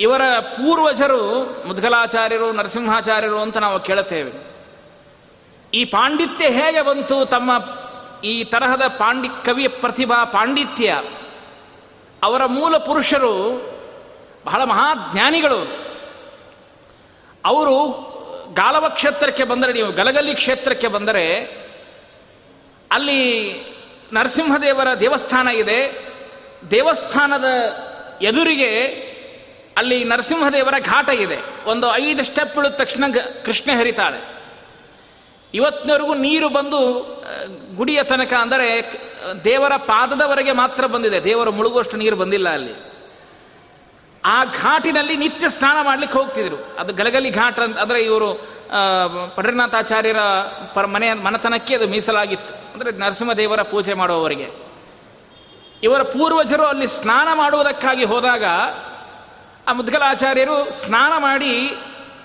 ಇವರ 0.00 0.22
ಪೂರ್ವಜರು 0.40 1.22
ಮುದ್ಗಲಾಚಾರ್ಯರು, 1.68 2.52
ನರಸಿಂಹಾಚಾರ್ಯರು 2.52 3.38
ಅಂತ 3.40 3.56
ನಾವು 3.56 3.80
ಕೇಳುತ್ತೇವೆ. 3.80 4.32
ಈ 5.74 5.84
ಪಾಂಡಿತ್ಯ 5.84 6.50
ಹೇಗೆ 6.50 6.82
ಬಂತು? 6.82 7.24
ತಮ್ಮ 7.24 7.50
ಈ 8.24 8.44
ತರಹದ 8.44 8.82
ಪಾಂಡಿ, 8.88 9.28
ಕವಿಯ 9.44 9.68
ಪ್ರತಿಭಾ 9.68 10.24
ಪಾಂಡಿತ್ಯ 10.24 11.00
ಅವರ 12.22 12.46
ಮೂಲ 12.46 12.76
ಪುರುಷರು 12.76 13.62
ಬಹಳ 14.44 14.64
ಮಹಾಜ್ಞಾನಿಗಳು 14.64 15.86
ಅವರು 17.44 18.12
ಗಾಲವ 18.54 18.88
ಕ್ಷೇತ್ರಕ್ಕೆ 18.88 19.44
ಬಂದರೆ, 19.44 19.72
ನೀವು 19.72 19.92
ಗಲಗಲಿ 19.92 20.34
ಕ್ಷೇತ್ರಕ್ಕೆ 20.34 20.88
ಬಂದರೆ, 20.88 21.56
ಅಲ್ಲಿ 22.92 23.52
ನರಸಿಂಹದೇವರ 24.12 24.94
ದೇವಸ್ಥಾನ 25.00 25.48
ಇದೆ. 25.48 26.08
ದೇವಸ್ಥಾನದ 26.70 27.44
ಎದುರಿಗೆ 28.22 28.86
ಅಲ್ಲಿ 29.76 30.04
ನರಸಿಂಹದೇವರ 30.04 30.74
ಘಾಟ 30.84 31.08
ಇದೆ. 31.08 31.38
ಒಂದು 31.66 31.94
ಐದು 31.94 32.24
ಸ್ಟೆಪ್ 32.24 32.78
ತಕ್ಷಣ 32.78 33.04
ಕೃಷ್ಣ 33.44 33.78
ಹರಿತಾಳೆ. 33.78 34.41
ಇವತ್ತಿನವರೆಗೂ 35.54 36.14
ನೀರು 36.14 36.48
ಬಂದು 36.48 36.78
ಗುಡಿಯ 37.76 38.02
ತನಕ 38.02 38.32
ಅಂದರೆ, 38.32 38.68
ದೇವರ 39.44 39.76
ಪಾದದವರೆಗೆ 39.76 40.52
ಮಾತ್ರ 40.52 40.86
ಬಂದಿದೆ. 40.86 41.24
ದೇವರು 41.24 41.52
ಮುಳುಗುವಷ್ಟು 41.52 41.96
ನೀರು 41.96 42.16
ಬಂದಿಲ್ಲ 42.16 42.48
ಅಲ್ಲಿ. 42.48 42.74
ಆ 44.24 44.44
ಘಾಟಿನಲ್ಲಿ 44.44 45.16
ನಿತ್ಯ 45.16 45.48
ಸ್ನಾನ 45.48 45.78
ಮಾಡ್ಲಿಕ್ಕೆ 45.82 46.18
ಹೋಗ್ತಿದ್ರು. 46.18 46.58
ಅದು 46.78 46.92
ಗಲಗಲಿ 46.94 47.30
ಘಾಟ್ 47.30 47.60
ಅಂತ, 47.60 47.78
ಅಂದರೆ 47.78 48.02
ಇವರು 48.02 48.28
ಪಂಡ್ರನಾಥಾಚಾರ್ಯರ 49.36 50.20
ಪರ 50.74 50.86
ಮನೆಯ 50.86 51.14
ಮನತನಕ್ಕೆ 51.14 51.74
ಅದು 51.74 51.88
ಮೀಸಲಾಗಿತ್ತು. 51.88 52.52
ಅಂದರೆ 52.72 52.90
ನರಸಿಂಹದೇವರ 52.92 53.62
ಪೂಜೆ 53.62 53.94
ಮಾಡುವವರಿಗೆ. 53.94 54.48
ಇವರ 55.82 56.02
ಪೂರ್ವಜರು 56.02 56.64
ಅಲ್ಲಿ 56.64 56.86
ಸ್ನಾನ 56.86 57.28
ಮಾಡುವುದಕ್ಕಾಗಿ 57.34 58.04
ಹೋದಾಗ, 58.04 58.44
ಆ 59.68 59.72
ಮುದ್ಗಲಾಚಾರ್ಯರು 59.72 60.56
ಸ್ನಾನ 60.72 61.12
ಮಾಡಿ 61.18 61.52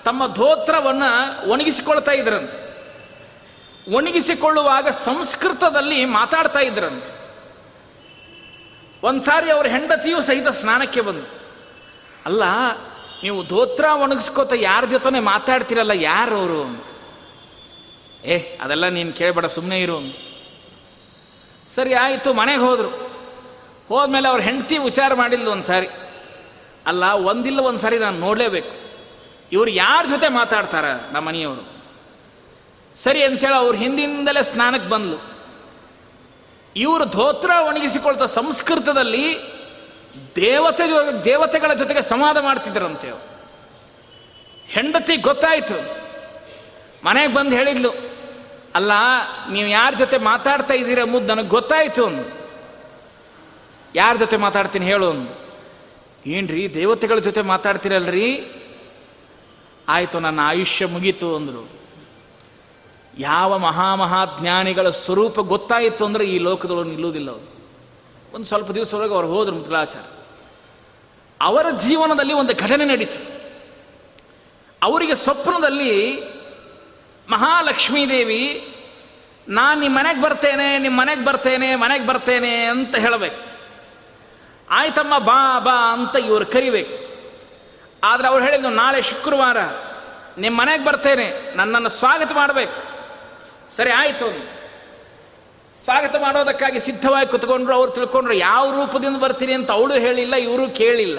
ತಮ್ಮ 0.04 0.22
ಧೋತ್ರವನ್ನು 0.34 1.10
ಒಣಗಿಸಿಕೊಳ್ತಾ 1.50 2.12
ಇದ್ರಂತೆ. 2.12 2.67
ಒಣಗಿಸಿಕೊಳ್ಳುವಾಗ 3.94 4.88
ಸಂಸ್ಕೃತದಲ್ಲಿ 4.88 6.04
ಮಾತಾಡ್ತಾ 6.04 6.58
ಇದ್ರಂತೆ. 6.58 7.18
ಒಂದ್ಸಾರಿ 9.02 9.50
ಅವ್ರ 9.50 9.66
ಹೆಂಡತಿಯೂ 9.66 10.22
ಸಹಿತ 10.22 10.48
ಸ್ನಾನಕ್ಕೆ 10.48 11.00
ಬಂದು, 11.00 11.26
ಅಲ್ಲ, 12.26 12.42
ನೀವು 13.22 13.44
ಧೋತ್ರ 13.44 13.84
ಒಣಗಿಸ್ಕೋತ 13.84 14.52
ಯಾರ 14.56 14.84
ಜೊತೆ 14.84 15.20
ಮಾತಾಡ್ತಿರಲ್ಲ, 15.20 15.90
ಯಾರು 15.90 16.36
ಅವರು? 16.36 16.62
ಅಂತ 16.62 16.84
ಏ, 18.24 18.38
ಅದೆಲ್ಲ 18.38 18.88
ನೀನು 18.88 19.12
ಕೇಳಬೇಡ 19.12 19.46
ಸುಮ್ಮನೆ 19.46 19.80
ಇರು 19.80 20.28
ಸರಿ, 21.74 21.94
ಆಯಿತು, 21.94 22.32
ಮನೆಗೆ 22.32 22.60
ಹೋದರು. 22.60 23.08
ಹೋದ್ಮೇಲೆ 23.88 24.28
ಅವ್ರ 24.28 24.40
ಹೆಂಡತಿ 24.40 24.78
ವಿಚಾರ 24.78 25.14
ಮಾಡಿಲ್ಲ 25.14 25.48
ಒಂದು 25.48 25.64
ಸಾರಿ 25.64 25.88
ಅಲ್ಲ, 26.86 27.04
ಒಂದಿಲ್ಲ 27.04 27.60
ಒಂದು 27.60 27.78
ಸಾರಿ 27.78 27.98
ನಾನು 27.98 28.18
ನೋಡಲೇಬೇಕು. 28.18 28.74
ಇವರು 29.52 29.70
ಯಾರ 29.70 30.06
ಜೊತೆ 30.10 30.28
ಮಾತಾಡ್ತಾರ 30.28 30.84
ನಮ್ಮ 30.84 31.20
ಮನೆಯವರು 31.20 31.77
ಸರಿ 33.02 33.22
ಅಂತೇಳಿ 33.24 33.54
ಅವ್ರ 33.54 33.76
ಹಿಂದಿಂದಲೇ 33.76 34.42
ಸ್ನಾನಕ್ಕೆ 34.42 34.88
ಬಂದ್ಲು. 34.90 35.38
ಇವರು 36.76 37.04
ಧೋತ್ರ 37.04 37.50
ಒಣಗಿಸಿಕೊಳ್ತಾ 37.50 38.26
ಸಂಸ್ಕೃತದಲ್ಲಿ 38.26 39.38
ದೇವತೆ 40.36 40.82
ದೇವತೆಗಳ 41.24 41.72
ಜೊತೆಗೆ 41.72 42.02
ಸಂವಾದ 42.02 42.36
ಮಾಡ್ತಿದ್ದರಂತೆ 42.36 43.10
ಹೆಂಡತಿ 44.66 45.16
ಗೊತ್ತಾಯಿತು. 45.16 45.98
ಮನೆಗೆ 47.04 47.34
ಬಂದು 47.34 47.56
ಹೇಳಿದ್ಲು, 47.56 47.90
ಅಲ್ಲ, 48.74 48.92
ನೀವು 49.52 49.68
ಯಾರ 49.68 49.94
ಜೊತೆ 49.94 50.18
ಮಾತಾಡ್ತಾ 50.18 50.74
ಇದ್ದೀರ 50.74 51.04
ಮುದ್ದು 51.04 51.34
ನನಗೆ 51.34 51.48
ಗೊತ್ತಾಯ್ತು 51.48 52.06
ಅಂದು 52.06 52.24
ಯಾರ 53.94 54.16
ಜೊತೆ 54.16 54.36
ಮಾತಾಡ್ತೀನಿ 54.36 54.86
ಹೇಳು 54.86 55.10
ಅಂದು 55.10 55.30
ಏನ್ರಿ, 56.26 56.74
ದೇವತೆಗಳ 56.74 57.18
ಜೊತೆ 57.18 57.40
ಮಾತಾಡ್ತೀರಲ್ರಿ? 57.40 58.44
ಆಯಿತು, 59.88 60.20
ನನ್ನ 60.20 60.40
ಆಯುಷ್ಯ 60.42 60.86
ಮುಗೀತು, 60.86 61.36
ಅಂದರು 61.36 61.77
ಯಾವ 63.18 63.58
ಮಹಾಮಹಾಜ್ಞಾನಿಗಳ 63.58 64.90
ಸ್ವರೂಪ 64.90 65.40
ಗೊತ್ತಾಯಿತು 65.40 66.04
ಅಂದರೆ 66.04 66.24
ಈ 66.24 66.38
ಲೋಕದೊಳಗೆ 66.38 66.90
ನಿಲ್ಲುವುದಿಲ್ಲ 66.90 67.30
ಅವರು. 67.30 67.46
ಒಂದು 68.34 68.46
ಸ್ವಲ್ಪ 68.46 68.70
ದಿವಸದೊಳಗೆ 68.70 69.14
ಅವ್ರು 69.14 69.28
ಹೋದರು 69.28 69.54
ಮುದ್ರಾಚಾರ 69.54 70.04
ಅವರ 71.40 71.66
ಜೀವನದಲ್ಲಿ 71.70 72.32
ಒಂದು 72.32 72.54
ಘಟನೆ 72.56 72.84
ನಡೀತು. 72.84 73.20
ಅವರಿಗೆ 74.82 75.14
ಸ್ವಪ್ನದಲ್ಲಿ 75.14 76.20
ಮಹಾಲಕ್ಷ್ಮೀದೇವಿ 77.30 78.74
ನಾನು 79.48 79.80
ನಿಮ್ಮ 79.80 79.98
ಮನೆಗೆ 79.98 80.22
ಬರ್ತೇನೆ 80.22 80.78
ನಿಮ್ಮ 80.78 81.00
ಮನೆಗೆ 81.00 81.24
ಬರ್ತೇನೆ 81.24 81.74
ಮನೆಗೆ 81.74 82.06
ಬರ್ತೇನೆ 82.06 82.64
ಅಂತ 82.64 82.96
ಹೇಳಬೇಕು. 82.96 83.40
ಆಯ್ತಮ್ಮ, 84.70 85.18
ಬಾ 85.18 85.58
ಬಾ 85.58 85.92
ಅಂತ 85.92 86.16
ಇವರು 86.16 86.46
ಕರಿಬೇಕು. 86.46 86.94
ಆದರೆ 88.04 88.28
ಅವ್ರು 88.28 88.44
ಹೇಳಿದ್ದು, 88.44 88.70
ನಾಳೆ 88.70 89.02
ಶುಕ್ರವಾರ 89.02 89.56
ನಿಮ್ಮ 90.38 90.60
ಮನೆಗೆ 90.60 90.84
ಬರ್ತೇನೆ, 90.84 91.56
ನನ್ನನ್ನು 91.56 91.88
ಸ್ವಾಗತ 91.88 92.32
ಮಾಡಬೇಕು. 92.32 92.87
ಸರಿ 93.72 93.90
ಆಯಿತು. 93.90 94.58
ಸ್ವಾಗತ 95.84 96.16
ಮಾಡೋದಕ್ಕಾಗಿ 96.16 96.80
ಸಿದ್ಧವಾಗಿ 96.80 97.28
ಕುತ್ಕೊಂಡ್ರು, 97.28 97.74
ಅವ್ರು 97.74 97.92
ತಿಳ್ಕೊಂಡ್ರು, 97.92 98.34
ಯಾವ 98.34 98.70
ರೂಪದಿಂದ 98.70 99.16
ಬರ್ತೀನಿ 99.16 99.52
ಅಂತ 99.52 99.70
ಅವಳು 99.70 99.94
ಹೇಳಿಲ್ಲ, 99.94 100.34
ಇವರು 100.34 100.70
ಕೇಳಿಲ್ಲ. 100.70 101.18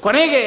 ಕೊನೆಗೆ 0.00 0.42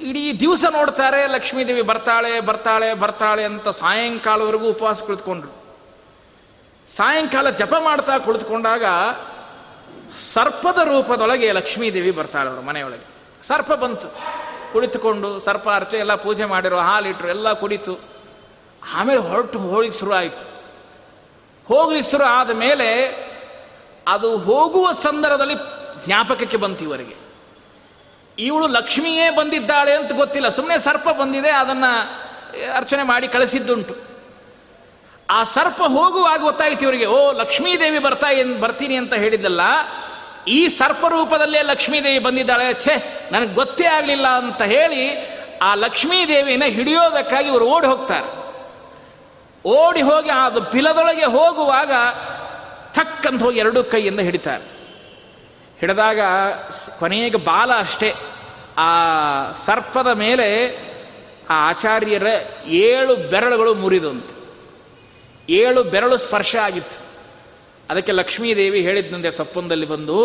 ಇಡೀ 0.00 0.40
ದಿವಸ 0.40 0.64
ನೋಡ್ತಾರೆ, 0.70 1.26
ಲಕ್ಷ್ಮೀದೇವಿ 1.26 1.82
ಬರ್ತಾಳೆ 1.82 2.40
ಬರ್ತಾಳೆ 2.40 2.94
ಬರ್ತಾಳೆ 2.94 3.44
ಅಂತ 3.44 3.68
ಸಾಯಂಕಾಲವರೆಗೂ 3.68 4.68
ಉಪವಾಸ 4.68 5.02
ಕುಳಿತುಕೊಂಡ್ರು. 5.02 5.50
ಸಾಯಂಕಾಲ 6.96 7.50
ಜಪ 7.50 7.74
ಮಾಡ್ತಾ 7.78 8.18
ಕುಳಿತುಕೊಂಡಾಗ 8.18 8.84
ಸರ್ಪದ 10.32 10.78
ರೂಪದೊಳಗೆ 10.78 11.52
ಲಕ್ಷ್ಮೀದೇವಿ 11.52 12.10
ಬರ್ತಾಳೆ 12.10 12.50
ಅವರು 12.50 12.62
ಮನೆಯೊಳಗೆ. 12.62 13.06
ಸರ್ಪ 13.48 13.72
ಬಂತು. 13.72 14.39
ಕುಳಿತುಕೊಂಡು 14.72 15.40
ಸರ್ಪ 15.40 15.70
ಅರ್ಚೆ 15.70 15.96
ಎಲ್ಲ 15.96 16.14
ಪೂಜೆ 16.14 16.44
ಮಾಡಿರೋ 16.44 16.78
ಹಾಲಿಟ್ರು, 16.78 17.28
ಎಲ್ಲ 17.28 17.52
ಕುಡಿತು. 17.52 17.98
ಆಮೇಲೆ 18.94 19.20
ಹೊರಟು 19.20 19.58
ಹೋಗ್ಲಿಕ್ಕೆ 19.58 20.00
ಶುರು 20.00 20.12
ಆಯಿತು. 20.12 20.44
ಹೋಗ್ಲಿಕ್ಕೆ 21.68 22.10
ಶುರು 22.10 22.24
ಆದ 22.24 22.50
ಮೇಲೆ 22.50 22.88
ಅದು 24.08 24.36
ಹೋಗುವ 24.36 24.92
ಸಂದರ್ಭದಲ್ಲಿ 24.92 25.54
ಜ್ಞಾಪಕಕ್ಕೆ 26.06 26.56
ಬಂತು 26.56 26.84
ಇವರಿಗೆ. 26.84 27.16
ಇವಳು 28.38 28.66
ಲಕ್ಷ್ಮಿಯೇ 28.66 29.30
ಬಂದಿದ್ದಾಳೆ 29.30 29.92
ಅಂತ 29.92 30.12
ಗೊತ್ತಿಲ್ಲ. 30.12 30.48
ಸುಮ್ಮನೆ 30.48 30.78
ಸರ್ಪ 30.78 31.08
ಬಂದಿದೆ, 31.08 31.50
ಅದನ್ನು 31.50 31.92
ಅರ್ಚನೆ 32.76 33.02
ಮಾಡಿ 33.02 33.28
ಕಳಿಸಿದ್ದುಂಟು. 33.28 33.94
ಆ 35.30 35.44
ಸರ್ಪ 35.44 35.82
ಹೋಗುವಾಗ 35.82 36.40
ಗೊತ್ತಾಯಿತು 36.40 36.82
ಇವರಿಗೆ, 36.82 37.06
ಓ 37.06 37.32
ಲಕ್ಷ್ಮೀದೇವಿ 37.32 37.98
ಬರ್ತಾ 37.98 38.26
ಬರ್ತೀನಿ 38.60 38.96
ಅಂತ 38.96 39.14
ಹೇಳಿದ್ದಲ್ಲ 39.14 39.60
ಈ 40.50 40.68
ಸರ್ಪ 40.68 41.06
ರೂಪದಲ್ಲೇ 41.06 41.62
ಲಕ್ಷ್ಮೀದೇವಿ 41.62 42.18
ಬಂದಿದ್ದಾಳೆ. 42.18 42.80
ಛೇ, 42.80 43.28
ನನಗೆ 43.32 43.54
ಗೊತ್ತೇ 43.54 43.84
ಆಗಲಿಲ್ಲ 43.84 44.28
ಅಂತ 44.28 44.62
ಹೇಳಿ 44.62 45.26
ಆ 45.62 45.74
ಲಕ್ಷ್ಮೀದೇವಿನ 45.74 46.62
ಹಿಡಿಯೋದಕ್ಕಾಗಿ 46.64 47.48
ಇವರು 47.48 47.64
ಓಡಿ 47.64 47.86
ಹೋಗ್ತಾರೆ. 47.86 48.40
ಓಡಿ 49.68 50.02
ಹೋಗಿ 50.02 50.30
ಅದು 50.30 50.60
ಬಿಲದೊಳಗೆ 50.60 51.24
ಹೋಗುವಾಗ 51.24 51.92
ಥಕ್ 52.92 53.26
ಅಂತ 53.26 53.42
ಹೋಗಿ 53.42 53.58
ಎರಡು 53.58 53.84
ಕೈಯಿಂದ 53.84 54.20
ಹಿಡಿತಾರೆ. 54.20 54.64
ಹಿಡಿದಾಗ 55.80 56.20
ಕೊನೆಗೆ 56.98 57.36
ಬಾಲ 57.36 57.72
ಅಷ್ಟೇ. 57.78 58.14
ಆ 58.78 58.88
ಸರ್ಪದ 59.52 60.06
ಮೇಲೆ 60.06 60.78
ಆ 61.50 61.68
ಆಚಾರ್ಯರ 61.68 62.26
ಏಳು 62.66 63.16
ಬೆರಳುಗಳು 63.16 63.74
ಮುರಿದಂತೆ 63.74 64.40
ಏಳು 65.52 65.82
ಬೆರಳು 65.82 66.16
ಸ್ಪರ್ಶ 66.16 66.56
ಆಗಿತ್ತು. 66.56 67.09
ಅದಕ್ಕೆ 67.90 68.12
ಲಕ್ಷ್ಮೀದೇವಿ 68.12 68.80
ಹೇಳಿದ್ನಂತೆ 68.80 69.30
ಸಪ್ಪಂದಲ್ಲಿ 69.30 69.86
ಬಂದು, 69.86 70.18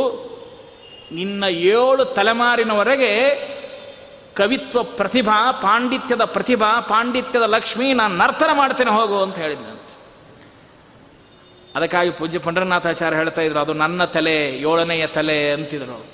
ನಿನ್ನ 1.11 1.43
ಏಳು 1.43 2.05
ತಲೆಮಾರಿನವರೆಗೆ 2.05 3.11
ಕವಿತ್ವ 4.35 4.83
ಪ್ರತಿಭಾ, 4.83 5.51
ಪಾಂಡಿತ್ಯದ 5.51 6.23
ಪ್ರತಿಭಾ, 6.23 6.79
ಪಾಂಡಿತ್ಯದ 6.79 7.41
ಲಕ್ಷ್ಮಿ, 7.41 7.93
ನಾನು 7.93 8.17
ನರ್ತನ 8.17 8.49
ಮಾಡ್ತೇನೆ 8.53 8.91
ಹೋಗು 8.91 9.21
ಅಂತ 9.21 9.37
ಹೇಳಿದ್ನಂತೆ. 9.37 9.97
ಅದಕ್ಕಾಗಿ 11.75 12.09
ಪೂಜ್ಯ 12.09 12.39
ಪಂಡರನಾಥಾಚಾರ್ಯ 12.39 13.17
ಹೇಳ್ತಾ 13.17 13.41
ಇದ್ರು, 13.41 13.59
ಅದು 13.59 13.73
ನನ್ನ 13.73 14.05
ತಲೆ, 14.05 14.49
ಏಳನೆಯ 14.49 15.07
ತಲೆ 15.07 15.51
ಅಂತಿದ್ರು 15.51 16.05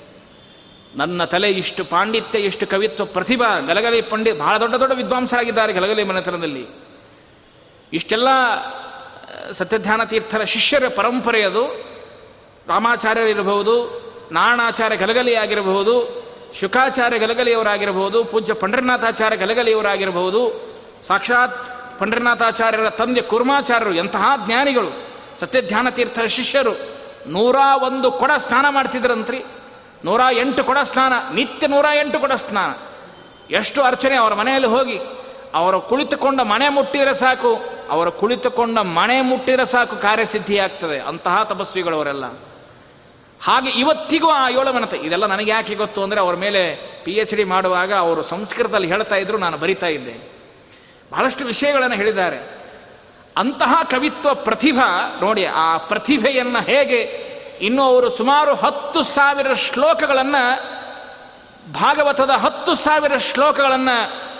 ನನ್ನ 0.96 1.24
ತಲೆ 1.24 1.50
ಇಷ್ಟು 1.50 1.84
ಪಾಂಡಿತ್ಯ, 1.84 2.38
ಇಷ್ಟು 2.38 2.66
ಕವಿತ್ವ 2.66 3.04
ಪ್ರತಿಭಾ, 3.04 3.58
ಗಲಗಲಿ 3.58 4.02
ಪಂಡಿತ್, 4.02 4.38
ಬಹಳ 4.38 4.58
ದೊಡ್ಡ 4.58 4.74
ದೊಡ್ಡ 4.74 4.94
ವಿದ್ವಾಂಸರಾಗಿದ್ದಾರೆ 4.94 5.72
ಗಲಗಲಿ 5.72 6.04
ಮನೆತನದಲ್ಲಿ. 6.04 6.66
ಇಷ್ಟೆಲ್ಲ 7.92 8.28
ಸತ್ಯಧ್ಯಾನ 9.50 10.04
ತೀರ್ಥರ 10.04 10.44
ಶಿಷ್ಯರ 10.44 10.82
ಪರಂಪರೆ 10.96 11.42
ಅದು. 11.42 11.92
ರಾಮಾಚಾರ್ಯರಿರಬಹುದು 12.68 14.02
ನಾರಾಯಣಾಚಾರ್ಯ 14.32 14.96
ಗಲಗಲಿ 14.96 15.34
ಆಗಿರಬಹುದು 15.34 16.22
ಶುಕಾಚಾರ್ಯ 16.60 17.18
ಗಲಗಲಿಯವರಾಗಿರಬಹುದು, 17.18 18.24
ಪೂಜ್ಯ 18.24 18.54
ಪಂಡ್ರನಾಥಾಚಾರ್ಯ 18.54 19.36
ಗಲಗಲಿಯವರಾಗಿರಬಹುದು, 19.36 20.72
ಸಾಕ್ಷಾತ್ 21.06 21.68
ಪಂಡ್ರನಾಥಾಚಾರ್ಯರ 22.00 22.88
ತಂದೆ 22.88 23.22
ಕುರ್ಮಾಚಾರ್ಯರು, 23.22 23.94
ಎಂತಹ 23.94 24.32
ಜ್ಞಾನಿಗಳು. 24.46 24.88
ಸತ್ಯಧ್ಯಾನ 25.40 25.88
ತೀರ್ಥರ 25.88 26.26
ಶಿಷ್ಯರು 26.26 26.72
ನೂರ 27.26 27.56
ಒಂದು 27.86 28.10
ಕೊಡ 28.10 28.30
ಸ್ನಾನ 28.38 28.66
ಮಾಡ್ತಿದ್ರಂತ್ರಿ. 28.68 29.44
ನೂರ 30.04 30.20
ಎಂಟು 30.32 30.64
ಕೊಡ 30.64 30.78
ಸ್ನಾನ, 30.78 31.12
ನಿತ್ಯ 31.34 31.66
ನೂರ 31.66 31.84
ಎಂಟು 31.94 32.18
ಕೊಡ 32.18 32.32
ಸ್ನಾನ. 32.32 32.74
ಎಷ್ಟು 33.52 33.82
ಅರ್ಚನೆ, 33.82 34.14
ಅವರ 34.14 34.34
ಮನೆಯಲ್ಲಿ 34.34 34.68
ಹೋಗಿ 34.68 34.98
ಅವರು 35.54 35.80
ಕುಳಿತುಕೊಂಡ 35.80 36.40
ಮನೆ 36.40 36.68
ಮುಟ್ಟಿದರೆ 36.68 37.14
ಸಾಕು, 37.14 37.64
ಅವರು 37.90 38.12
ಕುಳಿತುಕೊಂಡ 38.12 38.78
ಮನೆ 38.78 39.20
ಮುಟ್ಟಿದರೆ 39.20 39.66
ಸಾಕು 39.66 39.96
ಕಾರ್ಯಸಿದ್ಧಿಯಾಗ್ತದೆ. 39.96 41.00
ಅಂತಹ 41.00 41.42
ತಪಸ್ವಿಗಳವರೆಲ್ಲ. 41.42 42.24
ಹಾಗೆ 43.42 43.70
ಇವತ್ತಿಗೂ 43.70 44.30
ಆ 44.30 44.48
ಏಳು 44.48 44.72
ಮನತೆ 44.72 44.96
ಇದೆಲ್ಲ 44.96 45.26
ನನಗೆ 45.26 45.50
ಯಾಕೆ 45.50 45.74
ಗೊತ್ತು 45.74 46.02
ಅಂದರೆ 46.02 46.20
ಅವರ 46.20 46.34
ಮೇಲೆ 46.34 46.92
ಪಿ 47.04 47.12
ಎಚ್ 47.12 47.34
ಡಿ 47.34 47.44
ಮಾಡುವಾಗ 47.44 47.94
ಅವರು 47.94 48.22
ಸಂಸ್ಕೃತದಲ್ಲಿ 48.22 48.88
ಹೇಳ್ತಾ 48.88 49.16
ಇದ್ರು, 49.16 49.38
ನಾನು 49.38 49.56
ಬರಿತಾ 49.56 49.86
ಇದ್ದೆ. 49.86 50.32
ಬಹಳಷ್ಟು 51.12 51.44
ವಿಷಯಗಳನ್ನು 51.44 51.96
ಹೇಳಿದ್ದಾರೆ. 51.96 52.62
ಅಂತಹ 53.36 53.80
ಕವಿತ್ವ 53.90 54.34
ಪ್ರತಿಭಾ, 54.34 55.18
ನೋಡಿ, 55.20 55.44
ಆ 55.44 55.76
ಪ್ರತಿಭೆಯನ್ನು 55.76 56.64
ಹೇಗೆ 56.64 57.32
ಇನ್ನು 57.60 57.82
ಅವರು 57.82 58.10
ಸುಮಾರು 58.10 58.54
ಹತ್ತು 58.54 59.02
ಸಾವಿರ 59.02 59.54
ಶ್ಲೋಕಗಳನ್ನು, 59.54 60.72
ಭಾಗವತದ 61.72 62.30
ಹತ್ತು 62.30 62.74
ಸಾವಿರ 62.74 63.18
ಶ್ಲೋಕಗಳನ್ನು 63.18 64.31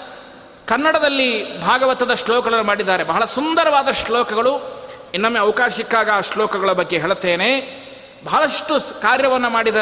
ಕನ್ನಡದಲ್ಲಿ 0.69 1.61
ಭಾಗವತದ 1.61 2.15
ಶ್ಲೋಕಗಳನ್ನು 2.15 2.65
ಮಾಡಿದ್ದಾರೆ. 2.65 3.05
ಬಹಳ 3.05 3.25
ಸುಂದರವಾದ 3.25 3.91
ಶ್ಲೋಕಗಳು. 3.91 4.83
ಇನ್ನೊಮ್ಮೆ 5.15 5.41
ಅವಕಾಶ 5.41 5.71
ಸಿಕ್ಕಾಗ 5.71 6.11
ಆ 6.11 6.21
ಶ್ಲೋಕಗಳ 6.21 6.73
ಬಗ್ಗೆ 6.73 6.99
ಹೇಳುತ್ತೇನೆ. 6.99 7.83
ಬಹಳಷ್ಟು 8.25 9.01
ಕಾರ್ಯವನ್ನು 9.03 9.51
ಮಾಡಿದ 9.51 9.77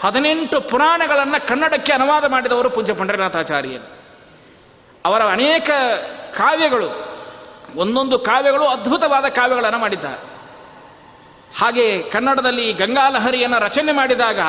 ಹದಿನೆಂಟು 0.00 0.60
ಪುರಾಣಗಳನ್ನು 0.60 1.48
ಕನ್ನಡಕ್ಕೆ 1.48 1.92
ಅನುವಾದ 1.92 2.24
ಮಾಡಿದವರು 2.24 2.70
ಪೂಜ್ಯ 2.70 2.92
ಪಂಡರನಾಥಾಚಾರ್ಯರು. 2.92 3.90
ಅವರ 5.04 5.22
ಅನೇಕ 5.22 5.70
ಕಾವ್ಯಗಳು, 6.36 7.08
ಒಂದೊಂದು 7.76 8.18
ಕಾವ್ಯಗಳು 8.18 8.64
ಅದ್ಭುತವಾದ 8.64 9.24
ಕಾವ್ಯಗಳನ್ನು 9.24 9.78
ಮಾಡಿದ್ದಾರೆ. 9.78 10.32
ಹಾಗೆ 11.58 12.02
ಕನ್ನಡದಲ್ಲಿ 12.02 12.72
ಗಂಗಾಲಹರಿಯನ್ನು 12.72 13.58
ರಚನೆ 13.58 13.92
ಮಾಡಿದಾಗ 13.92 14.40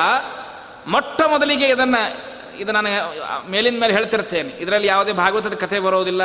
ಮೊಟ್ಟ 0.86 1.22
ಮೊದಲಿಗೆ 1.22 1.66
ಇದನ್ನು 1.68 2.33
ಇದು 2.58 2.72
ನಾನು 2.72 3.50
ಮೇಲಿನ 3.50 3.80
ಮೇಲೆ 3.80 3.92
ಹೇಳ್ತಿರ್ತೇನೆ. 3.92 4.48
ಇದರಲ್ಲಿ 4.48 4.88
ಯಾವುದೇ 4.88 5.12
ಭಾಗವತದ 5.12 5.54
ಕಥೆ 5.54 5.80
ಬರೋದಿಲ್ಲ. 5.80 6.22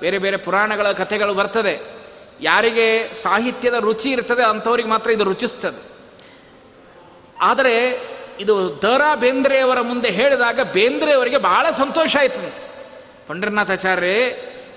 ಬೇರೆ 0.00 0.18
ಬೇರೆ 0.18 0.36
ಪುರಾಣಗಳ 0.36 0.92
ಕಥೆಗಳು 0.92 1.34
ಬರ್ತದೆ. 1.34 1.80
ಯಾರಿಗೆ 2.40 3.14
ಸಾಹಿತ್ಯದ 3.14 3.74
ರುಚಿ 3.74 4.10
ಇರ್ತದೆ 4.10 4.44
ಅಂಥವ್ರಿಗೆ 4.44 4.88
ಮಾತ್ರ 4.88 5.10
ಇದು 5.10 5.24
ರುಚಿಸ್ತದೆ. 5.24 5.82
ಆದರೆ 7.40 8.00
ಇದು 8.40 8.82
ದ 8.82 9.00
ಬೇಂದ್ರೆಯವರ 9.14 9.80
ಮುಂದೆ 9.80 10.10
ಹೇಳಿದಾಗ 10.10 10.60
ಬೇಂದ್ರೆಯವರಿಗೆ 10.60 11.36
ಬಹಳ 11.36 11.70
ಸಂತೋಷ 11.70 12.16
ಆಯ್ತು 12.16 12.54
ಪಂಡ್ರನಾಥಾಚಾರ್ಯ 13.28 14.08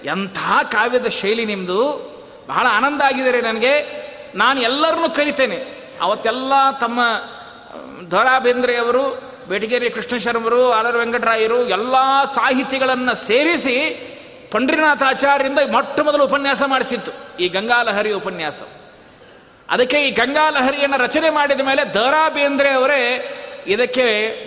ಎಂಥ 0.06 0.38
ಕಾವ್ಯದ 0.72 1.08
ಶೈಲಿ 1.08 1.46
ನಿಮ್ಮದು 1.46 2.16
ಬಹಳ 2.48 2.68
ಆನಂದ 2.70 3.02
ಆಗಿದೆ 3.02 3.42
ನನಗೆ. 3.42 4.06
ನಾನು 4.36 4.62
ಎಲ್ಲರನ್ನೂ 4.62 5.10
ಕರಿತೇನೆ 5.10 5.66
ಅವತ್ತೆಲ್ಲ 6.02 6.54
ತಮ್ಮ 6.82 7.00
ದ 8.12 8.14
ಬೇಂದ್ರೆಯವರು 8.40 9.35
ಬೇಟಿಗೇರಿ 9.48 9.90
ಕೃಷ್ಣ 9.90 10.18
ಶರ್ಮರು 10.18 10.72
ಆಲರ 10.72 10.98
ವೆಂಕಟರಾಯರು 10.98 11.64
ಎಲ್ಲ 11.64 11.96
ಸಾಹಿತಿಗಳನ್ನು 12.34 13.16
ಸೇರಿಸಿ 13.16 14.12
ಪಂಡ್ರಿನಾಥಾಚಾರ್ಯರಿಂದ 14.52 15.60
ಮೊಟ್ಟ 15.72 16.00
ಮೊದಲು 16.00 16.26
ಉಪನ್ಯಾಸ 16.26 16.64
ಮಾಡಿಸಿತ್ತು. 16.68 17.38
ಈ 17.38 17.48
ಗಂಗಾಲಹರಿ 17.48 18.14
ಉಪನ್ಯಾಸ. 18.14 18.62
ಅದಕ್ಕೆ 19.70 19.98
ಈ 19.98 20.12
ಗಂಗಾಲಹರಿಯನ್ನು 20.12 20.98
ರಚನೆ 20.98 21.30
ಮಾಡಿದ 21.30 21.62
ಮೇಲೆ 21.62 21.94
ದರಾ 21.94 22.30
ಬೇಂದ್ರೆ 22.30 22.72
ಅವರೇ 22.72 23.32
ಇದಕ್ಕೆ 23.68 24.06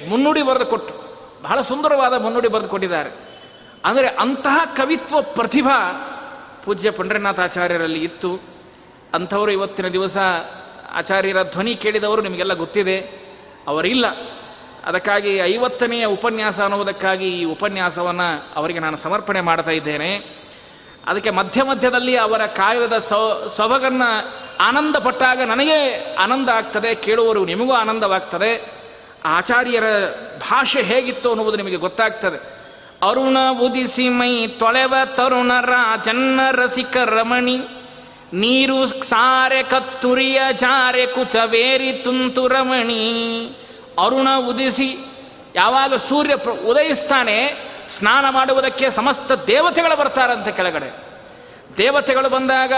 ಮುನ್ನುಡಿ 0.08 0.42
ಬರೆದು 0.42 0.66
ಕೊಟ್ಟು 0.66 0.94
ಬಹಳ 1.42 1.60
ಸುಂದರವಾದ 1.60 2.14
ಮುನ್ನುಡಿ 2.14 2.48
ಬರೆದು 2.48 2.68
ಕೊಟ್ಟಿದ್ದಾರೆ. 2.68 3.10
ಅಂದರೆ 3.84 4.06
ಅಂತಹ 4.08 4.60
ಕವಿತ್ವ 4.76 5.22
ಪ್ರತಿಭಾ 5.22 6.04
ಪೂಜ್ಯ 6.64 6.90
ಪಂಡ್ರಿನಾಥಾಚಾರ್ಯರಲ್ಲಿ 6.90 8.04
ಇತ್ತು. 8.04 8.40
ಅಂಥವರು 9.14 9.52
ಇವತ್ತಿನ 9.52 9.88
ದಿವಸ 9.88 10.16
ಆಚಾರ್ಯರ 10.90 11.42
ಧ್ವನಿ 11.42 11.74
ಕೇಳಿದವರು 11.74 12.22
ನಿಮಗೆಲ್ಲ 12.22 12.54
ಗೊತ್ತಿದೆ. 12.54 12.98
ಅವರಿಲ್ಲ. 13.66 14.04
ಅದಕ್ಕಾಗಿ 14.86 15.36
ಐವತ್ತನೆಯ 15.36 16.06
ಉಪನ್ಯಾಸ 16.06 16.60
ಅನ್ನುವುದಕ್ಕಾಗಿ 16.60 17.28
ಈ 17.28 17.44
ಉಪನ್ಯಾಸವನ್ನು 17.44 18.46
ಅವರಿಗೆ 18.56 18.78
ನಾನು 18.78 18.96
ಸಮರ್ಪಣೆ 18.96 19.40
ಮಾಡ್ತಾ 19.40 19.70
ಇದ್ದೇನೆ. 19.70 20.38
ಅದಕ್ಕೆ 21.06 21.30
ಮಧ್ಯ 21.30 21.62
ಮಧ್ಯದಲ್ಲಿ 21.62 22.16
ಅವರ 22.16 22.46
ಕಾವ್ಯದ 22.46 22.98
ಸೊ 22.98 23.48
ಸೊಬಗನ್ನು 23.48 24.38
ಆನಂದ 24.60 24.96
ಪಟ್ಟಾಗ 24.96 25.42
ನನಗೆ 25.42 26.04
ಆನಂದ 26.14 26.48
ಆಗ್ತದೆ 26.48 26.94
ಕೇಳುವರು 26.94 27.44
ನಿಮಗೂ 27.44 27.72
ಆನಂದವಾಗ್ತದೆ. 27.72 28.72
ಆಚಾರ್ಯರ 29.24 29.82
ಭಾಷೆ 30.38 30.82
ಹೇಗಿತ್ತು 30.82 31.28
ಅನ್ನುವುದು 31.28 31.56
ನಿಮಗೆ 31.56 31.76
ಗೊತ್ತಾಗ್ತದೆ. 31.76 32.58
ಅರುಣ 33.10 33.36
ಉದಿಸಿ 33.60 34.08
ಮೈ 34.08 34.46
ತೊಳೆವ 34.46 34.94
ತರುಣರ 35.04 35.70
ಜನ್ನ 36.04 36.40
ರಸಿಕ 36.52 36.96
ರಮಣಿ, 36.96 37.58
ನೀರು 38.32 38.86
ಸಾರೆ 38.86 39.62
ಕತ್ತುರಿಯ 39.62 40.40
ಜಾರೆ 40.52 41.06
ಕುಚವೇರಿ 41.06 41.92
ತುಂತು 41.92 42.48
ರಮಣಿ. 42.48 43.04
ಅರುಣ 44.04 44.28
ಉದಿಸಿ 44.50 44.88
ಯಾವಾಗ 45.54 45.92
ಸೂರ್ಯ 46.08 46.34
ಉದಯಿಸ್ತಾನೆ, 46.70 47.36
ಸ್ನಾನ 47.96 48.24
ಮಾಡುವುದಕ್ಕೆ 48.36 48.86
ಸಮಸ್ತ 48.98 49.30
ದೇವತೆಗಳು 49.52 49.94
ಬರ್ತಾರಂತೆ 50.00 50.50
ಕೆಳಗಡೆ. 50.58 50.90
ದೇವತೆಗಳು 51.78 52.28
ಬಂದಾಗ 52.28 52.72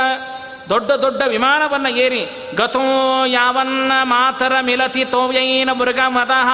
ದೊಡ್ಡ 0.71 0.91
ದೊಡ್ಡ 1.05 1.21
ವಿಮಾನವನ್ನು 1.35 1.91
ಏರಿ, 2.05 2.23
ಗತೋ 2.55 2.83
ಯಾವನ್ನ 3.27 3.93
ಮಾತರ 4.14 4.55
ಮಿಲತಿ 4.68 5.05
ತೋವ್ಯೈನ 5.14 5.71
ಮೃಗ 5.81 6.01
ಮದಹ 6.16 6.51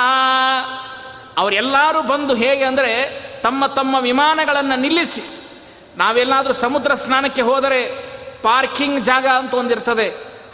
ಅವರೆಲ್ಲರೂ 1.41 2.01
ಬಂದು 2.13 2.35
ಹೇಗೆ 2.43 2.65
ಅಂದರೆ 2.65 2.93
ತಮ್ಮ 3.43 3.67
ತಮ್ಮ 3.79 3.95
ವಿಮಾನಗಳನ್ನು 4.01 4.77
ನಿಲ್ಲಿಸಿ, 4.85 5.23
ನಾವೆಲ್ಲಾದರೂ 5.97 6.55
ಸಮುದ್ರ 6.65 6.95
ಸ್ನಾನಕ್ಕೆ 7.03 7.43
ಹೋದರೆ 7.51 7.81
ಪಾರ್ಕಿಂಗ್ 8.43 9.01
ಜಾಗ 9.05 9.27
ಅಂತ 9.41 9.55
ಒಂದಿರ್ತದೆ. 9.55 10.09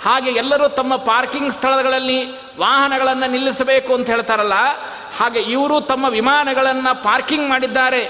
ಹಾಗೆ 0.05 0.31
ಎಲ್ಲರೂ 0.41 0.67
ತಮ್ಮ 0.79 0.93
ಪಾರ್ಕಿಂಗ್ 1.09 1.51
ಸ್ಥಳಗಳಲ್ಲಿ 1.53 2.19
ವಾಹನಗಳನ್ನು 2.59 3.27
ನಿಲ್ಲಿಸಬೇಕು 3.31 3.91
ಅಂತ 3.95 4.07
ಹೇಳ್ತಾರಲ್ಲ, 4.11 4.57
ಹಾಗೆ 5.19 5.41
ಇವರು 5.55 5.77
ತಮ್ಮ 5.91 6.05
ವಿಮಾನಗಳನ್ನು 6.19 6.93
ಪಾರ್ಕಿಂಗ್ 7.03 7.47
ಮಾಡಿದ್ದಾರೆ. 7.49 8.03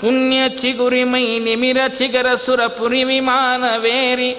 ಪುಣ್ಯ 0.00 0.48
ಚಿಗುರಿ 0.60 1.04
ಮೈ 1.04 1.24
ನಿಮಿರ 1.38 1.80
ಚಿಗರ 1.98 2.28
ಸುರ 2.34 2.60
ಪುರಿ 2.78 3.02
ವಿಮಾನವೇರಿ 3.04 4.30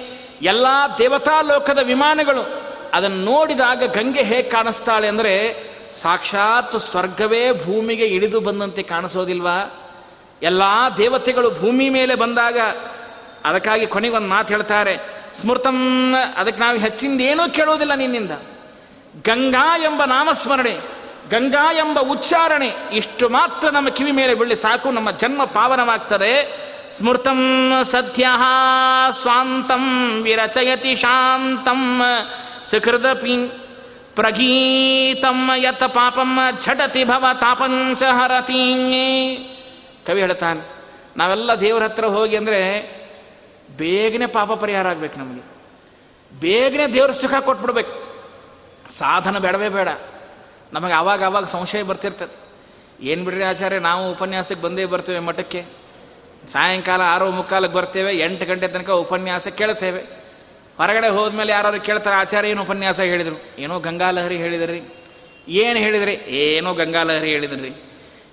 ಎಲ್ಲ 0.42 0.66
ದೇವತಾ 0.98 1.36
ಲೋಕದ 1.40 1.80
ವಿಮಾನಗಳು. 1.82 2.44
ಅದನ್ನು 2.94 3.20
ನೋಡಿದಾಗ 3.24 3.82
ಗಂಗೆ 3.96 4.22
ಹೇಗೆ 4.22 4.48
ಕಾಣಿಸ್ತಾಳೆ 4.50 5.08
ಅಂದರೆ, 5.08 5.34
ಸಾಕ್ಷಾತ್ 6.02 6.78
ಸ್ವರ್ಗವೇ 6.80 7.44
ಭೂಮಿಗೆ 7.64 8.06
ಇಳಿದು 8.06 8.40
ಬಂದಂತೆ 8.40 8.82
ಕಾಣಿಸೋದಿಲ್ವಾ? 8.82 9.58
ಎಲ್ಲ 10.42 10.62
ದೇವತೆಗಳು 10.98 11.48
ಭೂಮಿ 11.60 11.86
ಮೇಲೆ 11.88 12.14
ಬಂದಾಗ 12.14 12.58
ಅದಕ್ಕಾಗಿ 13.44 13.86
ಕೊನೆಗೊಂದು 13.86 14.28
ಮಾತು 14.28 14.48
ಹೇಳ್ತಾರೆ 14.54 14.94
ಸ್ಮೃತಂ, 15.34 15.78
ಅದಕ್ಕೆ 16.36 16.60
ನಾವು 16.62 16.78
ಹೆಚ್ಚಿಂದ 16.78 17.20
ಏನೂ 17.30 17.44
ಕೇಳೋದಿಲ್ಲ 17.50 17.94
ನಿನ್ನಿಂದ. 17.94 18.34
ಗಂಗಾ 19.26 19.68
ಎಂಬ 19.82 20.00
ನಾಮಸ್ಮರಣೆ, 20.04 20.74
ಗಂಗಾ 21.30 21.66
ಎಂಬ 21.72 21.98
ಉಚ್ಚಾರಣೆ, 22.12 22.70
ಇಷ್ಟು 22.92 23.28
ಮಾತ್ರ 23.28 23.66
ನಮ್ಮ 23.70 23.88
ಕಿವಿ 23.88 24.12
ಮೇಲೆ 24.12 24.34
ಬೀಳಿ 24.34 24.56
ಸಾಕು, 24.56 24.88
ನಮ್ಮ 24.90 25.10
ಜನ್ಮ 25.22 25.44
ಪಾವನವಾಗ್ತದೆ. 25.56 26.34
ಸ್ಮೃತಂ 26.90 27.40
ಸದ್ಯ 27.84 28.26
ಸ್ವಾಂತಂ 29.20 29.84
ವಿರಚಯತಿ 30.22 30.92
ಶಾಂತಂ 30.96 31.82
ಸುಹೃದಪಿ 32.70 33.36
ಪ್ರಗೀತಂ 34.14 35.38
ಯತ್ 35.56 35.86
ಪಾಪಂ 35.94 36.32
ಝಟತಿ 36.64 37.02
ಭವ 37.04 37.26
ತಾಪಂಚ 37.40 38.02
ಹರತಿ. 38.18 38.64
ಕವಿ 40.06 40.20
ಹೇಳ್ತಾನೆ, 40.20 40.62
ನಾವೆಲ್ಲ 41.16 41.54
ದೇವರ 41.60 41.84
ಹತ್ರ 41.84 42.06
ಹೋಗಿ 42.16 42.36
ಅಂದರೆ 42.36 42.60
ಬೇಗನೆ 43.76 44.26
ಪಾಪ 44.26 44.52
ಪರಿಹಾರ 44.52 44.88
ಆಗ್ಬೇಕು 44.88 45.18
ನಮಗೆ. 45.18 45.42
ಬೇಗನೆ 46.40 46.92
ದೇವ್ರ 46.92 47.12
ಸುಖ 47.12 47.34
ಕೊಟ್ಬಿಡ್ಬೇಕು. 47.40 48.10
ಸಾಧನ 48.92 49.38
ಬೇಡವೇ 49.38 49.68
ಬೇಡ. 49.68 49.88
ನಮಗೆ 50.72 50.92
ಆವಾಗ 50.92 51.24
ಆವಾಗ 51.24 51.44
ಸಂಶಯ 51.44 51.82
ಬರ್ತಿರ್ತದೆ. 51.82 52.50
ಏನು 53.06 53.24
ಬಿಡ್ರಿ 53.24 53.44
ಆಚಾರ್ಯ, 53.44 53.78
ನಾವು 53.78 54.12
ಉಪನ್ಯಾಸಕ್ಕೆ 54.12 54.62
ಬಂದೇ 54.62 54.84
ಬರ್ತೇವೆ 54.84 55.18
ಮಠಕ್ಕೆ. 55.18 55.64
ಸಾಯಂಕಾಲ 56.52 57.00
ಆರು 57.00 57.30
ಮುಕ್ಕಾಲಕ್ಕೆ 57.30 57.76
ಬರ್ತೇವೆ, 57.76 58.18
ಎಂಟು 58.18 58.46
ಗಂಟೆ 58.46 58.68
ತನಕ 58.68 58.90
ಉಪನ್ಯಾಸ 58.90 59.48
ಕೇಳ್ತೇವೆ. 59.48 60.02
ಹೊರಗಡೆ 60.76 61.08
ಹೋದ್ಮೇಲೆ 61.08 61.52
ಯಾರು 61.52 61.80
ಕೇಳ್ತಾರೆ, 61.80 62.16
ಆಚಾರ್ಯ, 62.16 62.48
ಏನು 62.48 62.62
ಉಪನ್ಯಾಸ 62.62 63.00
ಹೇಳಿದರು? 63.00 63.60
ಏನೋ 63.60 63.80
ಗಂಗಾಲಹರಿ 63.80 64.36
ಹೇಳಿದ್ರಿ. 64.36 64.82
ಏನು 65.48 65.78
ಹೇಳಿದ್ರಿ? 65.78 66.14
ಏನೋ 66.14 66.74
ಗಂಗಾಲಹರಿ 66.74 67.30
ಹೇಳಿದ್ರಿ. 67.30 67.82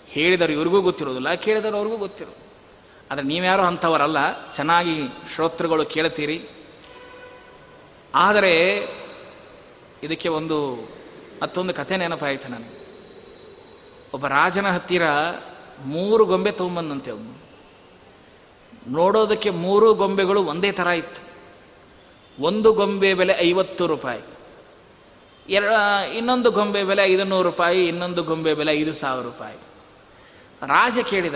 ಹೇಳಿದರು 0.09 0.53
ಇವ್ರಿಗೂ 0.53 0.81
ಗೊತ್ತಿರೋದಿಲ್ಲ, 0.81 1.33
ಕೇಳಿದವರು 1.33 1.75
ಅವ್ರಿಗೂ 1.75 1.97
ಗೊತ್ತಿರೋದು. 1.97 2.46
ಆದರೆ 3.11 3.25
ನೀವ್ಯಾರು 3.25 3.61
ಅಂಥವರಲ್ಲ, 3.61 4.51
ಚೆನ್ನಾಗಿ 4.53 4.95
ಶ್ರೋತೃಗಳು 5.35 5.85
ಕೇಳ್ತೀರಿ. 5.85 6.49
ಆದರೆ 8.15 8.53
ಇದಕ್ಕೆ 10.03 10.29
ಒಂದು 10.29 10.57
ಮತ್ತೊಂದು 11.41 11.73
ಕಥೆ 11.73 11.97
ನೆನಪಾಯಿತು 11.97 12.47
ನನಗೆ. 12.49 12.77
ಒಬ್ಬ 14.13 14.27
ರಾಜನ 14.27 14.71
ಹತ್ತಿರ 14.71 15.01
ಮೂರು 15.85 16.25
ಗೊಂಬೆ 16.25 16.51
ತೊಗೊಂಬಂದಂತೆ 16.51 17.11
ಅವನು 17.11 17.33
ನೋಡೋದಕ್ಕೆ 18.87 19.49
ಮೂರು 19.49 19.93
ಗೊಂಬೆಗಳು 19.93 20.43
ಒಂದೇ 20.43 20.71
ಥರ 20.71 20.87
ಇತ್ತು. 20.87 21.21
ಒಂದು 22.43 22.73
ಗೊಂಬೆ 22.73 23.13
ಬೆಲೆ 23.13 23.33
ಐವತ್ತು 23.39 23.87
ರೂಪಾಯಿ. 23.87 24.21
ಎರ 25.49 25.63
ಇನ್ನೊಂದು 26.13 26.51
ಗೊಂಬೆ 26.51 26.83
ಬೆಲೆ 26.83 27.03
ಐದು 27.03 27.23
ನೂರು 27.23 27.49
ರೂಪಾಯಿ, 27.49 27.87
ಇನ್ನೊಂದು 27.87 28.23
ಗೊಂಬೆ 28.23 28.53
ಬೆಲೆ 28.53 28.71
ಐದು 28.71 28.93
ಸಾವಿರ 28.93 29.25
ರೂಪಾಯಿ. 29.25 29.57
ರಾಜ 30.67 30.99
ಕೇಳಿದ 30.99 31.35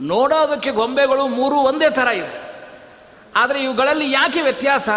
ನೋಡೋದಕ್ಕೆ 0.00 0.70
ಗೊಂಬೆಗಳು 0.70 1.28
ಮೂರು 1.28 1.56
ಒಂದೇ 1.56 1.90
ಥರ 1.90 2.06
ಇದೆ. 2.06 2.44
ಆದರೆ 3.36 3.62
ಇವುಗಳಲ್ಲಿ 3.62 4.12
ಯಾಕೆ 4.12 4.42
ವ್ಯತ್ಯಾಸ? 4.42 4.88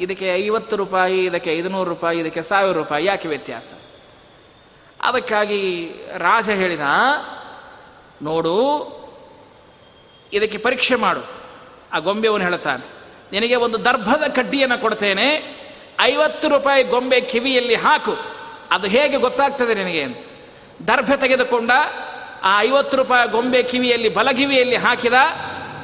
ಇದಕ್ಕೆ 0.00 0.34
ಐವತ್ತು 0.34 0.76
ರೂಪಾಯಿ, 0.76 1.24
ಇದಕ್ಕೆ 1.24 1.52
ಐದುನೂರು 1.52 1.90
ರೂಪಾಯಿ, 1.90 2.18
ಇದಕ್ಕೆ 2.18 2.42
ಸಾವಿರ 2.42 2.76
ರೂಪಾಯಿ 2.76 3.04
ಯಾಕೆ 3.04 3.28
ವ್ಯತ್ಯಾಸ? 3.28 3.64
ಅದಕ್ಕಾಗಿ 5.02 5.92
ರಾಜ 6.16 6.50
ಹೇಳಿದ, 6.50 6.80
ನೋಡು, 8.22 8.56
ಇದಕ್ಕೆ 10.32 10.58
ಪರೀಕ್ಷೆ 10.58 10.94
ಮಾಡು, 10.94 11.20
ಆ 11.92 11.98
ಗೊಂಬೆಯವನು 11.98 12.44
ಹೇಳ್ತಾನೆ 12.44 12.84
ನಿನಗೆ 13.32 13.56
ಒಂದು 13.56 13.84
ದರ್ಭದ 13.84 14.22
ಕಡ್ಡಿಯನ್ನು 14.36 14.78
ಕೊಡ್ತೇನೆ, 14.78 15.56
ಐವತ್ತು 16.00 16.48
ರೂಪಾಯಿ 16.48 16.82
ಗೊಂಬೆ 16.84 17.20
ಕಿವಿಯಲ್ಲಿ 17.20 17.74
ಹಾಕು, 17.74 18.16
ಅದು 18.70 18.88
ಹೇಗೆ 18.88 19.16
ಗೊತ್ತಾಗ್ತದೆ 19.16 19.74
ನಿನಗೆ 19.74 20.02
ಅಂತ. 20.02 20.18
ದರ್ಭೆ 20.88 21.16
ತೆಗೆದುಕೊಂಡ 21.16 21.70
ಆ 22.46 22.60
ಐವತ್ತು 22.60 22.96
ರೂಪಾಯಿ 22.96 23.28
ಗೊಂಬೆ 23.28 23.62
ಕಿವಿಯಲ್ಲಿ 23.62 24.08
ಬಲಗಿವಿಯಲ್ಲಿ 24.08 24.76
ಹಾಕಿದ, 24.76 25.12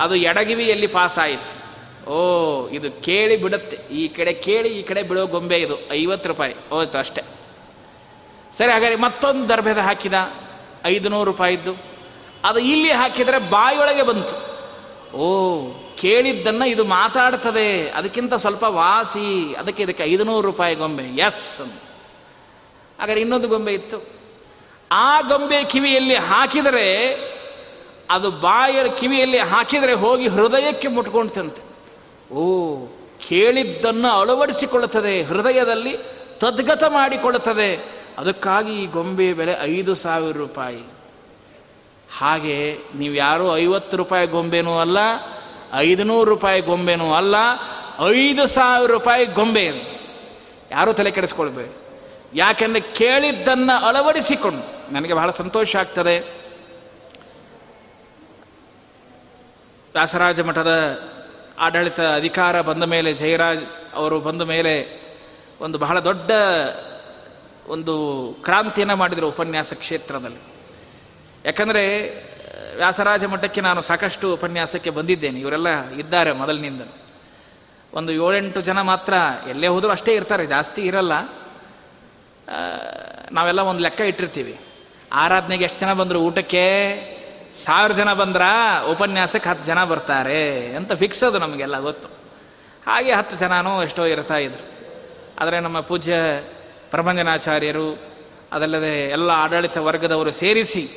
ಅದು 0.00 0.14
ಎಡಗಿವಿಯಲ್ಲಿ 0.14 0.86
ಪಾಸ್ 0.86 1.18
ಆಯಿತು 1.18 1.62
ಓ, 2.10 2.68
ಇದು 2.68 3.02
ಕೇಳಿ 3.02 3.36
ಬಿಡುತ್ತೆ. 3.36 3.76
ಈ 3.76 4.08
ಕಡೆ 4.08 4.32
ಕೇಳಿ, 4.32 4.68
ಈ 4.68 4.82
ಕಡೆ 4.82 5.02
ಬಿಡೋ 5.02 5.26
ಗೊಂಬೆ 5.26 5.56
ಇದು. 5.56 5.92
ಐವತ್ತು 5.92 6.28
ರೂಪಾಯಿ. 6.28 6.54
ಹೋಯ್ತು 6.70 6.98
ಅಷ್ಟೇ. 6.98 7.22
ಸರಿ, 8.58 8.72
ಹಾಗಾದ್ರೆ 8.72 8.96
ಮತ್ತೊಂದು 8.96 9.48
ದರ್ಭೆದ 9.48 9.78
ಹಾಕಿದ. 9.78 10.12
ಐದು 10.84 11.08
ನೂರು 11.08 11.30
ರೂಪಾಯಿದ್ದು 11.30 11.74
ಅದು 12.44 12.58
ಇಲ್ಲಿ 12.58 12.90
ಹಾಕಿದರೆ 12.90 13.38
ಬಾಯಿಯೊಳಗೆ 13.38 14.02
ಬಂತು. 14.02 14.52
ಓ, 15.16 15.68
ಕೇಳಿದ್ದನ್ನು 15.96 16.68
ಇದು 16.68 16.84
ಮಾತಾಡ್ತದೆ. 16.84 17.90
ಅದಕ್ಕಿಂತ 17.90 18.34
ಸ್ವಲ್ಪ 18.34 18.64
ವಾಸಿ. 18.64 19.54
ಅದಕ್ಕೆ 19.54 19.82
ಇದಕ್ಕೆ 19.82 20.02
ಐದುನೂರು 20.02 20.46
ರೂಪಾಯಿ 20.46 20.74
ಗೊಂಬೆ. 20.74 21.04
ಎಸ್ 21.04 21.58
ಹಾಗಾದ್ರೆ 23.00 23.20
ಇನ್ನೊಂದು 23.20 23.48
ಗೊಂಬೆ 23.48 23.72
ಇತ್ತು. 23.72 24.21
ಆ 24.92 25.20
ಗೊಂಬೆ 25.20 25.64
ಕಿವಿಯಲ್ಲಿ 25.64 26.14
ಹಾಕಿದರೆ, 26.14 27.16
ಅದು 28.10 28.30
ಬಾಯರ 28.30 28.86
ಕಿವಿಯಲ್ಲಿ 28.86 29.38
ಹಾಕಿದರೆ 29.38 29.92
ಹೋಗಿ 29.92 30.28
ಹೃದಯಕ್ಕೆ 30.28 30.88
ಮುಟ್ಕೊಳ್ತಂತೆ 30.88 31.72
ಓ, 32.34 32.86
ಕೇಳಿದ್ದನ್ನು 33.28 34.20
ಅಳವಡಿಸಿಕೊಳ್ಳುತ್ತದೆ, 34.20 35.22
ಹೃದಯದಲ್ಲಿ 35.22 35.96
ತದ್ಗತ 36.38 36.84
ಮಾಡಿಕೊಳ್ಳುತ್ತದೆ. 36.84 38.02
ಅದಕ್ಕಾಗಿ 38.18 38.82
ಈ 38.82 38.86
ಗೊಂಬೆ 38.86 39.32
ಬೆಲೆ 39.32 39.54
ಐದು 39.62 39.94
ಸಾವಿರ 39.94 40.36
ರೂಪಾಯಿ. 40.36 40.82
ಹಾಗೆ 42.18 42.78
ನೀವು 42.98 43.14
ಯಾರೋ 43.14 43.56
ಐವತ್ತು 43.56 43.96
ರೂಪಾಯಿ 43.96 44.26
ಗೊಂಬೆನೂ 44.26 44.78
ಅಲ್ಲ, 44.78 44.98
ಐದುನೂರು 45.74 46.30
ರೂಪಾಯಿ 46.30 46.60
ಗೊಂಬೆನೂ 46.60 47.12
ಅಲ್ಲ, 47.12 47.34
ಐದು 48.08 48.46
ಸಾವಿರ 48.46 48.90
ರೂಪಾಯಿ 48.90 49.26
ಗೊಂಬೆ 49.26 49.66
ಯಾರೂ 50.70 50.92
ತಲೆ 50.92 51.10
ಕೆಡಿಸ್ಕೊಳ್ಬೇಕು 51.10 51.74
ಯಾಕೆಂದರೆ 52.34 52.80
ಕೇಳಿದ್ದನ್ನು 52.80 53.86
ಅಳವಡಿಸಿಕೊಂಡು 53.86 54.81
ನನಗೆ 54.92 55.14
ಬಹಳ 55.14 55.30
ಸಂತೋಷ 55.30 55.76
ಆಗ್ತದೆ. 55.76 56.20
ವ್ಯಾಸರಾಜ 59.92 60.40
ಮಠದ 60.40 61.00
ಆಡಳಿತ 61.58 62.00
ಅಧಿಕಾರ 62.00 62.60
ಬಂದ 62.60 62.82
ಮೇಲೆ 62.82 63.12
ಜಯರಾಜ್ 63.12 63.60
ಅವರು 63.94 64.20
ಬಂದ 64.20 64.42
ಮೇಲೆ 64.42 65.02
ಒಂದು 65.60 65.78
ಬಹಳ 65.78 66.00
ದೊಡ್ಡ 66.00 66.30
ಒಂದು 67.66 68.26
ಕ್ರಾಂತಿಯನ್ನು 68.44 68.96
ಮಾಡಿದರು 68.96 69.28
ಉಪನ್ಯಾಸ 69.28 69.72
ಕ್ಷೇತ್ರದಲ್ಲಿ. 69.72 70.38
ಯಾಕಂದರೆ, 71.44 72.08
ವ್ಯಾಸರಾಜ 72.76 73.24
ಮಠಕ್ಕೆ 73.24 73.60
ನಾನು 73.60 73.80
ಸಾಕಷ್ಟು 73.80 74.34
ಉಪನ್ಯಾಸಕ್ಕೆ 74.34 74.90
ಬಂದಿದ್ದೇನೆ. 74.90 75.40
ಇವರೆಲ್ಲ 75.40 75.90
ಇದ್ದಾರೆ 75.90 76.32
ಮೊದಲಿನಿಂದ. 76.32 76.82
ಒಂದು 77.94 78.12
ಏಳೆಂಟು 78.12 78.60
ಜನ 78.60 78.80
ಮಾತ್ರ 78.80 79.14
ಎಲ್ಲೇ 79.48 79.66
ಹೋದರೂ 79.66 79.90
ಅಷ್ಟೇ 79.90 80.14
ಇರ್ತಾರೆ, 80.14 80.46
ಜಾಸ್ತಿ 80.46 80.82
ಇರಲ್ಲ. 80.82 81.12
ನಾವೆಲ್ಲ 83.32 83.60
ಒಂದು 83.60 83.80
ಲೆಕ್ಕ 83.82 84.00
ಇಟ್ಟಿರ್ತೀವಿ. 84.00 84.60
ಆರಾಧನೆಗೆ 85.12 85.64
ಎಷ್ಟು 85.64 85.80
ಜನ 85.80 85.92
ಬಂದರು? 85.92 86.20
ಊಟಕ್ಕೆ 86.20 86.64
ಸಾವಿರ 87.64 87.92
ಜನ 87.92 88.12
ಬಂದ್ರ? 88.12 88.42
ಉಪನ್ಯಾಸಕ್ಕೆ 88.90 89.50
ಹತ್ತು 89.50 89.64
ಜನ 89.64 89.84
ಬರ್ತಾರೆ 89.84 90.74
ಅಂತ 90.76 90.92
ಫಿಕ್ಸ್ 90.92 91.24
ಅದು 91.24 91.38
ನಮಗೆಲ್ಲ 91.38 91.80
ಗೊತ್ತು. 91.80 92.08
ಹಾಗೆ 92.86 93.12
ಹತ್ತು 93.12 93.36
ಜನನೂ 93.36 93.82
ಎಷ್ಟೋ 93.82 94.04
ಇರ್ತಾ 94.04 94.36
ಇದ್ರು. 94.36 94.72
ಆದರೆ 95.40 95.60
ನಮ್ಮ 95.60 95.80
ಪೂಜ್ಯ 95.80 96.14
ಪ್ರಭಂಜನಾಚಾರ್ಯರು, 96.90 97.98
ಅದಲ್ಲದೆ 98.52 99.10
ಎಲ್ಲ 99.10 99.30
ಆಡಳಿತ 99.30 99.78
ವರ್ಗದವರು 99.78 100.32
ಸೇರಿಸಿ 100.32 100.90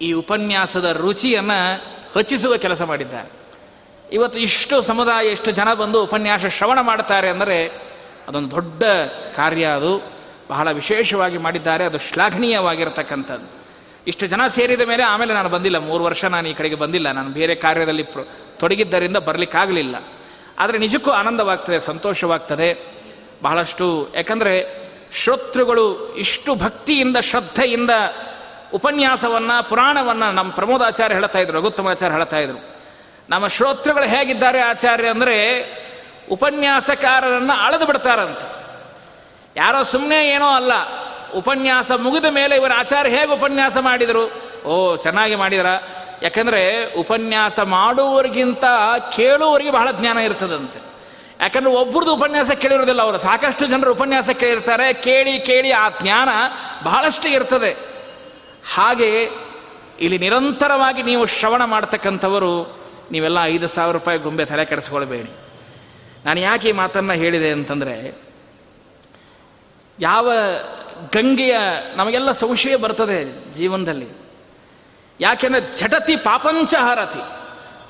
ಈ 0.00 0.12
ಉಪನ್ಯಾಸದ 0.12 0.84
ರುಚಿಯನ್ನು 0.84 1.76
ಹೆಚ್ಚಿಸುವ 2.14 2.56
ಕೆಲಸ 2.56 2.82
ಮಾಡಿದ್ದಾರೆ. 2.82 3.30
ಇವತ್ತು 4.12 4.40
ಇಷ್ಟು 4.40 4.82
ಸಮುದಾಯ 4.82 5.26
ಎಷ್ಟು 5.26 5.50
ಜನ 5.50 5.74
ಬಂದು 5.74 6.02
ಉಪನ್ಯಾಸ 6.02 6.46
ಶ್ರವಣ 6.46 6.80
ಮಾಡ್ತಾರೆ 6.80 7.28
ಅಂದರೆ 7.28 7.66
ಅದೊಂದು 8.28 8.50
ದೊಡ್ಡ 8.50 8.82
ಕಾರ್ಯ 9.36 9.64
ಅದು. 9.64 10.21
ಬಹಳ 10.48 10.70
ವಿಶೇಷವಾಗಿ 10.70 11.38
ಮಾಡಿದ್ದಾರೆ, 11.38 11.84
ಅದು 11.84 11.98
ಶ್ಲಾಘನೀಯವಾಗಿರತಕ್ಕಂಥದ್ದು. 11.98 13.62
ಇಷ್ಟು 14.06 14.26
ಜನ 14.26 14.46
ಸೇರಿದ 14.46 14.80
ಮೇಲೆ 14.80 15.02
ಆಮೇಲೆ 15.02 15.34
ನಾನು 15.34 15.48
ಬಂದಿಲ್ಲ, 15.48 15.78
ಮೂರು 15.78 16.04
ವರ್ಷ 16.04 16.24
ನಾನು 16.24 16.48
ಈ 16.48 16.54
ಕಡೆಗೆ 16.54 16.74
ಬಂದಿಲ್ಲ, 16.74 17.12
ನಾನು 17.12 17.28
ಬೇರೆ 17.28 17.54
ಕಾರ್ಯದಲ್ಲಿ 17.54 18.02
ತೊಡಗಿದ್ದರಿಂದ 18.58 19.16
ಬರಲಿಕ್ಕಾಗಲಿಲ್ಲ. 19.16 19.96
ಆದರೆ 20.58 20.78
ನಿಜಕ್ಕೂ 20.78 21.10
ಆನಂದವಾಗ್ತದೆ, 21.10 21.80
ಸಂತೋಷವಾಗ್ತದೆ, 21.80 22.78
ಬಹಳಷ್ಟು, 23.42 24.08
ಯಾಕಂದರೆ 24.14 24.82
ಶ್ರೋತೃಗಳು 25.12 26.14
ಇಷ್ಟು 26.14 26.54
ಭಕ್ತಿಯಿಂದ, 26.54 27.16
ಶ್ರದ್ಧೆಯಿಂದ 27.16 27.90
ಉಪನ್ಯಾಸವನ್ನು, 28.74 29.68
ಪುರಾಣವನ್ನು 29.68 30.32
ನಮ್ಮ 30.32 30.52
ಪ್ರಮೋದಾಚಾರ್ಯ 30.52 31.14
ಹೇಳ್ತಾ 31.14 31.38
ಇದ್ರು 31.38 31.58
ರಘುತ್ತಮಾಚಾರ್ಯ 31.58 32.16
ಹೇಳ್ತಾ 32.16 32.38
ಇದ್ರು. 32.38 32.72
ನಮ್ಮ 33.30 33.46
ಶ್ರೋತೃಗಳು 33.46 34.04
ಹೇಗಿದ್ದಾರೆ 34.04 34.60
ಆಚಾರ್ಯ 34.60 35.08
ಅಂದರೆ 35.08 35.36
ಉಪನ್ಯಾಸಕಾರರನ್ನು 36.30 37.52
ಅಳೆದು 37.52 37.86
ಬಿಡ್ತಾರಂತೆ. 37.86 38.61
ಯಾರೋ 39.56 39.82
ಸುಮ್ಮನೆ 39.82 40.28
ಏನೋ 40.28 40.46
ಅಲ್ಲ. 40.46 40.72
ಉಪನ್ಯಾಸ 41.32 41.92
ಮುಗಿದ 41.92 42.24
ಮೇಲೆ 42.24 42.56
ಇವರ 42.56 42.72
ಆಚಾರ್ಯ 42.76 43.10
ಹೇಗೆ 43.10 43.32
ಉಪನ್ಯಾಸ 43.32 43.78
ಮಾಡಿದರು? 43.78 44.32
ಓ, 44.64 44.96
ಚೆನ್ನಾಗಿ 44.96 45.34
ಮಾಡಿದ್ರ. 45.34 45.66
ಯಾಕಂದರೆ 46.22 46.94
ಉಪನ್ಯಾಸ 46.94 47.60
ಮಾಡುವವರಿಗಿಂತ 47.60 48.64
ಕೇಳುವವರಿಗೆ 49.16 49.70
ಬಹಳ 49.70 49.88
ಜ್ಞಾನ 49.92 50.18
ಇರ್ತದಂತೆ. 50.18 50.80
ಯಾಕಂದ್ರೆ 51.40 51.74
ಒಬ್ಬರದ್ದು 51.74 52.14
ಉಪನ್ಯಾಸ 52.14 52.50
ಕೇಳಿರೋದಿಲ್ಲ 52.50 53.02
ಅವರು. 53.02 53.18
ಸಾಕಷ್ಟು 53.18 53.66
ಜನರು 53.66 53.92
ಉಪನ್ಯಾಸ 53.92 54.30
ಕೇಳಿರ್ತಾರೆ. 54.30 54.92
ಕೇಳಿ 54.92 55.40
ಕೇಳಿ 55.40 55.70
ಆ 55.70 55.88
ಜ್ಞಾನ 56.02 56.28
ಬಹಳಷ್ಟು 56.84 57.28
ಇರ್ತದೆ. 57.28 57.76
ಹಾಗೆ 58.74 59.30
ಇಲ್ಲಿ 60.00 60.18
ನಿರಂತರವಾಗಿ 60.18 61.02
ನೀವು 61.02 61.26
ಶ್ರವಣ 61.26 61.64
ಮಾಡ್ತಕ್ಕಂಥವರು 61.64 62.78
ನೀವೆಲ್ಲ 63.12 63.38
ಐದು 63.44 63.68
ಸಾವಿರ 63.68 63.94
ರೂಪಾಯಿ 63.94 64.18
ಗೊಂಬೆ 64.18 64.44
ತಲೆ 64.44 64.64
ಕೆಡಿಸ್ಕೊಳ್ಬೇಡಿ. 64.64 65.30
ನಾನು 66.26 66.40
ಯಾಕೆ 66.40 66.68
ಈ 66.68 66.72
ಮಾತನ್ನು 66.72 67.12
ಹೇಳಿದೆ 67.12 67.50
ಅಂತಂದರೆ 67.50 68.22
ಯಾವ 70.02 70.32
ಗಂಗೆಯ 71.14 71.58
ನಮಗೆಲ್ಲ 71.96 72.32
ಸಂಶಯ 72.32 72.76
ಬರ್ತದೆ 72.76 73.52
ಜೀವನದಲ್ಲಿ. 73.54 74.08
ಯಾಕೆಂದರೆ 75.20 75.78
ಝಟತಿ 75.78 76.16
ಪಾಪಂಚ 76.16 76.74
ಹರತಿ. 76.74 77.20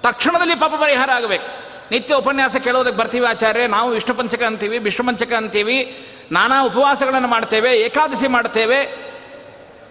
ತಕ್ಷಣದಲ್ಲಿ 0.02 0.54
ಪಾಪ 0.54 0.74
ಪರಿಹಾರ 0.74 1.10
ಆಗಬೇಕು. 1.10 1.46
ನಿತ್ಯ 1.90 2.14
ಉಪನ್ಯಾಸ 2.14 2.56
ಕೇಳೋದಕ್ಕೆ 2.56 2.98
ಬರ್ತೀವಿ 2.98 3.26
ಆಚಾರ್ಯ, 3.26 3.66
ನಾವು 3.66 3.90
ವಿಷ್ಣು 3.90 4.14
ಪಂಚಕ 4.14 4.42
ಅಂತೀವಿ, 4.42 4.78
ವಿಷ್ಣು 4.78 5.06
ಪಂಚಕ 5.06 5.32
ಅಂತೀವಿ, 5.32 6.06
ನಾನಾ 6.32 6.62
ಉಪವಾಸಗಳನ್ನು 6.62 7.28
ಮಾಡ್ತೇವೆ, 7.28 7.76
ಏಕಾದಶಿ 7.80 8.28
ಮಾಡ್ತೇವೆ. 8.28 9.08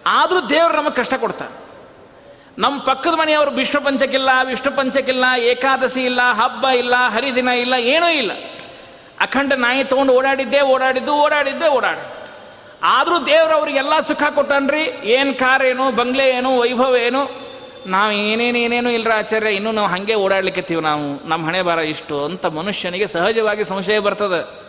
ಆದರೂ 0.06 0.40
ದೇವರು 0.40 0.76
ನಮಗೆ 0.76 0.94
ಕಷ್ಟ 0.94 1.14
ಕೊಡ್ತಾರೆ 1.14 1.62
ನಮ್ಮ 2.58 2.80
ಪಕ್ಕದ 2.80 3.10
ಮನೆಯವರು 3.10 3.50
ವಿಷ್ಣು 3.50 3.80
ಪಂಚಕಿಲ್ಲ 3.80 4.28
ವಿಷ್ಣು 4.44 4.76
ಪಂಚಕಿಲ್ಲ, 4.76 5.24
ಏಕಾದಶಿ 5.38 6.04
ಇಲ್ಲ, 6.04 6.20
ಹಬ್ಬ 6.22 6.68
ಇಲ್ಲ, 6.68 6.94
ಹರಿದಿನ 6.96 7.48
ಇಲ್ಲ, 7.48 7.74
ಏನೂ 7.74 8.08
ಇಲ್ಲ. 8.08 8.30
ಅಖಂಡ 9.22 9.52
ನಾಯಿ 9.52 9.84
ತೊಗೊಂಡು 9.84 10.12
ಓಡಾಡಿದ್ದೆ, 10.12 10.60
ಓಡಾಡಿದ್ದು 10.60 11.12
ಓಡಾಡಿದ್ದೆ, 11.14 11.68
ಓಡಾಡಿದ್ದು. 11.68 12.22
ಆದರೂ 12.82 13.26
ದೇವರು 13.26 13.54
ಅವ್ರಿಗೆಲ್ಲ 13.54 14.00
ಸುಖ 14.00 14.22
ಕೊಟ್ಟನ್ರಿ. 14.34 14.82
ಏನು 15.04 15.34
ಕಾರ್ 15.34 15.62
ಏನು, 15.62 15.90
ಬಂಗ್ಲೆ 15.90 16.30
ಏನು, 16.30 16.58
ವೈಭವ 16.58 16.96
ಏನು, 16.96 17.42
ನಾವು 17.86 18.12
ಏನೇನು 18.12 18.58
ಏನೇನು 18.58 18.90
ಇಲ್ಲರ 18.90 19.12
ಆಚಾರ್ಯ, 19.16 19.50
ಇನ್ನೂ 19.50 19.72
ನಾವು 19.72 19.88
ಹಾಗೆ 19.88 20.14
ಓಡಾಡ್ಲಿಕ್ಕೆತ್ತೀವಿ 20.14 20.82
ನಾವು. 20.82 21.28
ನಮ್ಮ 21.28 21.46
ಹಣೆ 21.46 21.62
ಬಾರ 21.62 21.78
ಇಷ್ಟು 21.78 22.24
ಅಂತ 22.24 22.46
ಮನುಷ್ಯನಿಗೆ 22.46 23.06
ಸಹಜವಾಗಿ 23.06 23.64
ಸಂಶಯ 23.64 23.98
ಬರ್ತದೆ. 23.98 24.62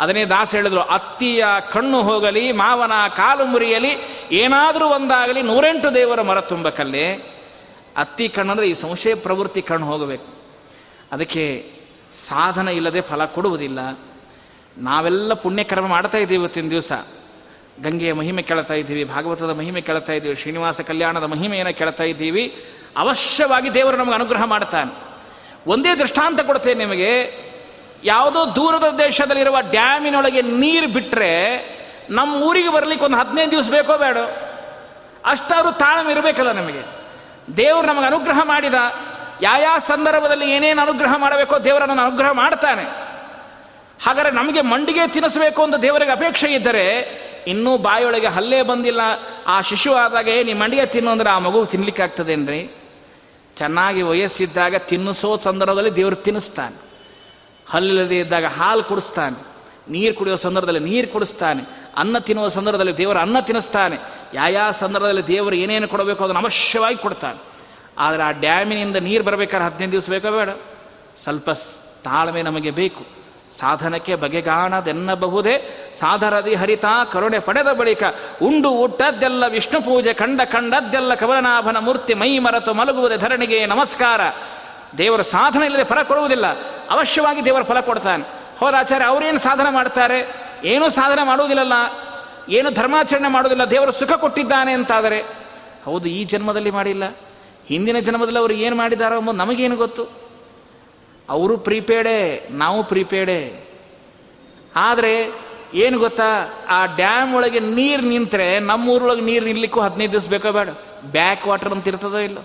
ಅದನ್ನೇ 0.00 0.24
ದಾಸ 0.24 0.54
ಹೇಳಿದ್ರು, 0.54 0.80
ಅತ್ತಿಯ 0.80 1.44
ಕಣ್ಣು 1.72 2.02
ಹೋಗಲಿ, 2.02 2.52
ಮಾವನ 2.52 2.92
ಕಾಲು 3.16 3.44
ಮುರಿಯಲಿ, 3.44 3.92
ಏನಾದರೂ 4.32 4.86
ಒಂದಾಗಲಿ, 4.88 5.42
ನೂರೆಂಟು 5.42 5.94
ದೇವರ 5.94 6.22
ಮರ 6.22 6.40
ತುಂಬಕಲ್ಲಿ. 6.40 7.14
ಅತ್ತಿ 7.96 8.28
ಕಣ್ಣಂದ್ರೆ 8.28 8.66
ಈ 8.66 8.74
ಸಂಶಯ 8.74 9.14
ಪ್ರವೃತ್ತಿ 9.14 9.62
ಕಣ್ಣು 9.62 9.86
ಹೋಗಬೇಕು. 9.86 10.26
ಅದಕ್ಕೆ 11.12 11.75
ಸಾಧನ 12.16 12.68
ಇಲ್ಲದೆ 12.68 13.00
ಫಲ 13.00 13.24
ಕೊಡುವುದಿಲ್ಲ. 13.24 13.98
ನಾವೆಲ್ಲ 14.78 15.34
ಪುಣ್ಯಕರ್ಮ 15.34 15.86
ಮಾಡ್ತಾ 15.86 16.18
ಇದ್ದೀವಿ 16.18 16.40
ಇವತ್ತಿನ 16.40 16.70
ದಿವಸ. 16.70 16.92
ಗಂಗೆಯ 17.82 18.12
ಮಹಿಮೆ 18.12 18.42
ಕೇಳ್ತಾ 18.42 18.74
ಇದ್ದೀವಿ, 18.74 19.04
ಭಾಗವತದ 19.04 19.50
ಮಹಿಮೆ 19.50 19.80
ಕೇಳ್ತಾ 19.80 20.12
ಇದ್ದೀವಿ, 20.12 20.34
ಶ್ರೀನಿವಾಸ 20.34 20.80
ಕಲ್ಯಾಣದ 20.80 21.22
ಮಹಿಮೆಯನ್ನು 21.22 21.78
ಕೇಳ್ತಾ 21.78 22.04
ಇದ್ದೀವಿ. 22.04 22.64
ಅವಶ್ಯವಾಗಿ 22.96 23.74
ದೇವರು 23.74 23.96
ನಮಗೆ 23.96 24.14
ಅನುಗ್ರಹ 24.14 24.44
ಮಾಡ್ತಾನೆ. 24.44 24.94
ಒಂದೇ 25.66 25.94
ದೃಷ್ಟಾಂತ 25.94 26.40
ಕೊಡ್ತೇನೆ 26.40 26.84
ನಿಮಗೆ. 26.84 27.46
ಯಾವುದೋ 28.04 28.56
ದೂರದ 28.56 28.94
ದೇಶದಲ್ಲಿರುವ 28.98 29.56
ಡ್ಯಾಮಿನೊಳಗೆ 29.60 30.42
ನೀರು 30.42 30.88
ಬಿಟ್ಟರೆ 30.88 31.66
ನಮ್ಮ 32.10 32.36
ಊರಿಗೆ 32.36 32.72
ಬರಲಿಕ್ಕೆ 32.72 33.04
ಒಂದು 33.04 33.16
ಹದಿನೈದು 33.16 33.50
ದಿವಸ 33.50 33.70
ಬೇಕೋ 33.70 33.98
ಬೇಡ? 33.98 34.18
ಅಷ್ಟಾದ್ರೂ 35.24 35.72
ತಾಳ್ಮೆ 35.72 36.12
ಇರಬೇಕಲ್ಲ 36.12 36.52
ನಮಗೆ. 36.52 36.82
ದೇವರು 37.56 37.86
ನಮಗೆ 37.86 38.06
ಅನುಗ್ರಹ 38.06 38.40
ಮಾಡಿದ. 38.44 38.74
ಯಾವ 39.42 39.78
ಸಂದರ್ಭದಲ್ಲಿ 39.78 40.50
ಏನೇನು 40.50 40.82
ಅನುಗ್ರಹ 40.82 41.14
ಮಾಡಬೇಕೋ 41.16 41.58
ದೇವರನ್ನು 41.58 42.02
ಅನುಗ್ರಹ 42.02 42.30
ಮಾಡ್ತಾನೆ. 42.30 42.82
ಹಾಗಾದರೆ 44.04 44.30
ನಮಗೆ 44.30 44.60
ಮಂಡಿಗೆ 44.60 45.08
ತಿನ್ನಿಸಬೇಕು 45.08 45.62
ಅಂತ 45.62 45.74
ದೇವರಿಗೆ 45.74 46.10
ಅಪೇಕ್ಷೆ 46.10 46.54
ಇದ್ದರೆ 46.54 46.98
ಇನ್ನೂ 47.46 47.78
ಬಾಯೊಳಗೆ 47.78 48.26
ಹಲ್ಲೇ 48.26 48.62
ಬಂದಿಲ್ಲ. 48.62 49.00
ಆ 49.46 49.60
ಶಿಶು 49.60 49.94
ಆದಾಗ 49.94 50.28
ನೀ 50.42 50.52
ಮಂಡಿಗೆ 50.52 50.86
ತಿನ್ನು 50.86 51.10
ಅಂದರೆ 51.10 51.30
ಆ 51.30 51.38
ಮಗು 51.38 51.66
ತಿನ್ನಲಿಕ್ಕೆ 51.66 52.02
ಆಗ್ತದೇನ್ರಿ? 52.02 52.76
ಚೆನ್ನಾಗಿ 53.56 54.02
ವಯಸ್ಸಿದ್ದಾಗ 54.02 54.76
ತಿನ್ನಿಸೋ 54.76 55.36
ಸಂದರ್ಭದಲ್ಲಿ 55.36 55.96
ದೇವರು 55.96 56.16
ತಿನ್ನಿಸ್ತಾನೆ. 56.16 56.76
ಹಲ್ಲಿಲ್ಲದೆ 57.70 58.18
ಇದ್ದಾಗ 58.18 58.44
ಹಾಲು 58.44 58.84
ಕುಡಿಸ್ತಾನೆ. 58.84 59.46
ನೀರು 59.90 60.14
ಕುಡಿಯೋ 60.14 60.36
ಸಂದರ್ಭದಲ್ಲಿ 60.36 60.80
ನೀರು 60.80 61.08
ಕುಡಿಸ್ತಾನೆ. 61.08 61.62
ಅನ್ನ 61.96 62.18
ತಿನ್ನುವ 62.18 62.48
ಸಂದರ್ಭದಲ್ಲಿ 62.48 62.96
ದೇವರು 62.96 63.18
ಅನ್ನ 63.18 63.40
ತಿನ್ನಿಸ್ತಾನೆ. 63.40 63.96
ಯಾವ 64.34 64.70
ಸಂದರ್ಭದಲ್ಲಿ 64.70 65.26
ದೇವರು 65.26 65.54
ಏನೇನು 65.54 65.88
ಕೊಡಬೇಕು 65.88 66.24
ಅದನ್ನು 66.24 66.40
ಅವಶ್ಯವಾಗಿ 66.40 66.96
ಕೊಡ್ತಾನೆ. 66.96 67.55
ಆದರೆ 67.98 68.22
ಆ 68.22 68.30
ಡ್ಯಾಮಿನಿಂದ 68.30 68.96
ನೀರು 68.96 69.24
ಬರಬೇಕಾದ್ರೆ 69.24 69.66
ಹದಿನೈದು 69.66 69.92
ದಿವಸ 69.92 70.10
ಬೇಕೋ? 70.10 70.30
ಬೇಡ. 70.30 70.48
ಸ್ವಲ್ಪ 71.22 71.50
ತಾಳ್ಮೆ 72.04 72.42
ನಮಗೆ 72.42 72.70
ಬೇಕು. 72.70 73.16
ಸಾಧನಕ್ಕೆ 73.58 74.14
ಬಗೆಗಾಣದೆನ್ನಬಹುದೇ? 74.14 75.58
ಸಾಧರದಿ 75.98 76.54
ಹರಿತ 76.54 76.84
ಕರುಣೆ 77.12 77.38
ಪಡೆದ 77.38 77.66
ಬಳಿಕ 77.72 78.02
ಉಂಡು 78.42 78.70
ಊಟದ್ದೆಲ್ಲ 78.70 79.46
ವಿಷ್ಣು 79.46 79.82
ಪೂಜೆ 79.82 80.12
ಕಂಡ 80.12 80.40
ಕಂಡದ್ದೆಲ್ಲ 80.40 81.14
ಕವಲನಾಭನ 81.14 81.76
ಮೂರ್ತಿ 81.78 82.14
ಮೈ 82.14 82.38
ಮರೆತು 82.38 82.74
ಮಲಗುವುದೇ 82.74 83.16
ಧರಣಿಗೆ 83.16 83.66
ನಮಸ್ಕಾರ. 83.66 84.20
ದೇವರ 84.98 85.22
ಸಾಧನೆ 85.22 85.66
ಇಲ್ಲದೆ 85.66 85.84
ಫಲ 85.84 86.02
ಕೊಡುವುದಿಲ್ಲ. 86.02 86.46
ಅವಶ್ಯವಾಗಿ 86.90 87.44
ದೇವರ 87.44 87.62
ಫಲ 87.62 87.80
ಕೊಡ್ತಾನೆ. 87.80 88.28
ಹೋರಾಚಾರ್ಯ 88.58 89.06
ಅವರೇನು 89.06 89.38
ಸಾಧನೆ 89.38 89.72
ಮಾಡ್ತಾರೆ? 89.72 90.36
ಏನೂ 90.64 90.90
ಸಾಧನೆ 90.90 91.26
ಮಾಡುವುದಿಲ್ಲಲ್ಲ. 91.26 91.72
ಏನು 92.48 92.70
ಧರ್ಮಾಚರಣೆ 92.70 93.28
ಮಾಡುವುದಿಲ್ಲ. 93.28 93.70
ದೇವರು 93.70 93.92
ಸುಖ 93.92 94.12
ಕೊಟ್ಟಿದ್ದಾನೆ 94.12 94.72
ಅಂತಾದರೆ. 94.72 95.24
ಹೌದು, 95.84 96.08
ಈ 96.08 96.24
ಜನ್ಮದಲ್ಲಿ 96.24 96.70
ಮಾಡಿಲ್ಲ. 96.70 97.04
ಹಿಂದಿನ 97.68 97.98
ಜನ್ಮದಲ್ಲಿ 97.98 98.38
ಅವರು 98.38 98.52
ಏನು 98.52 98.76
ಮಾಡಿದಾರೋ 98.76 99.18
ಎಂಬುದು 99.18 99.38
ನಮಗೇನು 99.38 99.76
ಗೊತ್ತು? 99.76 100.04
ಅವರು 101.28 101.58
ಪ್ರೀಪೇಡೇ, 101.58 102.48
ನಾವು 102.50 102.84
ಪ್ರೀಪೇಡೇ. 102.84 103.64
ಆದರೆ 104.76 105.32
ಏನು 105.74 105.98
ಗೊತ್ತಾ? 105.98 106.54
ಆ 106.68 106.86
ಡ್ಯಾಮ್ 106.86 107.34
ಒಳಗೆ 107.34 107.60
ನೀರು 107.60 108.02
ನಿಂತರೆ 108.02 108.58
ನಮ್ಮೂರೊಳಗೆ 108.58 109.20
ನೀರು 109.20 109.44
ನಿಲ್ಲಕ್ಕೂ 109.44 109.80
ಹದಿನೈದು 109.80 110.12
ದಿವಸ 110.12 110.28
ಬೇಕೋ 110.28 110.52
ಬೇಡ. 110.52 110.68
ಬ್ಯಾಕ್ 111.04 111.46
ವಾಟರ್ 111.46 111.72
ಅಂತ 111.72 111.88
ಇರ್ತದೋ 111.88 112.18
ಇಲ್ಲೋ? 112.18 112.40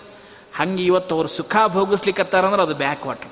ಹಂಗೆ 0.55 0.85
ಇವತ್ತು 0.85 1.15
ಅವ್ರು 1.15 1.29
ಸುಖ 1.29 1.55
ಭೋಗಿಸ್ಲಿಕ್ಕತ್ತಾರಂದ್ರೆ 1.67 2.61
ಅದು 2.61 2.75
ಬ್ಯಾಕ್ 2.75 3.05
ವಾಟರ್. 3.05 3.31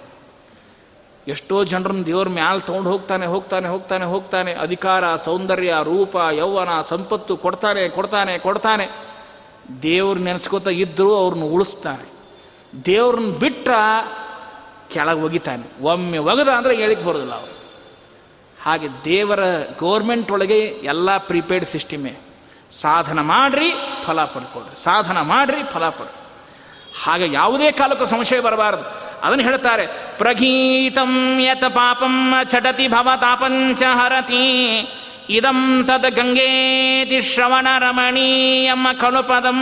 ಎಷ್ಟೋ 1.28 1.64
ಜನರನ್ನ 1.64 2.04
ದೇವ್ರ 2.04 2.30
ಮ್ಯಾಲ 2.30 2.58
ತೊಗೊಂಡು 2.58 2.92
ಹೋಗ್ತಾನೆ 2.92 3.26
ಹೋಗ್ತಾನೆ 3.26 3.68
ಹೋಗ್ತಾನೆ 3.68 4.06
ಹೋಗ್ತಾನೆ. 4.06 4.54
ಅಧಿಕಾರ, 4.54 5.16
ಸೌಂದರ್ಯ, 5.16 5.76
ರೂಪ, 5.84 6.16
ಯೌವನ, 6.32 6.70
ಸಂಪತ್ತು 6.82 7.38
ಕೊಡ್ತಾನೆ 7.38 7.90
ಕೊಡ್ತಾನೆ 7.90 8.40
ಕೊಡ್ತಾನೆ. 8.40 9.09
ದೇವ್ರು 9.84 10.20
ನೆನೆಸ್ಕೋತ 10.20 10.68
ಇದ್ದರೂ 10.68 11.16
ಅವ್ರನ್ನ 11.16 11.44
ಉಳಿಸ್ತಾನೆ 11.44 12.20
ದೇವ್ರನ್ನ 12.86 13.32
ಬಿಟ್ಟ 13.36 13.70
ಕೆಳಗೆ 14.94 15.20
ಒಗಿತಾನೆ. 15.20 15.84
ಒಮ್ಮೆ 15.84 16.18
ಒಗದ 16.18 16.48
ಅಂದರೆ 16.48 16.76
ಹೇಳಿಕ್ 16.76 17.04
ಬರೋದಿಲ್ಲ 17.04 17.34
ಅವರು. 17.34 17.60
ಹಾಗೆ 18.64 18.88
ದೇವರ 19.06 19.40
ಗೌರ್ಮೆಂಟ್ 19.80 20.32
ಒಳಗೆ 20.32 20.60
ಎಲ್ಲ 20.60 21.18
ಪ್ರಿಪೇಯ್ಡ್ 21.18 21.66
ಸಿಸ್ಟಮೇ 21.66 22.14
ಸಾಧನ 22.82 23.22
ಮಾಡ್ರಿ, 23.22 23.74
ಫಲ 24.06 24.26
ಪಡ್ಕೊಳ್ರಿ. 24.26 24.84
ಸಾಧನ 24.84 25.22
ಮಾಡ್ರಿ, 25.22 25.64
ಫಲ 25.64 25.90
ಪಡ್ರಿ. 25.90 26.20
ಹಾಗೆ 27.04 27.32
ಯಾವುದೇ 27.32 27.72
ಕಾಲಕ್ಕೆ 27.72 28.06
ಸಂಶಯ 28.06 28.40
ಬರಬಾರದು. 28.40 28.84
ಅದನ್ನು 29.22 29.44
ಹೇಳ್ತಾರೆ, 29.44 29.88
ಪ್ರಗೀತಂ 30.18 31.42
ಯತ 31.42 31.64
ಪಾಪಂ 31.64 32.34
ಚಟತಿ 32.44 32.88
ಭವತಾಪಂಚ 32.88 33.84
ಹರತಿ. 33.84 34.46
ಇದಂ 35.31 35.61
ತದ್ 35.87 36.11
ಗಂಗೇತಿ 36.17 37.19
ಶ್ರವಣ 37.31 37.69
ರಮಣೀಯಂ 37.79 38.85
ಖಲು 39.01 39.23
ಪದಂ 39.23 39.61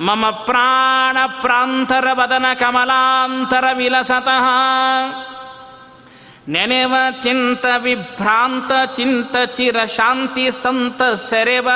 ಮಮ 0.00 0.24
ಪ್ರಾಣ 0.44 1.16
ಪ್ರಾಂತರ 1.40 2.06
ವದನ 2.12 2.46
ಕಮಲಾಂತರ 2.60 3.64
ವಿಲಸತಃ 3.76 4.46
ನೆನೆವ 6.48 6.94
ಚಿಂತ 7.20 7.64
ವಿಭ್ರಾಂತ 7.82 8.72
ಚಿಂತ 8.94 9.36
ಚಿರ 9.52 9.78
ಶಾಂತಿ 9.96 10.46
ಸಂತ 10.62 11.02
ಸೆರೆವ 11.28 11.68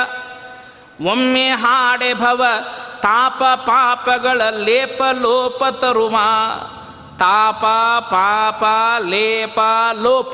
ಒಮ್ಮೆ 1.05 1.47
ಹಾಡೆ 1.63 2.11
ಭವ 2.13 2.41
ತಾಪ 3.01 3.43
ಪಾಪಗಳ 3.65 4.41
ಲೇಪ 4.65 5.01
ಲೋಪ 5.21 5.63
ತರುಮ 5.81 6.17
ತಾಪ 7.19 7.63
ಪಾಪ 8.09 8.63
ಲೇಪ 9.09 9.59
ಲೋಪ 10.01 10.33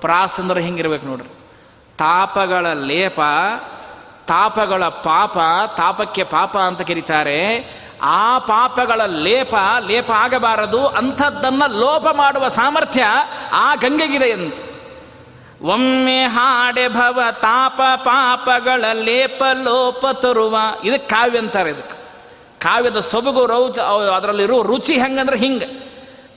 ಪ್ರಾಸ್ 0.00 0.36
ಅಂದ್ರೆ 0.40 0.60
ಹಿಂಗಿರ್ಬೇಕು 0.62 1.06
ನೋಡ್ರಿ 1.06 1.30
ತಾಪಗಳ 1.97 2.73
ಲೇಪ, 2.73 3.19
ತಾಪಗಳ 4.27 4.83
ಪಾಪ, 4.85 5.37
ತಾಪಕ್ಕೆ 5.77 6.23
ಪಾಪ 6.23 6.57
ಅಂತ 6.57 6.81
ಕರೀತಾರೆ. 6.81 7.41
ಆ 8.01 8.37
ಪಾಪಗಳ 8.39 9.01
ಲೇಪ 9.05 9.55
ಲೇಪ 9.87 10.11
ಆಗಬಾರದು, 10.11 10.87
ಅಂಥದ್ದನ್ನು 10.87 11.79
ಲೋಪ 11.79 12.07
ಮಾಡುವ 12.07 12.47
ಸಾಮರ್ಥ್ಯ 12.49 13.05
ಆ 13.53 13.75
ಗಂಗೆಗಿದೆ 13.75 14.31
ಅಂತ 14.31 14.53
ಒಮ್ಮೆ 15.61 16.23
ಹಾಡೆ 16.23 16.87
ಭವ 16.87 17.19
ತಾಪ 17.41 17.81
ಪಾಪಗಳ 17.95 18.85
ಲೇಪ 18.93 19.43
ಲೋಪ 19.63 20.05
ತರುವ 20.13 20.57
ಇದಕ್ಕೆ 20.83 21.09
ಕಾವ್ಯ 21.09 21.39
ಅಂತಾರೆ 21.39 21.69
ಇದಕ್ಕೆ. 21.69 21.97
ಕಾವ್ಯದ 22.59 22.99
ಸೊಬಗು 22.99 23.45
ರೌಚ 23.45 23.79
ಅದರಲ್ಲಿರೋ 24.17 24.61
ರುಚಿ 24.63 24.93
ಹೆಂಗಂದ್ರೆ 24.93 25.37
ಹಿಂಗೆ. 25.37 25.65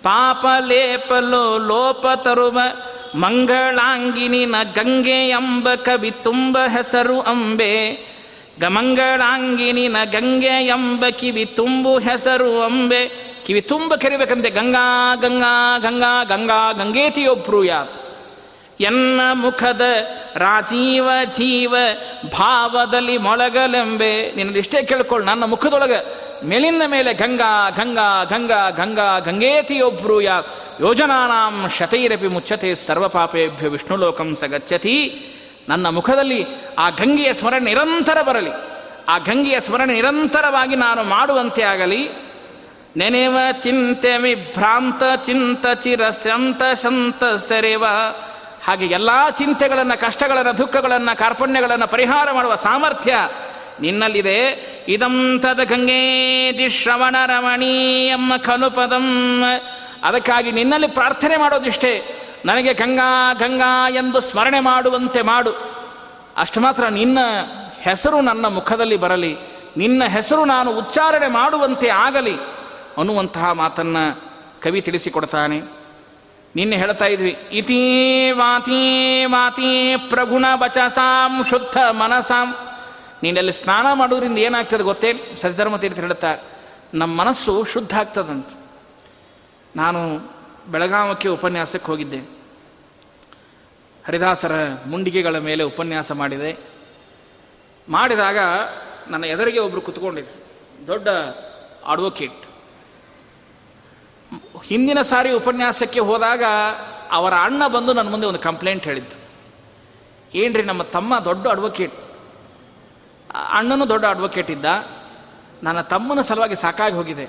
ಪಾಪ 0.03 0.47
ಲೇಪಲು 0.67 1.59
ಲೋಪ 1.59 2.07
ತರುವ 2.17 2.61
ಮಂಗಳಾಂಗಿನಿನ 3.15 4.55
ಗಂಗೆ 4.75 5.29
ಎಂಬ 5.29 5.75
ಕವಿ 5.75 6.11
ತುಂಬ 6.11 6.59
ಹೆಸರು 6.69 7.21
ಅಂಬೆ. 7.21 7.91
ಗಮಂಗಳಾಂಗಿನಿನ 8.61 9.97
ಗಂಗೆ 10.05 10.67
ಎಂಬ 10.67 11.07
ಕಿವಿ 11.07 11.45
ತುಂಬು 11.45 11.99
ಹೆಸರು 11.99 12.63
ಅಂಬೆ. 12.63 13.09
ಕಿವಿ 13.47 13.61
ತುಂಬ 13.61 13.95
ಕರಿಬೇಕಂತೆ. 13.95 14.51
ಗಂಗಾ 14.51 15.15
ಗಂಗಾ 15.15 15.79
ಗಂಗಾ 15.79 16.25
ಗಂಗಾ 16.25 16.73
ಗಂಗೇತಿಯೊಬ್ರು 16.73 17.65
ಯಾರು? 17.65 18.11
ಎನ್ನ 18.81 19.21
ಮುಖದ 19.33 19.83
ರಾಜೀವ 20.37 21.11
ಜೀವ 21.25 21.75
ಭಾವದಲ್ಲಿ 22.33 23.19
ಮೊಳಗಲೆಂಬೆ. 23.19 24.33
ನಿನ್ನದಿಷ್ಟೇ 24.37 24.85
ಕೇಳ್ಕೊಳ್ಳು 24.85 25.27
ನನ್ನ 25.27 25.45
ಮುಖದೊಳಗೆ. 25.45 26.30
ಮೇಲಿಂದ 26.45 26.83
ಮೇಲೆ 26.87 27.15
ಗಂಗಾ 27.15 27.71
ಗಂಗಾ 27.71 28.25
ಗಂಗಾ 28.25 28.71
ಗಂಗಾ, 28.71 29.19
ಗಂಗೇತಿಯೊಬ್ರು 29.19 30.21
ಯಾ 30.21 30.41
ಯೋಜನಾನಾಂ 30.81 31.69
ಶತೈರಪಿ 31.79 32.29
ಮುಚ್ಚತೆ 32.29 32.75
ಸರ್ವಪಾಪೇಭ್ಯ 32.75 33.69
ವಿಷ್ಣುಲೋಕಂ 33.69 34.35
ಸಗಚ್ಚತಿ. 34.35 35.27
ನನ್ನ 35.69 35.89
ಮುಖದಲ್ಲಿ 35.89 36.47
ಆ 36.79 36.91
ಗಂಗೆಯ 36.91 37.33
ಸ್ಮರಣೆ 37.33 37.65
ನಿರಂತರ 37.65 38.23
ಬರಲಿ. 38.23 38.51
ಆ 39.09 39.19
ಗಂಗೆಯ 39.19 39.61
ಸ್ಮರಣೆ 39.61 39.95
ನಿರಂತರವಾಗಿ 39.95 40.77
ನಾನು 40.77 41.03
ಮಾಡುವಂತೆ 41.03 41.63
ಆಗಲಿ. 41.63 42.09
ನೆನೆವ 42.97 43.39
ಚಿಂತೆ 43.61 44.17
ವಿಭ್ರಾಂತ, 44.17 45.03
ಚಿಂತ 45.23 45.67
ಚಿರ 45.75 46.11
ಸಂತ 46.11 46.63
ಸಂತ 46.75 47.25
ಸೆರೆವ. 47.25 47.85
ಹಾಗೆ 48.65 48.87
ಎಲ್ಲ 48.87 49.11
ಚಿಂತೆಗಳನ್ನು, 49.31 50.01
ಕಷ್ಟಗಳನ್ನು, 50.01 50.59
ದುಃಖಗಳನ್ನು, 50.59 51.19
ಕಾರ್ಪಣ್ಯಗಳನ್ನು 51.19 51.89
ಪರಿಹಾರ 51.89 52.33
ಮಾಡುವ 52.33 52.55
ಸಾಮರ್ಥ್ಯ 52.55 53.15
ನಿನ್ನಲ್ಲಿದೆ. 53.81 54.71
ಇದಂ 54.89 55.41
ತದ 55.43 55.61
ಗಂಗೇದಿ 55.65 56.69
ಶ್ರವಣ 56.69 57.17
ರಮಣೀಯಂ 57.27 58.33
ಕನುಪದಂ 58.39 59.43
ಅದಕ್ಕಾಗಿ 60.03 60.51
ನಿನ್ನಲ್ಲಿ 60.51 60.89
ಪ್ರಾರ್ಥನೆ 60.89 61.37
ಮಾಡೋದಿಷ್ಟೇ. 61.37 62.17
ನನಗೆ 62.45 62.75
ಗಂಗಾ 62.75 63.33
ಗಂಗಾ 63.33 63.89
ಎಂದು 63.89 64.21
ಸ್ಮರಣೆ 64.21 64.61
ಮಾಡುವಂತೆ 64.61 65.23
ಮಾಡು. 65.23 65.51
ಅಷ್ಟು 66.37 66.61
ಮಾತ್ರ 66.61 66.89
ನಿನ್ನ 66.89 67.19
ಹೆಸರು 67.81 68.21
ನನ್ನ 68.21 68.47
ಮುಖದಲ್ಲಿ 68.47 68.97
ಬರಲಿ. 68.97 69.37
ನಿನ್ನ 69.77 70.05
ಹೆಸರು 70.05 70.45
ನಾನು 70.45 70.71
ಉಚ್ಚಾರಣೆ 70.71 71.29
ಮಾಡುವಂತೆ 71.29 71.89
ಆಗಲಿ. 71.89 72.35
ಅನ್ನುವಂತಹ 72.99 73.53
ಮಾತನ್ನು 73.53 74.21
ಕವಿ 74.61 74.81
ತಿಳಿಸಿಕೊಡ್ತಾನೆ. 74.81 75.61
ನಿನ್ನೆ 76.57 76.77
ಹೇಳ್ತಾ 76.77 77.05
ಇದ್ವಿ, 77.05 77.37
ಇತೀ 77.53 78.31
ವಾತೀ 78.31 79.25
ವಾತೀ 79.25 79.97
ಪ್ರಗುಣ 79.97 80.47
ಬಚಸಾಂ 80.57 81.45
ಶುದ್ಧ 81.51 81.77
ಮನಸಾಂ. 81.91 82.55
ನೀನಲ್ಲಿ 83.23 83.53
ಸ್ನಾನ 83.53 83.87
ಮಾಡೋದ್ರಿಂದ 83.93 84.39
ಏನಾಗ್ತದೆ 84.39 84.83
ಗೊತ್ತೇ? 84.83 85.13
ಸತಿಧರ್ಮ 85.41 85.77
ತೀರ್ಥ 85.77 85.99
ಹೇಳ್ತಾರೆ 85.99 86.43
ನಮ್ಮ 86.95 87.21
ಮನಸ್ಸು 87.21 87.65
ಶುದ್ಧ 87.65 87.99
ಆಗ್ತದಂತ. 87.99 88.47
ನಾನು 89.77 90.19
ಬೆಳಗಾವಕ್ಕೆ 90.71 91.29
ಉಪನ್ಯಾಸಕ್ಕೆ 91.29 91.87
ಹೋಗಿದ್ದೆ. 91.87 92.19
ಹರಿದಾಸರ 94.07 94.53
ಮುಂಡಿಗೆಗಳ 94.87 95.39
ಮೇಲೆ 95.39 95.63
ಉಪನ್ಯಾಸ 95.63 96.13
ಮಾಡಿದೆ. 96.13 96.59
ಮಾಡಿದಾಗ 97.89 98.39
ನನ್ನ 99.09 99.25
ಎದುರಿಗೆ 99.25 99.59
ಒಬ್ಬರು 99.59 99.81
ಕುತ್ಕೊಂಡಿದ್ರು, 99.81 100.39
ದೊಡ್ಡ 100.87 101.09
ಅಡ್ವೊಕೇಟ್ 101.87 102.35
ಹಿಂದಿನ 104.65 105.03
ಸಾರಿ 105.03 105.33
ಉಪನ್ಯಾಸಕ್ಕೆ 105.33 106.01
ಹೋದಾಗ 106.01 106.43
ಅವರ 107.11 107.35
ಅಣ್ಣ 107.35 107.69
ಬಂದು 107.69 107.93
ನನ್ನ 107.93 108.11
ಮುಂದೆ 108.11 108.27
ಒಂದು 108.27 108.39
ಕಂಪ್ಲೇಂಟ್ 108.39 108.85
ಹೇಳಿದ್ದು. 108.85 109.31
ಏನ್ರಿ 110.39 110.63
ನಮ್ಮ 110.63 110.83
ತಮ್ಮ 110.83 111.19
ದೊಡ್ಡ 111.19 111.49
ಅಡ್ವೊಕೇಟ್ 111.49 111.95
ಅಣ್ಣನೂ 113.35 113.89
ದೊಡ್ಡ 113.89 114.07
ಅಡ್ವೊಕೇಟ್ 114.07 114.51
ಇದ್ದ. 114.51 114.65
ನನ್ನ 115.63 115.81
ತಮ್ಮನ 115.81 116.21
ಸಲುವಾಗಿ 116.21 116.57
ಸಾಕಾಗಿ 116.57 116.95
ಹೋಗಿದೆ. 116.95 117.25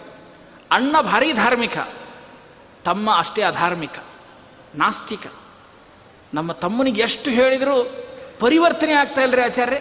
ಅಣ್ಣ 0.72 1.02
ಭಾರಿ 1.02 1.34
ಧಾರ್ಮಿಕ. 1.34 1.78
ತಮ್ಮ 2.86 3.18
ಅಷ್ಟೇ 3.18 3.42
ಅಧಾರ್ಮಿಕ. 3.42 3.92
ನಾಸ್ತಿಕ. 4.76 5.28
ನಮ್ಮ 6.34 6.52
ತಮ್ಮನಿಗೆ 6.52 7.02
ಎಷ್ಟು 7.02 7.30
ಹೇಳಿದರೂ 7.30 8.06
ಪರಿವರ್ತನೆ 8.40 8.94
ಆಗ್ತಾ 8.94 9.22
ಇಲ್ಲರಿ 9.22 9.42
ಆಚಾರ್ಯ. 9.42 9.80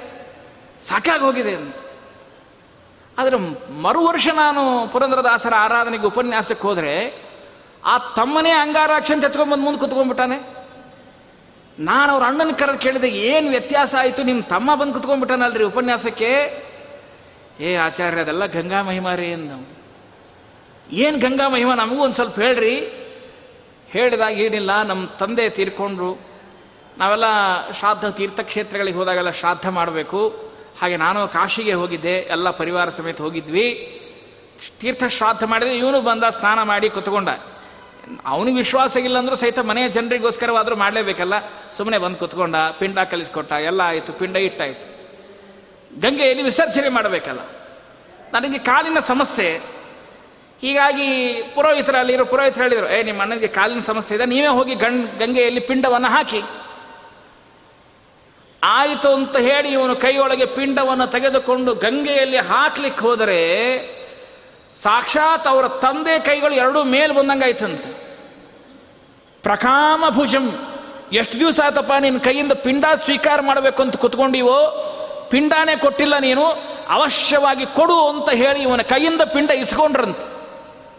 ಸಾಕಾಗಿ 0.83 1.23
ಹೋಗಿದೆ 1.23 1.57
ಅಂತ. 1.57 1.77
ಆದರೆ 3.19 3.37
ಮರು 3.73 4.07
ವರ್ಷ 4.07 4.29
ನಾನು 4.35 4.93
ಪುರಂದ್ರದಾಸರ 4.93 5.55
ಆರಾಧನೆಗೆ 5.55 6.07
ಉಪನ್ಯಾಸಕ್ಕೆ 6.07 6.69
ಹೋದರೆ 6.69 7.23
ಆ 7.85 7.99
ತಮ್ಮನೇ 7.99 8.51
ಅಂಗಾರಾಕ್ಷನ್ 8.51 9.23
ಚಚ್ಕೊಂಡ್ಬಂದು 9.23 9.65
ಮುಂದೆ 9.65 9.81
ಕುತ್ಕೊಂಡ್ಬಿಟ್ಟಾನೆ. 9.81 10.60
ನಾನು 11.81 12.13
ಅವ್ರ 12.13 12.25
ಅಣ್ಣನ 12.25 12.51
ಕರೆದು 12.59 12.79
ಕೇಳಿದೆ, 12.79 13.09
ಏನು 13.09 13.51
ವ್ಯತ್ಯಾಸ 13.51 13.95
ಆಯಿತು? 13.95 14.23
ನಿಮ್ಮ 14.23 14.43
ತಮ್ಮ 14.43 14.75
ಬಂದು 14.75 14.93
ಕುತ್ಕೊಂಡ್ಬಿಟ್ಟಾನಲ್ರಿ 14.93 15.65
ಉಪನ್ಯಾಸಕ್ಕೆ? 15.65 16.31
ಏ 17.61 17.75
ಆಚಾರ್ಯ, 17.75 18.21
ಅದೆಲ್ಲ 18.21 18.47
ಗಂಗಾ 18.47 18.83
ಮಹಿಮಾರಿ 18.83 19.33
ಅಂದ 19.33 19.67
ಏನು 20.93 21.19
ಗಂಗಾ 21.19 21.49
ಮಹಿಮಾ? 21.49 21.75
ನಮಗೂ 21.75 22.03
ಒಂದು 22.03 22.15
ಸ್ವಲ್ಪ 22.15 22.41
ಹೇಳ್ರಿ. 22.41 22.75
ಹೇಳಿದಾಗ 23.91 24.33
ಏನಿಲ್ಲ 24.33 24.83
ನಮ್ಮ 24.83 25.09
ತಂದೆ 25.09 25.51
ತೀರ್ಕೊಂಡ್ರು. 25.51 26.19
ನಾವೆಲ್ಲ 26.99 27.25
ಶ್ರಾದ್ದ 27.73 28.09
ತೀರ್ಥಕ್ಷೇತ್ರಗಳಿಗೆ 28.09 28.97
ಹೋದಾಗೆಲ್ಲ 28.97 29.31
ಶ್ರಾದ್ದ 29.31 29.69
ಮಾಡಬೇಕು. 29.69 30.51
ಹಾಗೆ 30.81 30.97
ನಾನು 30.97 31.29
ಕಾಶಿಗೆ 31.29 31.75
ಹೋಗಿದ್ದೆ, 31.75 32.17
ಎಲ್ಲ 32.19 32.51
ಪರಿವಾರ 32.51 32.89
ಸಮೇತ 32.89 33.21
ಹೋಗಿದ್ವಿ. 33.21 33.67
ತೀರ್ಥ 34.81 35.05
ಶ್ರಾದ್ದ 35.05 35.43
ಮಾಡಿದೆ, 35.43 35.77
ಇವನು 35.77 36.01
ಬಂದ, 36.01 36.25
ಸ್ನಾನ 36.25 36.63
ಮಾಡಿ 36.63 36.91
ಕುತ್ಕೊಂಡ. 36.91 37.29
ಅವನಿಗೆ 38.27 38.57
ವಿಶ್ವಾಸ 38.57 38.97
ಇಲ್ಲ 38.97 39.19
ಅಂದ್ರೆ 39.19 39.37
ಸಹಿತ 39.37 39.59
ಮನೆಯ 39.59 39.89
ಜನರಿಗೋಸ್ಕರವಾದರೂ 39.89 40.77
ಮಾಡಲೇಬೇಕಲ್ಲ? 40.77 41.35
ಸುಮ್ಮನೆ 41.77 41.99
ಬಂದು 41.99 42.17
ಕುತ್ಕೊಂಡ, 42.17 42.57
ಪಿಂಡ 42.79 42.99
ಕಲಿಸ್ಕೊಟ್ಟ, 42.99 43.53
ಎಲ್ಲ 43.53 43.81
ಆಯಿತು, 43.81 44.13
ಪಿಂಡ 44.13 44.37
ಇಟ್ಟಾಯಿತು. 44.37 45.01
ಗಂಗೆಯಲ್ಲಿ 46.01 46.43
ವಿಸರ್ಜನೆ 46.43 46.89
ಮಾಡಬೇಕಲ್ಲ? 46.89 47.41
ನನಗೆ 48.33 48.59
ಕಾಲಿನ 48.59 48.99
ಸಮಸ್ಯೆ. 49.01 49.61
ಹೀಗಾಗಿ 50.61 51.43
ಪುರೋಹಿತರಲ್ಲಿ 51.55 52.13
ಇರೋ 52.13 52.25
ಪುರೋಹಿತರು 52.25 52.63
ಹೇಳಿದರು, 52.63 52.93
ಏ, 52.95 53.03
ನಿಮ್ಮ 53.03 53.23
ಅಣ್ಣನಿಗೆ 53.23 53.47
ಕಾಲಿನ 53.47 53.81
ಸಮಸ್ಯೆ 53.81 54.17
ಇದೆ, 54.17 54.27
ನೀವೇ 54.27 54.47
ಹೋಗಿ 54.47 54.75
ಗಂಡ್ 54.75 55.19
ಗಂಗೆಯಲ್ಲಿ 55.19 55.61
ಪಿಂಡವನ್ನು 55.61 56.09
ಹಾಕಿ. 56.09 56.43
ಆಯಿತು 58.63 59.15
ಅಂತ 59.15 59.37
ಹೇಳಿ 59.37 59.69
ಇವನು 59.69 59.97
ಕೈಯೊಳಗೆ 59.97 60.45
ಪಿಂಡವನ್ನು 60.45 61.07
ತೆಗೆದುಕೊಂಡು 61.07 61.75
ಗಂಗೆಯಲ್ಲಿ 61.75 62.37
ಹಾಕ್ಲಿಕ್ಕೆ 62.37 63.01
ಹೋದರೆ 63.01 63.77
ಸಾಕ್ಷಾತ್ 64.77 65.47
ಅವರ 65.47 65.69
ತಂದೆ 65.69 66.19
ಕೈಗಳು 66.19 66.55
ಎರಡೂ 66.55 66.85
ಮೇಲೆ 66.85 67.15
ಬಂದಂಗಾಯ್ತಂತೆ. 67.15 68.11
ಪ್ರಕಾಮ 69.43 70.05
ಭುಜಂ, 70.11 70.77
ಎಷ್ಟು 71.13 71.39
ದಿವಸ 71.39 71.61
ಆತಪ್ಪ 71.67 71.93
ನಿನ್ನ 72.01 72.19
ಕೈಯಿಂದ 72.19 72.53
ಪಿಂಡ 72.53 72.85
ಸ್ವೀಕಾರ 72.95 73.41
ಮಾಡಬೇಕು 73.41 73.83
ಅಂತ 73.83 73.97
ಕುತ್ಕೊಂಡಿವೋ, 73.97 74.59
ಪಿಂಡಾನೇ 75.31 75.77
ಕೊಟ್ಟಿಲ್ಲ 75.77 76.19
ನೀನು, 76.19 76.45
ಅವಶ್ಯವಾಗಿ 76.89 77.67
ಕೊಡು 77.67 78.09
ಅಂತ 78.09 78.31
ಹೇಳಿ 78.31 78.63
ಇವನ 78.63 78.83
ಕೈಯಿಂದ 78.83 79.23
ಪಿಂಡ 79.23 79.51
ಇಸ್ಕೊಂಡ್ರಂತೆ. 79.51 80.41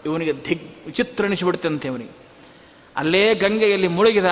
ಇವನಿಗೆ 0.06 0.44
ದಿಗ್ 0.44 0.86
ವಿಚಿತ್ರ 0.86 1.24
ಅನಿಸಿಬಿಡ್ತಂತೆ 1.24 1.88
ಇವನಿಗೆ. 1.88 2.22
ಅಲ್ಲೇ 2.96 3.34
ಗಂಗೆಯಲ್ಲಿ 3.34 3.88
ಮುಳುಗಿದ 3.88 4.24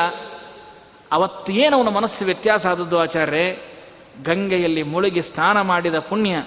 ಅವತ್ತೇನು 1.12 1.76
ಅವನ 1.76 1.88
ಮನಸ್ಸು 1.88 2.24
ವ್ಯತ್ಯಾಸ 2.24 2.66
ಆದದ್ದು 2.66 2.98
ಆಚಾರ್ಯ 2.98 3.56
ಗಂಗೆಯಲ್ಲಿ 4.24 4.82
ಮುಳುಗಿ 4.82 5.22
ಸ್ನಾನ 5.22 5.60
ಮಾಡಿದ 5.60 5.98
ಪುಣ್ಯ 5.98 6.44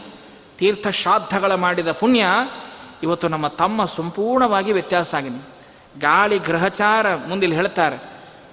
ತೀರ್ಥ 0.58 0.88
ಶ್ರಾದ್ದಗಳ 0.88 1.54
ಮಾಡಿದ 1.54 1.92
ಪುಣ್ಯ 1.92 2.26
ಇವತ್ತು 3.04 3.28
ನಮ್ಮ 3.28 3.48
ತಮ್ಮ 3.48 3.86
ಸಂಪೂರ್ಣವಾಗಿ 3.86 4.72
ವ್ಯತ್ಯಾಸ 4.72 5.16
ಆಗಿದೆ. 5.16 5.42
ಗಾಳಿ 6.00 6.38
ಗ್ರಹಚಾರ 6.40 7.16
ಮುಂದಿಲ್ಲಿ 7.16 7.56
ಹೇಳ್ತಾರೆ, 7.56 7.98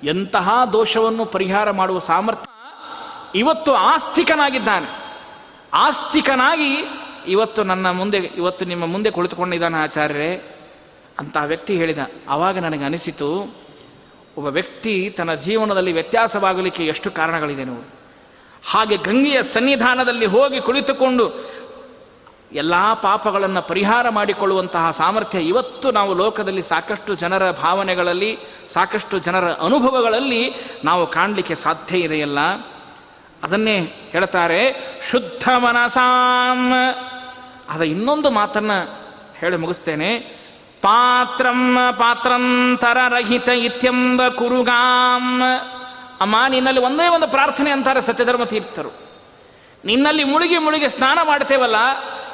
ಎಂತಹ 0.03 0.51
ದೋಷವನ್ನು 0.73 1.25
ಪರಿಹಾರ 1.25 1.71
ಮಾಡುವ 1.71 1.99
ಸಾಮರ್ಥ್ಯ 1.99 2.49
ಇವತ್ತು 3.39 3.75
ಆಸ್ತಿಕನಾಗಿದ್ದಾನೆ. 3.75 4.89
ಆಸ್ತಿಕನಾಗಿ 5.75 6.73
ಇವತ್ತು 7.27 7.63
ನನ್ನ 7.63 7.91
ಮುಂದೆ, 7.91 8.17
ಇವತ್ತು 8.17 8.65
ನಿಮ್ಮ 8.65 8.87
ಮುಂದೆ 8.87 9.11
ಕುಳಿತುಕೊಂಡಿದ್ದಾನೆ 9.11 9.79
ಆಚಾರ್ಯರೇ 9.79 10.33
ಅಂತ 11.19 11.37
ವ್ಯಕ್ತಿ 11.47 11.77
ಹೇಳಿದ. 11.77 11.99
ಆವಾಗ 12.29 12.59
ನನಗೆ 12.59 12.85
ಅನಿಸಿತು, 12.85 13.31
ಒಬ್ಬ 14.37 14.49
ವ್ಯಕ್ತಿ 14.49 15.15
ತನ್ನ 15.17 15.35
ಜೀವನದಲ್ಲಿ 15.35 15.93
ವ್ಯತ್ಯಾಸವಾಗಲಿಕ್ಕೆ 15.93 16.87
ಎಷ್ಟು 16.87 17.11
ಕಾರಣಗಳಿದೆ 17.11 17.65
ನೋಡಿ. 17.65 17.91
ಹಾಗೆ 18.67 18.97
ಗಂಗೆಯ 18.97 19.43
ಸನ್ನಿಧಾನದಲ್ಲಿ 19.43 20.27
ಹೋಗಿ 20.27 20.61
ಕುಳಿತುಕೊಂಡು 20.61 21.27
ಎಲ್ಲ 22.53 22.93
ಪಾಪಗಳನ್ನು 22.93 23.63
ಪರಿಹಾರ 23.63 24.09
ಮಾಡಿಕೊಳ್ಳುವಂತಹ 24.09 24.91
ಸಾಮರ್ಥ್ಯ 24.91 25.39
ಇವತ್ತು 25.39 25.91
ನಾವು 25.91 26.15
ಲೋಕದಲ್ಲಿ 26.15 26.63
ಸಾಕಷ್ಟು 26.63 27.15
ಜನರ 27.15 27.51
ಭಾವನೆಗಳಲ್ಲಿ, 27.51 28.39
ಸಾಕಷ್ಟು 28.69 29.19
ಜನರ 29.19 29.53
ಅನುಭವಗಳಲ್ಲಿ 29.53 30.55
ನಾವು 30.85 31.07
ಕಾಣಲಿಕ್ಕೆ 31.07 31.55
ಸಾಧ್ಯ 31.55 31.99
ಇದೆಯಲ್ಲ? 31.99 32.39
ಅದನ್ನೇ 33.43 33.79
ಹೇಳ್ತಾರೆ, 34.11 34.77
ಶುದ್ಧ 35.11 35.49
ಮನಸಾಂ. 35.57 36.73
ಅದ 37.71 37.83
ಇನ್ನೊಂದು 37.83 38.31
ಮಾತನ್ನು 38.31 39.01
ಹೇಳಿ 39.37 39.57
ಮುಗಿಸ್ತೇನೆ. 39.57 40.19
ಪಾತ್ರಂ 40.83 41.77
ಪಾತ್ರಂತರ 41.99 42.97
ರಹಿತ 43.09 43.49
ಇತ್ಯಂಬ 43.49 44.29
ಕುರುಗಾಂ. 44.29 45.43
ಅಮ್ಮ, 46.21 46.37
ನಿನ್ನಲ್ಲಿ 46.49 46.81
ಒಂದೇ 46.81 47.09
ಒಂದು 47.09 47.29
ಪ್ರಾರ್ಥನೆ 47.29 47.71
ಅಂತಾರೆ 47.71 48.03
ಸತ್ಯಧರ್ಮ 48.03 48.45
ತೀರ್ಥರು. 48.45 49.11
ನಿನ್ನಲ್ಲಿ 49.85 50.25
ಮುಳುಗಿ 50.25 50.59
ಮುಳುಗಿ 50.59 50.89
ಸ್ನಾನ 50.89 51.19
ಮಾಡ್ತೇವಲ್ಲ 51.23 51.77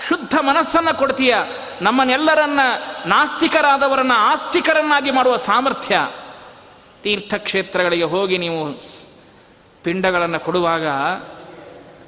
ಶುದ್ಧ 0.08 0.34
ಮನಸ್ಸನ್ನು 0.40 0.98
ಕೊಡ್ತೀಯ. 0.98 1.36
ನಮ್ಮನ್ನೆಲ್ಲರನ್ನ 1.82 2.60
ನಾಸ್ತಿಕರಾದವರನ್ನ 3.06 4.12
ಆಸ್ತಿಕರನ್ನಾಗಿ 4.14 5.10
ಮಾಡುವ 5.10 5.36
ಸಾಮರ್ಥ್ಯ. 5.36 6.08
ತೀರ್ಥಕ್ಷೇತ್ರಗಳಿಗೆ 7.02 8.02
ಹೋಗಿ 8.02 8.38
ನೀವು 8.38 8.82
ಪಿಂಡಗಳನ್ನು 9.82 10.40
ಕೊಡುವಾಗ 10.40 10.86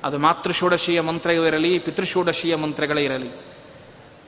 ಅದು 0.04 0.18
ಮಾತೃಷೋಡಶಿಯ 0.18 1.00
ಮಂತ್ರಗಳಿರಲಿ 1.00 1.78
ಪಿತೃಷೋಡಶಿಯ 1.78 2.56
ಮಂತ್ರಗಳೇ 2.56 3.04
ಇರಲಿ. 3.04 3.30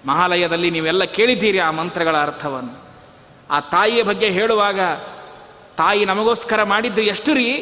ಮಹಾಲಯದಲ್ಲಿ 0.06 0.70
ನೀವೆಲ್ಲ 0.70 1.04
ಕೇಳಿದ್ದೀರಿ 1.04 1.58
ಆ 1.58 1.70
ಮಂತ್ರಗಳ 1.70 2.16
ಅರ್ಥವನ್ನು. 2.16 2.90
ಆ 3.50 3.60
ತಾಯಿಯ 3.60 4.02
ಬಗ್ಗೆ 4.02 4.30
ಹೇಳುವಾಗ, 4.30 4.80
ತಾಯಿ 5.76 6.04
ನಮಗೋಸ್ಕರ 6.04 6.62
ಮಾಡಿದ್ದು 6.62 7.02
ಎಷ್ಟು 7.02 7.34
ರೀ? 7.34 7.56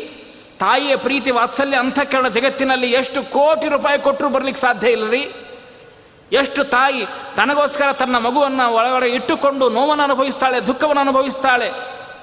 ತಾಯಿಯ 0.59 0.97
ಪ್ರೀತಿ 0.97 1.31
ವಾತ್ಸಲ್ಯ 1.31 1.77
ಅಂತಃಕರಣ 1.77 2.29
ಜಗತ್ತಿನಲ್ಲಿ 2.29 2.93
ಎಷ್ಟು 2.93 3.23
ಕೋಟಿ 3.23 3.69
ರೂಪಾಯಿ 3.69 3.99
ಕೊಟ್ಟರು 3.99 4.29
ಬರ್ಲಿಕ್ಕೆ 4.29 4.61
ಸಾಧ್ಯ 4.61 4.91
ಇಲ್ಲ 4.91 5.11
ರೀ? 5.11 5.33
ಎಷ್ಟು 6.33 6.64
ತಾಯಿ 6.64 7.07
ತನಗೋಸ್ಕರ 7.37 7.93
ತನ್ನ 7.93 8.18
ಮಗುವನ್ನು 8.18 8.72
ಒಳಗಡೆ 8.72 9.09
ಇಟ್ಟುಕೊಂಡು 9.09 9.68
ನೋವನ್ನು 9.68 10.05
ಅನುಭವಿಸ್ತಾಳೆ, 10.05 10.66
ದುಃಖವನ್ನು 10.66 11.01
ಅನುಭವಿಸ್ತಾಳೆ. 11.01 11.70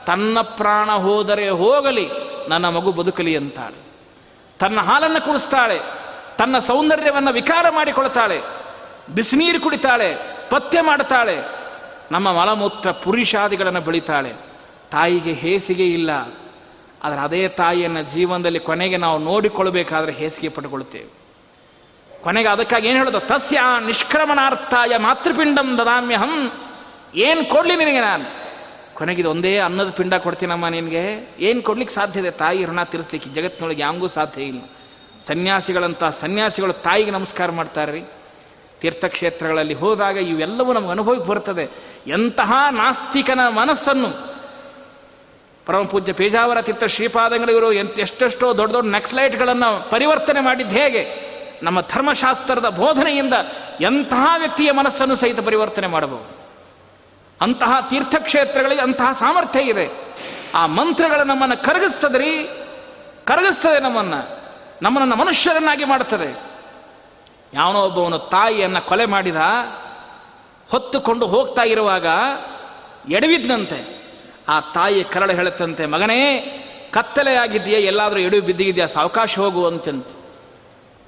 ತನ್ನ 0.05 0.41
ಪ್ರಾಣ 0.41 0.91
ಹೋದರೆ 0.91 1.49
ಹೋಗಲಿ, 1.49 2.09
ನನ್ನ 2.49 2.69
ಮಗು 2.69 2.91
ಬದುಕಲಿ 2.91 3.37
ಅಂತಾಳೆ. 3.37 3.75
ತನ್ನ 4.59 4.79
ಹಾಲನ್ನು 4.79 5.25
ಕುಡಿಸ್ತಾಳೆ, 5.25 5.79
ತನ್ನ 6.37 6.59
ಸೌಂದರ್ಯವನ್ನು 6.59 7.33
ವಿಕಾರ 7.33 7.65
ಮಾಡಿಕೊಳ್ತಾಳೆ, 7.69 8.41
ಬಿಸಿನೀರು 9.15 9.61
ಕುಡಿತಾಳೆ, 9.61 10.15
ಪಥ್ಯ 10.49 10.81
ಮಾಡ್ತಾಳೆ. 10.81 11.37
ನಮ್ಮ 12.11 12.31
ಮಲಮೂತ್ರ 12.31 12.91
ಪುರುಷಾದಿಗಳನ್ನು 12.91 13.81
ಬೆಳಿತಾಳೆ. 13.81 14.33
ತಾಯಿಗೆ 14.91 15.33
ಹೇಸಿಗೆ 15.33 15.87
ಇಲ್ಲ. 15.87 16.09
ಆದರೆ 17.03 17.19
ಅದೇ 17.19 17.47
ತಾಯಿಯನ್ನು 17.47 18.03
ಜೀವನದಲ್ಲಿ 18.03 18.59
ಕೊನೆಗೆ 18.59 18.97
ನಾವು 18.97 19.17
ನೋಡಿಕೊಳ್ಬೇಕಾದ್ರೆ 19.17 20.11
ಹೇಸಿಗೆ 20.11 20.49
ಪಟ್ಟುಕೊಳ್ಳುತ್ತೇವೆ 20.49 21.24
ಕೊನೆಗೆ 22.25 22.47
ಅದಕ್ಕಾಗಿ 22.47 22.87
ಏನು 22.87 22.97
ಹೇಳೋದು? 22.97 23.19
ತಸ್ಯ 23.19 23.59
ನಿಷ್ಕ್ರಮಣಾರ್ಥಾಯ 23.85 24.97
ಮಾತೃಪಿಂಡಂ 24.97 25.77
ದದಾಮ್ಯಹಂ. 25.77 26.51
ಏನು 27.15 27.49
ಕೊಡಲಿ 27.49 27.75
ನಿನಗೆ 27.75 28.01
ನಾನು? 28.01 28.23
ಕೊನೆಗಿದು 28.93 29.29
ಒಂದೇ 29.29 29.57
ಅನ್ನದ 29.57 29.89
ಪಿಂಡ 29.89 30.13
ಕೊಡ್ತೀನಮ್ಮ 30.13 30.67
ನಿನಗೆ. 30.67 31.29
ಏನು 31.39 31.61
ಕೊಡ್ಲಿಕ್ಕೆ 31.61 31.95
ಸಾಧ್ಯ 31.95 32.19
ಇದೆ? 32.19 32.31
ತಾಯಿ 32.31 32.65
ಋಣ 32.65 32.83
ತೀರಿಸ್ಲಿಕ್ಕೆ 32.83 33.29
ಜಗತ್ತಿನೊಳಗೆ 33.29 33.81
ಯಾಂಗೂ 33.81 34.07
ಸಾಧ್ಯ 34.07 34.41
ಇಲ್ಲ. 34.41 34.59
ಸನ್ಯಾಸಿಗಳಂತ 35.27 36.03
ಸನ್ಯಾಸಿಗಳು 36.03 36.73
ತಾಯಿಗೆ 36.73 37.11
ನಮಸ್ಕಾರ 37.11 37.51
ಮಾಡ್ತಾರೆ 37.51 37.91
ರೀ 37.91 38.03
ತೀರ್ಥಕ್ಷೇತ್ರಗಳಲ್ಲಿ 38.81 39.73
ಹೋದಾಗ 39.73 40.17
ಇವೆಲ್ಲವೂ 40.17 40.73
ನಮಗೆ 40.73 40.89
ಅನುಭವಕ್ಕೆ 40.89 41.27
ಬರ್ತದೆ. 41.27 41.69
ಎಂತಹ 42.07 42.53
ನಾಸ್ತಿಕನ 42.71 43.39
ಮನಸ್ಸನ್ನು 43.47 44.37
ಪರಮಪೂಜ್ಯ 45.65 46.13
ಪೇಜಾವರ 46.13 46.61
ತೀರ್ಥ 46.61 46.83
ಶ್ರೀಪಾದಂಗಳಿವರು 46.83 47.73
ಎಂತ 47.73 47.99
ಎಷ್ಟೆಷ್ಟೋ 47.99 48.57
ದೊಡ್ಡ 48.57 48.73
ದೊಡ್ಡ 48.73 48.89
ನಕ್ಸಲೈಟ್ಗಳನ್ನು 48.89 49.89
ಪರಿವರ್ತನೆ 49.89 50.39
ಮಾಡಿದ್ದು 50.39 50.75
ಹೇಗೆ? 50.75 51.34
ನಮ್ಮ 51.65 51.81
ಧರ್ಮಶಾಸ್ತ್ರದ 51.81 52.69
ಬೋಧನೆಯಿಂದ 52.69 53.33
ಎಂತಹ 53.81 54.35
ವ್ಯಕ್ತಿಯ 54.37 54.71
ಮನಸ್ಸನ್ನು 54.71 55.15
ಸಹಿತ 55.15 55.39
ಪರಿವರ್ತನೆ 55.39 55.87
ಮಾಡಬಹುದು? 55.87 56.37
ಅಂತಹ 57.41 57.87
ತೀರ್ಥಕ್ಷೇತ್ರಗಳಿಗೆ 57.89 58.81
ಅಂತಹ 58.81 59.11
ಸಾಮರ್ಥ್ಯ 59.11 59.61
ಇದೆ. 59.61 59.89
ಆ 60.55 60.65
ಮಂತ್ರಗಳು 60.65 61.23
ನಮ್ಮನ್ನು 61.23 61.63
ಕರಗಿಸ್ತದ್ರಿ, 61.63 62.49
ಕರಗಿಸ್ತದೆ 63.25 63.79
ನಮ್ಮನ್ನು. 63.79 64.39
ನಮ್ಮನ್ನು 64.81 65.15
ಮನುಷ್ಯರನ್ನಾಗಿ 65.15 65.85
ಮಾಡುತ್ತದೆ. 65.85 66.39
ಯಾವನೋ 67.53 67.81
ಒಬ್ಬವನು 67.81 68.19
ತಾಯಿಯನ್ನು 68.19 68.81
ಕೊಲೆ 68.81 69.05
ಮಾಡಿದ, 69.05 69.35
ಹೊತ್ತುಕೊಂಡು 70.71 71.27
ಹೋಗ್ತಾ 71.27 71.61
ಇರುವಾಗ 71.61 72.05
ಎಡವಿದ್ನಂತೆ. 73.09 74.05
ಆ 74.47 74.59
ತಾಯಿ 74.59 75.03
ಕರಳು 75.03 75.33
ಹೇಳುತ್ತಂತೆ, 75.33 75.85
ಮಗನೇ 75.85 76.39
ಕತ್ತಲೆಯಾಗಿದೆಯಾ 76.91 77.79
ಎಲ್ಲಾದರೂ 77.79 78.19
ಎಡವಿ 78.19 78.39
ಬಿದ್ದಿದೆಯಾ 78.39 78.87
ಸಾವಕಾಶ 78.87 79.39
ಹೋಗುವಂತಂತೆ 79.39 80.24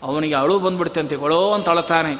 ಅವನಿಗೆ 0.03 0.35
ಅಳು 0.35 0.59
ಬಂದ್ಬಿಡ್ತಂತೆ 0.59 1.15
ಗೊಳೋ 1.15 1.51
ಅಂತ 1.51 1.69
ಅಳತಾನೆ 1.69 2.15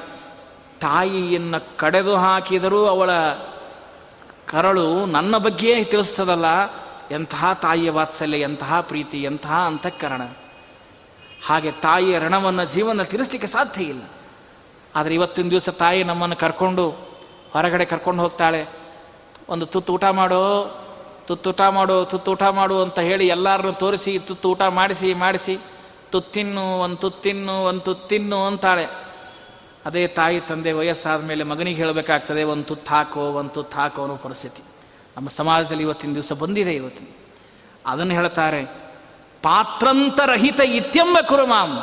ತಾಯಿಯನ್ನು 0.81 1.77
ಕಡೆದು 1.77 2.15
ಹಾಕಿದರೂ 2.15 2.85
ಅವಳ 2.85 3.09
ಕರಳು 4.45 5.05
ನನ್ನ 5.05 5.37
ಬಗ್ಗೆಯೇ 5.37 5.83
ತಿಳಿಸ್ತದಲ್ಲ. 5.83 6.45
ಎಂತಹ 7.11 7.53
ತಾಯಿಯ 7.53 7.91
ವಾತ್ಸಲ್ಯ, 7.91 8.39
ಎಂತಹ 8.39 8.81
ಪ್ರೀತಿ, 8.81 9.23
ಎಂತಹ 9.23 9.53
ಅಂತಃಕರಣ. 9.53 10.21
ಹಾಗೆ 11.45 11.71
ತಾಯಿಯ 11.71 12.19
ಋಣವನ್ನು 12.19 12.65
ಜೀವನ 12.65 13.03
ತೀರಿಸಲಿಕ್ಕೆ 13.03 13.47
ಸಾಧ್ಯ 13.47 13.83
ಇಲ್ಲ. 13.83 14.01
ಆದರೆ 14.95 15.13
ಇವತ್ತಿನ 15.13 15.49
ದಿವಸ 15.49 15.69
ತಾಯಿ 15.69 16.03
ನಮ್ಮನ್ನು 16.03 16.35
ಕರ್ಕೊಂಡು 16.35 16.89
ಹೊರಗಡೆ 17.53 17.85
ಕರ್ಕೊಂಡು 17.85 18.23
ಹೋಗ್ತಾಳೆ. 18.23 18.67
ಒಂದು 19.49 19.65
ತುತ್ತು 19.65 19.93
ಊಟ 19.93 20.03
ಮಾಡೋ, 20.05 20.71
ತುತ್ತು 21.27 21.49
ಊಟ 21.49 21.61
ಮಾಡು, 21.61 22.05
ತುತ್ತು 22.05 22.31
ಊಟ 22.31 22.43
ಮಾಡು 22.43 22.81
ಅಂತ 22.81 22.99
ಹೇಳಿ 22.99 23.27
ಎಲ್ಲರನ್ನು 23.27 23.73
ತೋರಿಸಿ, 23.73 24.19
ತುತ್ತು 24.19 24.49
ಊಟ 24.49 24.61
ಮಾಡಿಸಿ 24.61 25.13
ಮಾಡಿಸಿ. 25.13 25.59
ತುತ್ತಿನ್ನು 26.11 26.79
ಒಂದು 26.79 26.97
ತುತ್ತಿನ್ನು 26.97 27.65
ಒಂದು 27.65 27.81
ತುತ್ತಿನ್ನು 27.81 28.45
ಅಂತಾಳೆ. 28.45 28.85
ಅದೇ 29.85 30.07
ತಾಯಿ 30.07 30.39
ತಂದೆ 30.39 30.71
ವಯಸ್ಸಾದ 30.71 31.23
ಮೇಲೆ 31.23 31.43
ಮಗನಿಗೆ 31.43 31.77
ಹೇಳಬೇಕಾಗ್ತದೆ, 31.77 32.43
ಒಂದು 32.43 32.63
ತುತ್ತು 32.63 32.91
ಹಾಕೋ, 32.91 33.21
ಒಂದು 33.21 33.49
ತುತ್ತು 33.49 33.77
ಹಾಕೋ 33.77 34.01
ಅನ್ನೋ 34.01 34.15
ಪರಿಸ್ಥಿತಿ. 34.15 34.63
ನಮ್ಮ 35.17 35.29
ಸಮಾಜದಲ್ಲಿ 35.29 35.83
ಇವತ್ತಿನ 35.83 36.13
ದಿವಸ 36.13 36.33
ಬಂದಿದೆ 36.33 36.73
ಇವತ್ತಿನ. 36.73 37.07
ಅದನ್ನು 37.85 38.13
ಹೇಳ್ತಾರೆ, 38.13 38.63
ಪಾತ್ರಂತರಹಿತ 39.43 40.59
ಇತ್ಯಂಬ 40.59 41.17
ಕುರುಮಾಂ. 41.21 41.77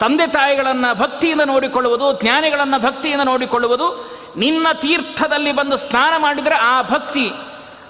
ತಂದೆ 0.00 0.26
ತಾಯಿಗಳನ್ನು 0.26 0.98
ಭಕ್ತಿಯಿಂದ 0.98 1.40
ನೋಡಿಕೊಳ್ಳುವುದು, 1.44 2.20
ಜ್ಞಾನಿಗಳನ್ನು 2.22 2.82
ಭಕ್ತಿಯಿಂದ 2.82 3.20
ನೋಡಿಕೊಳ್ಳುವುದು, 3.24 4.10
ನಿನ್ನ 4.36 4.66
ತೀರ್ಥದಲ್ಲಿ 4.72 5.52
ಬಂದು 5.52 5.76
ಸ್ನಾನ 5.76 6.22
ಮಾಡಿದರೆ 6.22 6.54
ಆ 6.54 6.82
ಭಕ್ತಿ, 6.82 7.32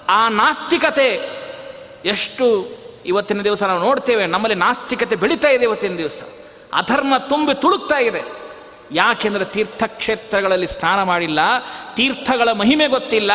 ಆ 0.09 0.29
ನಾಸ್ತಿಕತೆ 0.29 1.29
ಎಷ್ಟು 2.05 2.65
ಇವತ್ತಿನ 3.05 3.41
ದಿವಸ 3.41 3.63
ನಾವು 3.63 3.79
ನೋಡ್ತೇವೆ, 3.79 4.25
ನಮ್ಮಲ್ಲಿ 4.25 4.59
ನಾಸ್ತಿಕತೆ 4.59 5.15
ಬೆಳೀತಾ 5.15 5.47
ಇದೆ 5.47 5.63
ಇವತ್ತಿನ 5.63 5.97
ದಿವಸ. 5.97 6.21
ಅಧರ್ಮ 6.73 7.13
ತುಂಬಿ 7.17 7.61
ತುಳುಕ್ತಾ 7.61 7.97
ಇದೆ. 7.97 8.45
ಯಾಕೆಂದರೆ 8.91 9.45
ತೀರ್ಥಕ್ಷೇತ್ರಗಳಲ್ಲಿ 9.45 10.67
ಸ್ನಾನ 10.67 11.03
ಮಾಡಿಲ್ಲ, 11.03 11.39
ತೀರ್ಥಗಳ 11.93 12.51
ಮಹಿಮೆ 12.51 12.87
ಗೊತ್ತಿಲ್ಲ, 12.87 13.31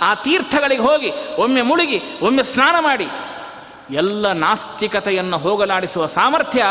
ಆ 0.00 0.14
ತೀರ್ಥಗಳಿಗೆ 0.14 0.82
ಹೋಗಿ, 0.82 1.12
ಒಮ್ಮೆ 1.36 1.62
ಮುಳುಗಿ, 1.62 2.02
ಒಮ್ಮೆ 2.22 2.42
ಸ್ನಾನ 2.42 2.76
ಮಾಡಿ. 2.80 3.06
ಎಲ್ಲ 3.90 4.32
ನಾಸ್ತಿಕತೆಯನ್ನು 4.32 5.38
ಹೋಗಲಾಡಿಸುವ 5.38 6.06
ಸಾಮರ್ಥ್ಯ 6.06 6.64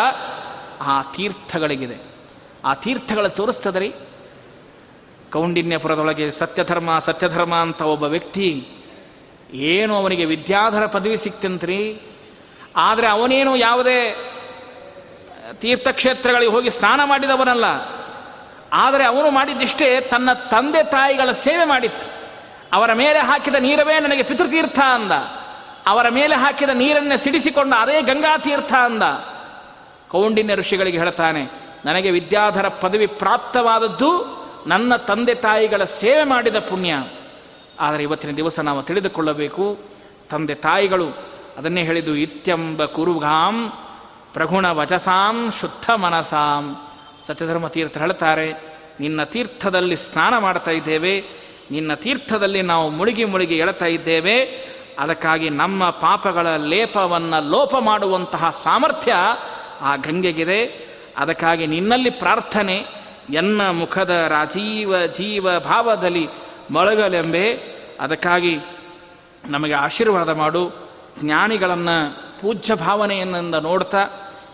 ಆ 0.81 1.01
ತೀರ್ಥಗಳಿಗಿದೆ. 1.01 1.97
ಆ 2.65 2.73
ತೀರ್ಥಗಳ 2.73 3.27
ತೋರಿಸ್ತದ್ರಿ? 3.27 3.93
ಕೌಂಡಿನ್ಯಪುರದೊಳಗೆ 5.31 6.31
ಸತ್ಯಧರ್ಮ 6.31 6.99
ಸತ್ಯಧರ್ಮ 6.99 7.55
ಅಂತ 7.55 7.81
ಒಬ್ಬ 7.81 8.03
ವ್ಯಕ್ತಿ, 8.03 8.67
ಏನು 9.53 9.95
ಅವನಿಗೆ 9.95 10.25
ವಿದ್ಯಾಧರ 10.25 10.85
ಪದವಿ 10.85 11.17
ಸಿಕ್ತಂತ್ರಿ? 11.17 12.01
ಆದರೆ 12.75 13.07
ಅವನೇನು 13.07 13.55
ಯಾವುದೇ 13.55 13.97
ತೀರ್ಥಕ್ಷೇತ್ರಗಳಿಗೆ 15.61 16.51
ಹೋಗಿ 16.51 16.69
ಸ್ನಾನ 16.69 17.03
ಮಾಡಿದವನಲ್ಲ. 17.03 17.65
ಆದರೆ 18.73 19.03
ಅವನು 19.03 19.31
ಮಾಡಿದ್ದಿಷ್ಟೇ 19.31 20.01
ತನ್ನ 20.01 20.33
ತಂದೆ 20.33 20.83
ತಾಯಿಗಳ 20.83 21.31
ಸೇವೆ 21.31 21.65
ಮಾಡಿತ್ತು. 21.65 22.05
ಅವರ 22.73 22.93
ಮೇಲೆ 22.93 23.19
ಹಾಕಿದ 23.19 23.55
ನೀರವೇ 23.55 23.99
ನನಗೆ 23.99 24.23
ಪಿತೃತೀರ್ಥ 24.23 24.79
ಅಂದ. 24.79 25.11
ಅವರ 25.87 26.09
ಮೇಲೆ 26.09 26.35
ಹಾಕಿದ 26.35 26.69
ನೀರನ್ನೇ 26.69 27.17
ಸಿಡಿಸಿಕೊಂಡ 27.17 27.73
ಅದೇ 27.79 28.01
ಗಂಗಾ 28.01 28.37
ತೀರ್ಥ 28.37 28.73
ಅಂದ. 28.73 29.03
ಕೌಂಡಿನ್ಯ 30.09 30.55
ಋಷಿಗಳಿಗೆ 30.55 30.97
ಹೇಳ್ತಾನೆ, 30.97 31.43
ನನಗೆ 31.85 32.11
ವಿದ್ಯಾಧರ 32.11 32.67
ಪದವಿ 32.67 33.07
ಪ್ರಾಪ್ತವಾದದ್ದು 33.07 34.09
ನನ್ನ 34.67 34.95
ತಂದೆ 34.95 35.35
ತಾಯಿಗಳ 35.35 35.83
ಸೇವೆ 35.83 36.23
ಮಾಡಿದ 36.23 36.55
ಪುಣ್ಯ. 36.59 37.03
ಆದರೆ 37.79 38.03
ಇವತ್ತಿನ 38.03 38.31
ದಿವಸ 38.31 38.59
ನಾವು 38.59 38.83
ತಿಳಿದುಕೊಳ್ಳಬೇಕು, 38.83 39.77
ತಂದೆ 40.29 40.55
ತಾಯಿಗಳು 40.55 41.32
ಅದನ್ನೇ 41.57 41.83
ಹೇಳಿದ್ದು, 41.83 42.15
ಇತ್ಯಂಬ 42.15 42.85
ಕುರುಗಾಂ 42.85 43.73
ಪ್ರಗುಣ 44.33 44.71
ವಚಸಾಂ 44.71 45.51
ಶುದ್ಧ 45.61 45.91
ಮನಸಾಂ. 45.91 46.87
ಸತ್ಯಧರ್ಮ 47.27 47.67
ತೀರ್ಥ 47.67 47.97
ಹೇಳ್ತಾರೆ, 47.97 48.51
ನಿನ್ನ 48.99 49.23
ತೀರ್ಥದಲ್ಲಿ 49.23 49.97
ಸ್ನಾನ 49.97 50.37
ಮಾಡ್ತಾ 50.37 50.71
ಇದ್ದೇವೆ, 50.71 51.23
ನಿನ್ನ 51.71 51.93
ತೀರ್ಥದಲ್ಲಿ 51.93 52.61
ನಾವು 52.61 52.89
ಮುಳುಗಿ 52.89 53.25
ಮುಳುಗಿ 53.25 53.57
ಎಳ್ತಾ 53.57 53.85
ಇದ್ದೇವೆ, 53.85 54.41
ಅದಕ್ಕಾಗಿ 54.99 55.49
ನಮ್ಮ 55.49 55.89
ಪಾಪಗಳ 55.89 56.55
ಲೇಪವನ್ನು 56.55 57.49
ಲೋಪ 57.49 57.75
ಮಾಡುವಂತಹ 57.79 58.51
ಸಾಮರ್ಥ್ಯ 58.63 59.13
ಆ 59.81 59.95
ಗಂಗೆಗಿದೆ. 59.95 60.93
ಅದಕ್ಕಾಗಿ 61.17 61.67
ನಿನ್ನಲ್ಲಿ 61.67 62.09
ಪ್ರಾರ್ಥನೆ, 62.09 62.85
ಎನ್ನ 63.29 63.69
ಮುಖದ 63.69 64.09
ರಾಜೀವ 64.09 65.05
ಜೀವ 65.05 65.59
ಭಾವದಲ್ಲಿ 65.59 66.29
ಮೊಳಗಲೆಂಬೆ, 66.71 67.57
ಅದಕ್ಕಾಗಿ 67.99 68.59
ನಮಗೆ 69.45 69.73
ಆಶೀರ್ವಾದ 69.73 70.29
ಮಾಡು. 70.29 70.82
ಜ್ಞಾನಿಗಳನ್ನು 71.19 72.15
ಪೂಜ್ಯ 72.41 72.75
ಭಾವನೆಯಿಂದ 72.75 73.55
ನೋಡ್ತಾ, 73.55 74.09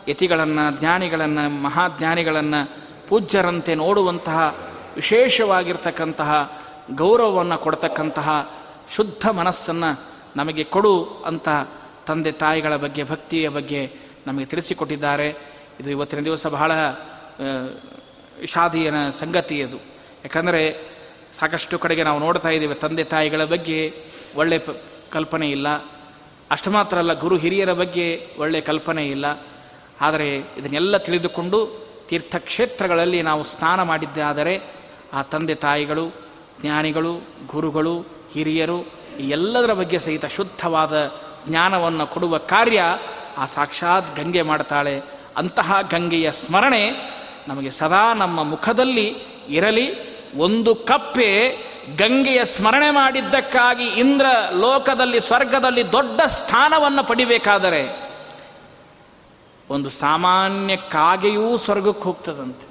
ಯತಿಗಳನ್ನು, 0.08 0.80
ಜ್ಞಾನಿಗಳನ್ನು, 0.80 1.50
ಮಹಾಜ್ಞಾನಿಗಳನ್ನು 1.50 2.70
ಪೂಜ್ಯರಂತೆ 3.08 3.76
ನೋಡುವಂತಹ 3.76 4.56
ವಿಶೇಷವಾಗಿರ್ತಕ್ಕಂತಹ 4.96 6.62
ಗೌರವವನ್ನು 6.96 7.58
ಕೊಡ್ತಕ್ಕಂತಹ 7.58 8.54
ಶುದ್ಧ 8.96 9.28
ಮನಸ್ಸನ್ನು 9.28 10.00
ನಮಗೆ 10.36 10.64
ಕೊಡು 10.64 11.24
ಅಂತ 11.26 11.50
ತಂದೆ 12.06 12.32
ತಾಯಿಗಳ 12.32 12.76
ಬಗ್ಗೆ, 12.76 13.04
ಭಕ್ತಿಯ 13.04 13.50
ಬಗ್ಗೆ 13.50 13.92
ನಮಗೆ 14.28 14.46
ತಿಳಿಸಿಕೊಟ್ಟಿದ್ದಾರೆ. 14.46 15.36
ಇದು 15.80 15.90
ಇವತ್ತಿನ 15.90 16.20
ದಿವಸ 16.20 16.48
ಬಹಳ 16.48 16.72
ಶಾದಿಯನ 18.46 19.10
ಸಂಗತಿ 19.10 19.64
ಅದು. 19.64 19.78
ಯಾಕಂದರೆ 20.26 20.90
ಸಾಕಷ್ಟು 21.40 21.80
ಕಡೆಗೆ 21.80 22.04
ನಾವು 22.04 22.20
ನೋಡ್ತಾ 22.20 22.50
ಇದ್ದೀವಿ 22.50 22.76
ತಂದೆ 22.76 23.04
ತಾಯಿಗಳ 23.04 23.44
ಬಗ್ಗೆ 23.44 23.94
ಒಳ್ಳೆ 24.36 24.62
ಕಲ್ಪನೆ 25.12 25.50
ಇಲ್ಲ. 25.52 25.68
ಅಷ್ಟು 26.52 26.72
ಮಾತ್ರ 26.72 26.98
ಅಲ್ಲ, 26.98 27.14
ಗುರು 27.14 27.38
ಹಿರಿಯರ 27.38 27.74
ಬಗ್ಗೆ 27.74 28.28
ಒಳ್ಳೆಯ 28.38 28.62
ಕಲ್ಪನೆ 28.62 29.08
ಇಲ್ಲ. 29.08 29.26
ಆದರೆ 30.02 30.38
ಇದನ್ನೆಲ್ಲ 30.38 30.98
ತಿಳಿದುಕೊಂಡು 30.98 31.90
ತೀರ್ಥಕ್ಷೇತ್ರಗಳಲ್ಲಿ 32.10 33.22
ನಾವು 33.22 33.44
ಸ್ನಾನ 33.44 33.82
ಮಾಡಿದ್ದಾದರೆ 33.82 34.62
ಆ 35.14 35.22
ತಂದೆ 35.22 35.56
ತಾಯಿಗಳು, 35.56 36.12
ಜ್ಞಾನಿಗಳು, 36.62 37.22
ಗುರುಗಳು, 37.48 38.06
ಹಿರಿಯರು 38.34 38.86
ಈ 39.20 39.30
ಎಲ್ಲದರ 39.30 39.74
ಬಗ್ಗೆ 39.74 40.00
ಸಹಿತ 40.00 40.26
ಶುದ್ಧವಾದ 40.26 41.16
ಜ್ಞಾನವನ್ನು 41.48 42.08
ಕೊಡುವ 42.08 42.38
ಕಾರ್ಯ 42.38 42.84
ಆ 43.38 43.46
ಸಾಕ್ಷಾತ್ 43.46 44.20
ಗಂಗೆ 44.20 44.42
ಮಾಡ್ತಾಳೆ. 44.42 45.02
ಅಂತಹ 45.38 45.78
ಗಂಗೆಯ 45.92 46.32
ಸ್ಮರಣೆ 46.32 47.14
ನಮಗೆ 47.48 47.72
ಸದಾ 47.72 48.14
ನಮ್ಮ 48.14 48.44
ಮುಖದಲ್ಲಿ 48.44 49.16
ಇರಲಿ. 49.50 50.20
ಒಂದು 50.38 50.76
ಕಪ್ಪೆ 50.76 51.58
ಗಂಗೆಯ 51.96 52.46
ಸ್ಮರಣೆ 52.46 52.90
ಮಾಡಿದ್ದಕ್ಕಾಗಿ 52.90 53.86
ಇಂದ್ರ 53.86 54.26
ಲೋಕದಲ್ಲಿ, 54.52 55.22
ಸ್ವರ್ಗದಲ್ಲಿ 55.22 55.92
ದೊಡ್ಡ 55.92 56.22
ಸ್ಥಾನವನ್ನು 56.28 57.04
ಪಡಿಬೇಕಾದರೆ 57.04 58.10
ಒಂದು 59.70 59.90
ಸಾಮಾನ್ಯ 59.90 60.76
ಕಾಗೆಯೂ 60.76 61.58
ಸ್ವರ್ಗಕ್ಕೆ 61.58 62.04
ಹೋಗ್ತದಂತೆ. 62.04 62.70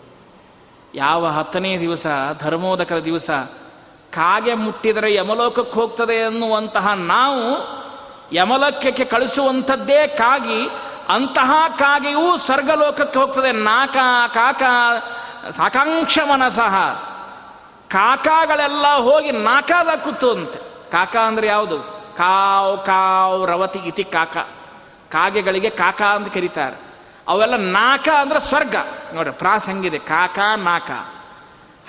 ಯಾವ 0.95 1.27
ಹತ್ತನೇ 1.27 1.79
ದಿವಸ, 1.79 2.07
ಧರ್ಮೋದಕದ 2.39 2.99
ದಿವಸ 2.99 3.31
ಕಾಗೆ 4.11 4.55
ಮುಟ್ಟಿದರೆ 4.55 5.15
ಯಮಲೋಕಕ್ಕೆ 5.15 5.73
ಹೋಗ್ತದೆ 5.73 6.13
ಎನ್ನುವಂತಹ 6.13 6.89
ನಾವು 6.89 7.69
ಯಮಲೋಕಕ್ಕೆ 8.33 9.05
ಕಳಿಸುವಂಥದ್ದೇ 9.05 10.07
ಕಾಗಿ 10.07 10.69
ಅಂತಹ 11.09 11.53
ಕಾಗೆಯೂ 11.79 12.37
ಸ್ವರ್ಗಲೋಕಕ್ಕೆ 12.37 13.19
ಹೋಗ್ತದೆ. 13.19 13.53
ನಾಕ 13.53 13.97
ಕಾಕ 14.35 14.63
ಸಾಕಾಂಕ್ಷ 15.51 16.19
ಮನಸಹ 16.19 16.75
ಕಾಕಾಗಳೆಲ್ಲ 17.89 18.87
ಹೋಗಿ 18.97 19.33
ನಾಕಾದ 19.33 19.89
ಕೂತು 20.05 20.31
ಅಂತೆ 20.31 20.91
ಕಾಕ 20.91 21.17
ಅಂದ್ರೆ 21.17 21.47
ಯಾವುದು? 21.47 21.79
ಕಾವ್ 22.17 22.87
ಕಾವ್, 22.87 23.49
ರವತಿ 23.49 23.79
ಇತಿ 23.79 24.05
ಕಾಕ. 24.05 24.37
ಕಾಗೆಗಳಿಗೆ 25.11 25.71
ಕಾಕ 25.71 26.03
ಅಂತ 26.03 26.35
ಕರೀತಾರೆ. 26.35 26.77
ಅವೆಲ್ಲ 27.29 27.57
ನಾಕ 27.57 28.09
ಅಂದ್ರೆ 28.21 28.41
ಸ್ವರ್ಗ. 28.41 28.77
ನೋಡ್ರಿ, 29.15 29.33
ಪ್ರಾಸ್ 29.33 29.67
ಹೆಂಗಿದೆ? 29.67 29.99
ಕಾಕ, 29.99 30.39
ನಾಕ. 30.57 30.91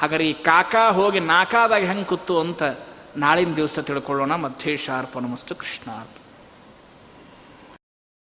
ಹಾಗಾದ್ರೆ 0.01 0.27
ಈ 0.27 0.33
ಕಾಕ 0.33 0.75
ಹೋಗಿ 0.75 1.19
ನಾಕಾದಾಗ 1.19 1.83
ಹೆಂಗೆ 1.83 2.03
ಕೂತು 2.03 2.39
ಅಂತ 2.39 2.63
ನಾಳಿನ 3.17 3.53
ದಿವಸ 3.53 3.79
ತಿಳ್ಕೊಳ್ಳೋಣ. 3.79 4.35
ಮಧ್ಯೇಶಾರ್ಪಣಮಸ್ತು 4.35 5.55
ಕೃಷ್ಣಾರ್ಪ 5.55 6.18